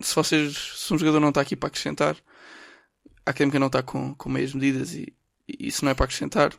se 0.00 0.14
vocês, 0.14 0.56
se 0.76 0.92
um 0.92 0.98
jogador 0.98 1.20
não 1.20 1.28
está 1.30 1.40
aqui 1.40 1.56
para 1.56 1.68
acrescentar, 1.68 2.16
a 3.24 3.30
académica 3.30 3.58
não 3.58 3.68
está 3.68 3.82
com, 3.82 4.14
com 4.14 4.28
meias 4.28 4.52
medidas 4.52 4.94
e, 4.94 5.14
e 5.48 5.68
isso 5.68 5.84
não 5.84 5.92
é 5.92 5.94
para 5.94 6.04
acrescentar 6.04 6.52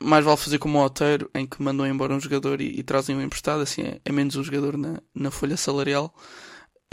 mais 0.00 0.24
vale 0.24 0.36
fazer 0.36 0.58
como 0.58 0.78
o 0.78 0.84
Oteiro, 0.84 1.30
em 1.34 1.46
que 1.46 1.62
mandam 1.62 1.86
embora 1.86 2.14
um 2.14 2.20
jogador 2.20 2.60
e, 2.60 2.78
e 2.78 2.82
trazem 2.82 3.16
um 3.16 3.22
emprestado, 3.22 3.62
assim 3.62 3.82
é, 3.82 4.00
é 4.04 4.12
menos 4.12 4.36
um 4.36 4.44
jogador 4.44 4.76
na, 4.76 5.02
na 5.14 5.30
folha 5.30 5.56
salarial. 5.56 6.14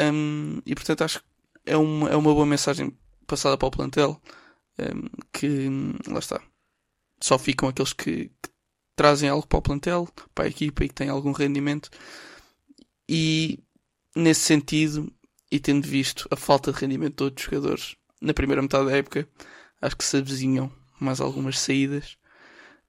Hum, 0.01 0.61
e 0.65 0.75
portanto 0.75 1.03
acho 1.03 1.19
que 1.19 1.25
é 1.65 1.77
uma, 1.77 2.09
é 2.09 2.15
uma 2.15 2.33
boa 2.33 2.45
mensagem 2.45 2.95
passada 3.27 3.57
para 3.57 3.67
o 3.67 3.71
plantel, 3.71 4.21
hum, 4.79 5.07
que 5.31 5.69
lá 6.07 6.19
está. 6.19 6.41
Só 7.21 7.37
ficam 7.37 7.69
aqueles 7.69 7.93
que, 7.93 8.31
que 8.41 8.49
trazem 8.95 9.29
algo 9.29 9.47
para 9.47 9.59
o 9.59 9.61
plantel, 9.61 10.07
para 10.33 10.45
a 10.45 10.49
equipa 10.49 10.83
e 10.83 10.89
que 10.89 10.95
têm 10.95 11.09
algum 11.09 11.31
rendimento. 11.31 11.89
E 13.07 13.59
nesse 14.15 14.41
sentido, 14.41 15.11
e 15.51 15.59
tendo 15.59 15.87
visto 15.87 16.27
a 16.31 16.35
falta 16.35 16.71
de 16.71 16.79
rendimento 16.79 17.17
de 17.17 17.23
outros 17.23 17.45
jogadores 17.45 17.95
na 18.21 18.33
primeira 18.33 18.61
metade 18.61 18.85
da 18.85 18.97
época, 18.97 19.27
acho 19.81 19.95
que 19.95 20.03
se 20.03 20.17
avizinham 20.17 20.71
mais 20.99 21.21
algumas 21.21 21.59
saídas. 21.59 22.17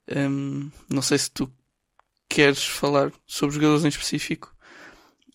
Hum, 0.09 0.71
não 0.89 1.03
sei 1.03 1.19
se 1.19 1.31
tu 1.31 1.53
queres 2.29 2.65
falar 2.65 3.13
sobre 3.27 3.55
jogadores 3.55 3.85
em 3.85 3.89
específico, 3.89 4.55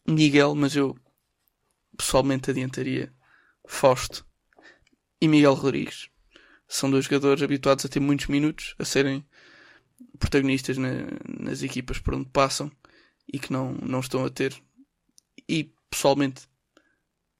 Miguel, 0.07 0.55
mas 0.55 0.75
eu 0.75 0.97
pessoalmente 1.97 2.49
adiantaria 2.49 3.13
Fausto 3.67 4.25
e 5.19 5.27
Miguel 5.27 5.53
Rodrigues. 5.53 6.09
São 6.67 6.89
dois 6.89 7.05
jogadores 7.05 7.43
habituados 7.43 7.85
a 7.85 7.89
ter 7.89 7.99
muitos 7.99 8.27
minutos, 8.27 8.75
a 8.79 8.85
serem 8.85 9.25
protagonistas 10.19 10.77
na- 10.77 10.89
nas 11.39 11.63
equipas 11.63 11.99
por 11.99 12.13
onde 12.13 12.29
passam 12.29 12.71
e 13.31 13.39
que 13.39 13.51
não, 13.51 13.73
não 13.73 13.99
estão 13.99 14.25
a 14.25 14.29
ter, 14.29 14.55
e 15.47 15.73
pessoalmente, 15.89 16.47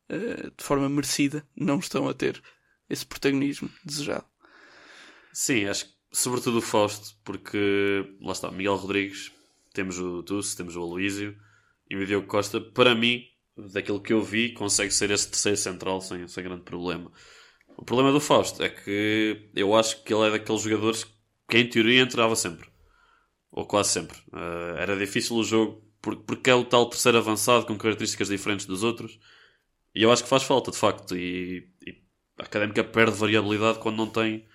eh, 0.10 0.52
de 0.56 0.64
forma 0.64 0.90
merecida, 0.90 1.48
não 1.56 1.80
estão 1.80 2.08
a 2.08 2.14
ter 2.14 2.42
esse 2.90 3.06
protagonismo 3.06 3.70
desejado. 3.84 4.26
Sim, 5.34 5.66
acho 5.66 5.86
que 5.86 6.01
sobretudo 6.12 6.58
o 6.60 6.62
Fausto, 6.62 7.16
porque 7.24 7.58
lá 8.22 8.32
está, 8.34 8.52
Miguel 8.52 8.76
Rodrigues, 8.76 9.32
temos 9.74 9.98
o 10.00 10.24
Tusso, 10.24 10.56
temos 10.58 10.76
o 10.76 10.82
Aloísio 10.82 11.38
e 11.90 11.96
o 11.96 12.06
Diogo 12.06 12.28
Costa, 12.28 12.60
para 12.62 12.96
mim, 12.96 13.26
daquilo 13.74 14.02
que 14.02 14.14
eu 14.14 14.22
vi, 14.22 14.54
consegue 14.54 14.92
ser 14.92 15.12
esse 15.12 15.30
terceiro 15.30 15.58
central 15.58 16.02
sem, 16.02 16.28
sem 16.28 16.44
grande 16.44 16.64
problema. 16.64 17.12
O 17.78 17.84
problema 17.86 18.12
do 18.12 18.20
Fausto 18.20 18.64
é 18.64 18.70
que 18.70 19.50
eu 19.56 19.76
acho 19.76 20.04
que 20.04 20.14
ele 20.14 20.28
é 20.28 20.32
daqueles 20.32 20.62
jogadores 20.62 21.06
que 21.50 21.58
em 21.58 21.68
teoria 21.70 22.02
entrava 22.02 22.36
sempre. 22.36 22.70
Ou 23.52 23.66
quase 23.66 23.90
sempre. 23.92 24.18
Eh, 24.34 24.76
era 24.80 24.96
difícil 24.98 25.36
o 25.36 25.44
jogo 25.44 25.84
por- 26.02 26.18
porque 26.24 26.50
é 26.50 26.56
o 26.56 26.64
tal 26.66 26.90
terceiro 26.90 27.18
avançado 27.18 27.66
com 27.66 27.78
características 27.78 28.30
diferentes 28.30 28.66
dos 28.66 28.84
outros. 28.84 29.20
E 29.96 30.04
eu 30.04 30.12
acho 30.12 30.24
que 30.24 30.30
faz 30.30 30.44
falta, 30.44 30.72
de 30.72 30.78
facto. 30.78 31.16
E, 31.18 31.70
e 31.86 32.02
a 32.40 32.44
académica 32.44 32.84
perde 32.84 33.18
variabilidade 33.18 33.80
quando 33.80 33.98
não 33.98 34.08
tem 34.08 34.48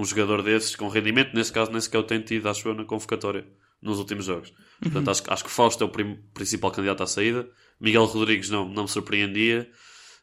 um 0.00 0.04
jogador 0.04 0.42
desses 0.42 0.74
com 0.76 0.88
rendimento. 0.88 1.34
Nesse 1.34 1.52
caso, 1.52 1.70
nem 1.70 1.80
sequer 1.80 1.98
o 1.98 2.02
tem 2.02 2.20
tido, 2.20 2.48
acho 2.48 2.66
eu, 2.68 2.74
na 2.74 2.84
convocatória 2.84 3.46
nos 3.82 3.98
últimos 3.98 4.24
jogos. 4.26 4.52
Portanto, 4.82 5.10
acho, 5.10 5.22
que- 5.22 5.30
acho 5.32 5.44
que 5.44 5.50
Fausto 5.50 5.82
é 5.84 5.86
o 5.86 5.90
principal 6.34 6.70
candidato 6.70 7.02
à 7.02 7.06
saída. 7.06 7.48
Miguel 7.80 8.04
Rodrigues 8.04 8.50
não, 8.50 8.68
não 8.68 8.82
me 8.84 8.88
surpreendia. 8.88 9.70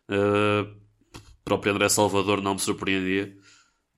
Uh, 0.09 0.75
próprio 1.43 1.73
André 1.73 1.89
Salvador 1.89 2.41
não 2.41 2.53
me 2.53 2.59
surpreendia. 2.59 3.35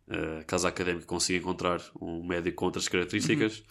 Uh, 0.08 0.44
caso 0.48 0.66
a 0.66 0.70
académica 0.70 1.06
consiga 1.06 1.40
encontrar 1.40 1.82
um 2.02 2.26
médico 2.26 2.58
com 2.58 2.66
outras 2.66 2.88
características. 2.88 3.64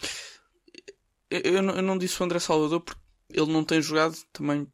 Eu, 1.30 1.40
eu 1.40 1.62
não, 1.62 1.74
eu 1.74 1.82
não 1.82 1.98
disse 1.98 2.20
o 2.20 2.24
André 2.24 2.38
Salvador 2.38 2.80
porque 2.80 3.00
ele 3.30 3.52
não 3.52 3.64
tem 3.64 3.80
jogado 3.82 4.16
também 4.32 4.64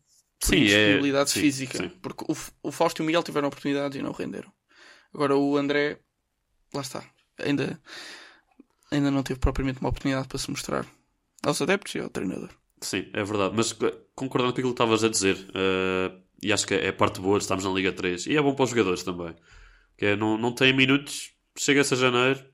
por 0.41 0.49
Sim, 0.49 0.57
é- 0.57 0.61
indisponibilidade 0.61 1.31
sim, 1.31 1.41
física. 1.41 1.79
sim. 1.79 1.89
Porque 2.03 2.25
o, 2.29 2.37
o 2.69 2.73
Fausto 2.73 3.01
e 3.01 3.03
o 3.03 3.07
Miguel 3.07 3.23
tiveram 3.23 3.49
oportunidades 3.49 3.99
e 3.99 4.03
não 4.03 4.13
renderam. 4.13 4.53
Agora 5.13 5.37
o 5.37 5.57
André, 5.57 6.01
lá 6.75 6.81
está, 6.83 7.05
ainda, 7.39 7.81
ainda 8.91 9.11
não 9.11 9.23
teve 9.23 9.41
propriamente 9.41 9.81
uma 9.81 9.89
oportunidade 9.91 10.29
para 10.29 10.39
se 10.39 10.51
mostrar 10.51 10.87
aos 11.43 11.61
adeptos 11.61 11.95
e 11.95 11.99
ao 12.01 12.09
treinador. 12.11 12.51
Sim, 12.81 13.09
é 13.13 13.25
verdade. 13.25 13.55
Mas 13.57 13.73
eh, 13.83 13.95
concordando 14.15 14.53
com 14.53 14.59
aquilo 14.61 14.75
que 14.75 14.83
estavas 14.83 15.05
a 15.05 15.09
dizer, 15.09 15.37
eh, 15.55 16.13
e 16.43 16.53
acho 16.53 16.67
que 16.67 16.75
é 16.75 16.93
parte 16.93 17.21
boa 17.21 17.39
de 17.39 17.45
estarmos 17.45 17.65
na 17.65 17.71
Liga 17.73 17.93
3, 17.93 18.27
e 18.27 18.37
é 18.37 18.43
bom 18.43 18.55
para 18.55 18.65
os 18.65 18.71
jogadores 18.71 19.03
também, 19.03 19.35
que 19.97 20.07
é, 20.07 20.17
não, 20.17 20.37
não 20.39 20.53
tem 20.53 20.73
minutos, 20.75 21.33
chega-se 21.59 21.95
a 21.95 21.97
janeiro, 21.97 22.45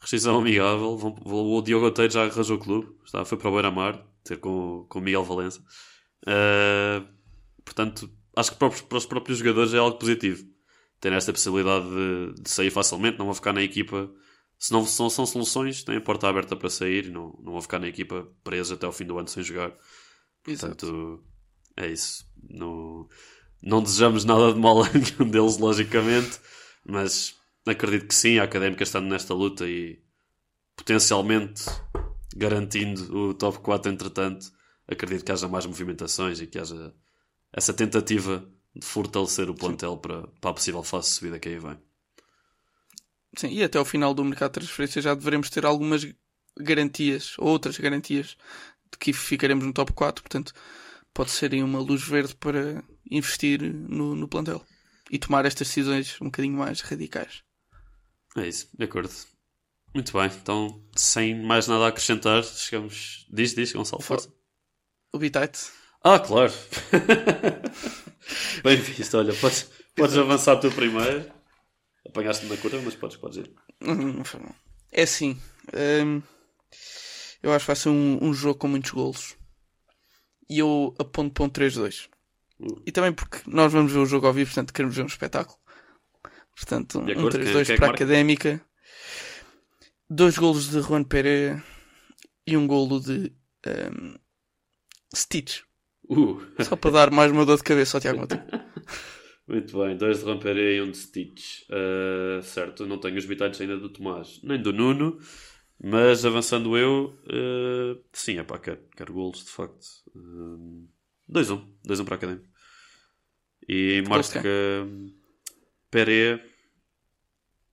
rescisão 0.00 0.38
amigável, 0.38 0.96
vão, 0.98 1.14
vão- 1.24 1.52
o 1.52 1.62
Diogo 1.62 1.86
Oteiro 1.86 2.12
já 2.12 2.24
arranjou 2.24 2.56
o 2.56 2.60
clube, 2.60 2.92
está, 3.04 3.24
foi 3.24 3.38
para 3.38 3.48
o 3.48 3.52
Beira-Mar, 3.52 4.02
ter 4.24 4.38
com, 4.38 4.86
com 4.88 5.00
Miguel 5.00 5.24
Valença. 5.24 5.62
Eh, 6.26 7.02
portanto, 7.64 8.10
acho 8.36 8.52
que 8.52 8.58
para 8.58 8.68
os, 8.68 8.80
para 8.82 8.98
os 8.98 9.06
próprios 9.06 9.38
jogadores 9.38 9.74
é 9.74 9.78
algo 9.78 9.98
positivo. 9.98 10.46
Ter 11.04 11.12
esta 11.12 11.34
possibilidade 11.34 11.84
de, 11.84 12.42
de 12.42 12.48
sair 12.48 12.70
facilmente, 12.70 13.18
não 13.18 13.26
vão 13.26 13.34
ficar 13.34 13.52
na 13.52 13.60
equipa. 13.60 14.10
Se 14.58 14.72
não 14.72 14.86
são, 14.86 15.10
são 15.10 15.26
soluções, 15.26 15.84
têm 15.84 15.98
a 15.98 16.00
porta 16.00 16.26
aberta 16.26 16.56
para 16.56 16.70
sair, 16.70 17.10
não, 17.10 17.38
não 17.42 17.52
vão 17.52 17.60
ficar 17.60 17.78
na 17.78 17.86
equipa 17.86 18.26
presos 18.42 18.72
até 18.72 18.86
ao 18.86 18.92
fim 18.92 19.04
do 19.04 19.18
ano 19.18 19.28
sem 19.28 19.42
jogar. 19.42 19.76
Exato. 20.48 20.86
Portanto, 20.86 21.22
é 21.76 21.88
isso. 21.88 22.26
Não, 22.48 23.06
não 23.62 23.82
desejamos 23.82 24.24
nada 24.24 24.54
de 24.54 24.58
mal 24.58 24.82
a 24.82 24.88
nenhum 24.96 25.30
deles, 25.30 25.58
logicamente, 25.58 26.40
mas 26.86 27.34
acredito 27.66 28.06
que 28.06 28.14
sim, 28.14 28.38
a 28.38 28.44
académica 28.44 28.82
estando 28.82 29.06
nesta 29.06 29.34
luta 29.34 29.68
e 29.68 30.02
potencialmente 30.74 31.64
garantindo 32.34 33.14
o 33.14 33.34
top 33.34 33.58
4 33.58 33.92
entretanto, 33.92 34.50
acredito 34.88 35.22
que 35.22 35.32
haja 35.32 35.48
mais 35.48 35.66
movimentações 35.66 36.40
e 36.40 36.46
que 36.46 36.58
haja 36.58 36.94
essa 37.52 37.74
tentativa 37.74 38.50
fortalecer 38.82 39.48
o 39.48 39.54
plantel 39.54 39.96
para, 39.96 40.26
para 40.40 40.50
a 40.50 40.54
possível 40.54 40.82
fase 40.82 41.08
de 41.08 41.14
subida 41.14 41.38
que 41.38 41.48
aí 41.48 41.58
vem. 41.58 41.78
Sim, 43.36 43.48
e 43.48 43.62
até 43.62 43.78
ao 43.78 43.84
final 43.84 44.14
do 44.14 44.24
mercado 44.24 44.52
de 44.52 44.60
transferência 44.60 45.02
já 45.02 45.14
devemos 45.14 45.50
ter 45.50 45.64
algumas 45.66 46.06
garantias, 46.58 47.34
ou 47.38 47.48
outras 47.48 47.78
garantias, 47.78 48.36
de 48.90 48.98
que 48.98 49.12
ficaremos 49.12 49.64
no 49.64 49.72
top 49.72 49.92
4. 49.92 50.22
Portanto, 50.22 50.52
pode 51.12 51.30
ser 51.30 51.52
aí 51.52 51.62
uma 51.62 51.80
luz 51.80 52.02
verde 52.02 52.34
para 52.36 52.82
investir 53.10 53.60
no, 53.62 54.14
no 54.14 54.28
plantel 54.28 54.64
e 55.10 55.18
tomar 55.18 55.44
estas 55.44 55.68
decisões 55.68 56.20
um 56.20 56.26
bocadinho 56.26 56.56
mais 56.56 56.80
radicais. 56.80 57.42
É 58.36 58.48
isso, 58.48 58.68
de 58.76 58.84
acordo. 58.84 59.12
Muito 59.94 60.12
bem, 60.12 60.26
então 60.26 60.82
sem 60.96 61.40
mais 61.40 61.68
nada 61.68 61.84
a 61.84 61.88
acrescentar, 61.88 62.42
chegamos. 62.42 63.26
Diz, 63.30 63.54
diz, 63.54 63.72
Gonçalo, 63.72 64.02
força. 64.02 64.32
O 65.12 65.18
Bitite. 65.18 65.70
Ah, 66.04 66.18
claro. 66.20 66.52
Bem 68.62 68.76
visto, 68.76 69.16
olha, 69.16 69.34
podes, 69.34 69.70
podes 69.96 70.16
avançar 70.16 70.56
tu 70.56 70.70
primeiro. 70.70 71.30
Apanhaste-me 72.06 72.50
na 72.50 72.56
curva, 72.60 72.80
mas 72.84 72.94
podes, 72.94 73.16
podes 73.16 73.38
ir. 73.38 73.50
Não, 73.80 73.94
não 73.94 74.24
foi 74.24 74.40
mal. 74.40 74.54
É 74.92 75.02
assim. 75.02 75.40
hum, 76.04 76.22
eu 77.42 77.52
acho 77.52 77.64
que 77.64 77.66
vai 77.68 77.76
ser 77.76 77.88
um, 77.88 78.18
um 78.22 78.32
jogo 78.34 78.58
com 78.58 78.68
muitos 78.68 78.90
golos. 78.90 79.36
E 80.48 80.58
eu 80.58 80.94
aponto 80.98 81.32
para 81.32 81.44
um 81.44 81.48
3-2. 81.48 82.08
E 82.86 82.92
também 82.92 83.12
porque 83.12 83.38
nós 83.46 83.72
vamos 83.72 83.90
ver 83.92 83.98
o 83.98 84.06
jogo 84.06 84.26
ao 84.26 84.32
vivo, 84.32 84.50
portanto 84.50 84.72
queremos 84.72 84.94
ver 84.96 85.02
um 85.02 85.06
espetáculo. 85.06 85.58
Portanto, 86.54 87.00
um, 87.00 87.04
De 87.06 87.12
um 87.14 87.18
acordo, 87.18 87.38
3-2 87.38 87.54
quem- 87.54 87.64
quem 87.64 87.74
é 87.74 87.78
para 87.78 87.86
a? 87.88 87.90
Académica. 87.94 88.60
Dois 90.08 90.36
golos 90.38 90.68
de 90.70 90.80
Juan 90.80 91.02
Pereira 91.02 91.64
e 92.46 92.56
um 92.56 92.66
golo 92.66 93.00
de 93.00 93.32
ehm, 93.66 94.14
Stitch. 95.14 95.62
Uh, 96.08 96.40
Só 96.62 96.76
para 96.76 96.90
dar 96.90 97.10
mais 97.10 97.32
uma 97.32 97.46
dor 97.46 97.56
de 97.56 97.62
cabeça 97.62 97.96
ao 97.96 98.00
Tiago 98.00 98.20
Monteiro. 98.20 98.44
muito 99.48 99.78
bem, 99.78 99.96
dois 99.96 100.18
de 100.18 100.24
Ramperé 100.24 100.74
e 100.74 100.82
um 100.82 100.90
de 100.90 100.98
Stitch. 100.98 101.62
Uh, 101.62 102.42
certo, 102.42 102.86
não 102.86 102.98
tenho 102.98 103.16
os 103.16 103.24
bitites 103.24 103.60
ainda 103.60 103.78
do 103.78 103.88
Tomás, 103.88 104.40
nem 104.42 104.60
do 104.60 104.72
Nuno, 104.72 105.18
mas 105.82 106.24
avançando 106.24 106.76
eu, 106.76 107.18
uh, 107.24 108.04
sim, 108.12 108.38
é 108.38 108.42
pá, 108.42 108.58
quero, 108.58 108.80
quero 108.96 109.12
golos, 109.12 109.44
de 109.44 109.50
facto. 109.50 109.86
Um, 110.14 110.88
2-1, 111.30 111.64
2-1 111.86 112.04
para 112.04 112.14
a 112.14 112.16
Académica. 112.16 112.48
E 113.66 114.02
gols 114.02 114.08
marca 114.08 114.50
Peré 115.90 116.44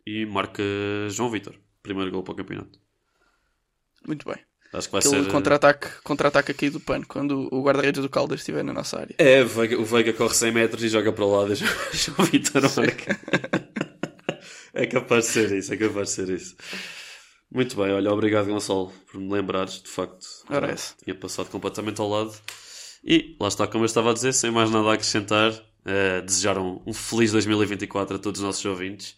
e 0.05 0.25
marca 0.25 0.63
João 1.09 1.29
Vitor. 1.29 1.55
Primeiro 1.83 2.11
gol 2.11 2.23
para 2.23 2.33
o 2.33 2.37
campeonato. 2.37 2.79
Muito 4.07 4.25
bem. 4.25 4.50
Acho 4.73 4.87
que 4.87 4.91
vai 4.93 4.99
Aquele 4.99 5.23
ser. 5.23 5.29
uh, 5.29 5.31
contra-ataque 5.31 5.87
contra-ataque 6.03 6.51
aqui 6.51 6.69
do 6.69 6.79
pano, 6.79 7.05
quando 7.07 7.47
o 7.51 7.61
guarda-redes 7.61 8.01
do 8.01 8.09
Caldas 8.09 8.39
estiver 8.39 8.63
na 8.63 8.71
nossa 8.73 8.99
área. 8.99 9.15
É, 9.17 9.41
o 9.43 9.47
Veiga, 9.47 9.79
o 9.79 9.83
Veiga 9.85 10.13
corre 10.13 10.33
100 10.33 10.51
metros 10.51 10.83
e 10.83 10.89
joga 10.89 11.11
para 11.11 11.25
o 11.25 11.31
lado 11.31 11.51
e 11.53 11.55
João 11.55 11.71
João 11.91 12.27
Vitor 12.29 12.61
marca. 12.77 13.19
é 14.73 14.85
capaz 14.85 15.25
de 15.25 15.31
ser 15.31 15.51
isso, 15.51 15.73
é 15.73 15.77
capaz 15.77 16.09
de 16.09 16.13
ser 16.15 16.29
isso. 16.29 16.55
Muito 17.53 17.75
bem, 17.75 17.91
olha, 17.91 18.11
obrigado 18.11 18.47
Gonçalo 18.47 18.93
por 19.11 19.19
me 19.19 19.31
lembrares, 19.31 19.81
de 19.81 19.89
facto. 19.89 20.25
Ora, 20.49 20.67
já. 20.69 20.83
Tinha 21.03 21.15
passado 21.15 21.49
completamente 21.49 21.99
ao 21.99 22.07
lado. 22.07 22.33
E 23.03 23.35
lá 23.39 23.47
está, 23.49 23.67
como 23.67 23.83
eu 23.83 23.87
estava 23.87 24.11
a 24.11 24.13
dizer, 24.13 24.31
sem 24.31 24.51
mais 24.51 24.69
nada 24.71 24.87
a 24.89 24.93
acrescentar, 24.93 25.51
eh, 25.85 26.21
desejar 26.21 26.57
um, 26.57 26.81
um 26.85 26.93
feliz 26.93 27.31
2024 27.33 28.15
a 28.15 28.19
todos 28.19 28.39
os 28.39 28.45
nossos 28.45 28.63
ouvintes 28.63 29.17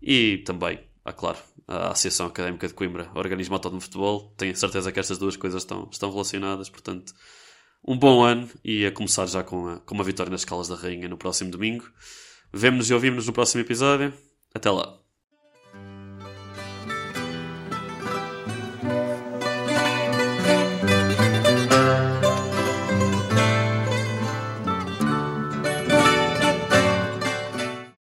e 0.00 0.38
também, 0.46 0.78
ah, 1.04 1.12
claro, 1.12 1.38
à 1.66 1.88
Associação 1.88 2.26
Académica 2.26 2.68
de 2.68 2.74
Coimbra, 2.74 3.10
organismo 3.14 3.54
autónomo 3.54 3.80
de 3.80 3.86
futebol. 3.86 4.32
Tenho 4.36 4.56
certeza 4.56 4.92
que 4.92 5.00
estas 5.00 5.18
duas 5.18 5.36
coisas 5.36 5.62
estão, 5.62 5.88
estão 5.90 6.10
relacionadas, 6.10 6.68
portanto, 6.68 7.12
um 7.86 7.98
bom 7.98 8.22
ano 8.22 8.48
e 8.64 8.86
a 8.86 8.92
começar 8.92 9.26
já 9.26 9.42
com, 9.42 9.68
a, 9.68 9.80
com 9.80 9.94
uma 9.94 10.04
vitória 10.04 10.30
nas 10.30 10.42
Escalas 10.42 10.68
da 10.68 10.76
Rainha 10.76 11.08
no 11.08 11.16
próximo 11.16 11.50
domingo. 11.50 11.84
Vemo-nos 12.52 12.88
e 12.90 12.94
ouvimos-nos 12.94 13.26
no 13.26 13.32
próximo 13.32 13.62
episódio. 13.62 14.12
Até 14.54 14.70
lá. 14.70 15.01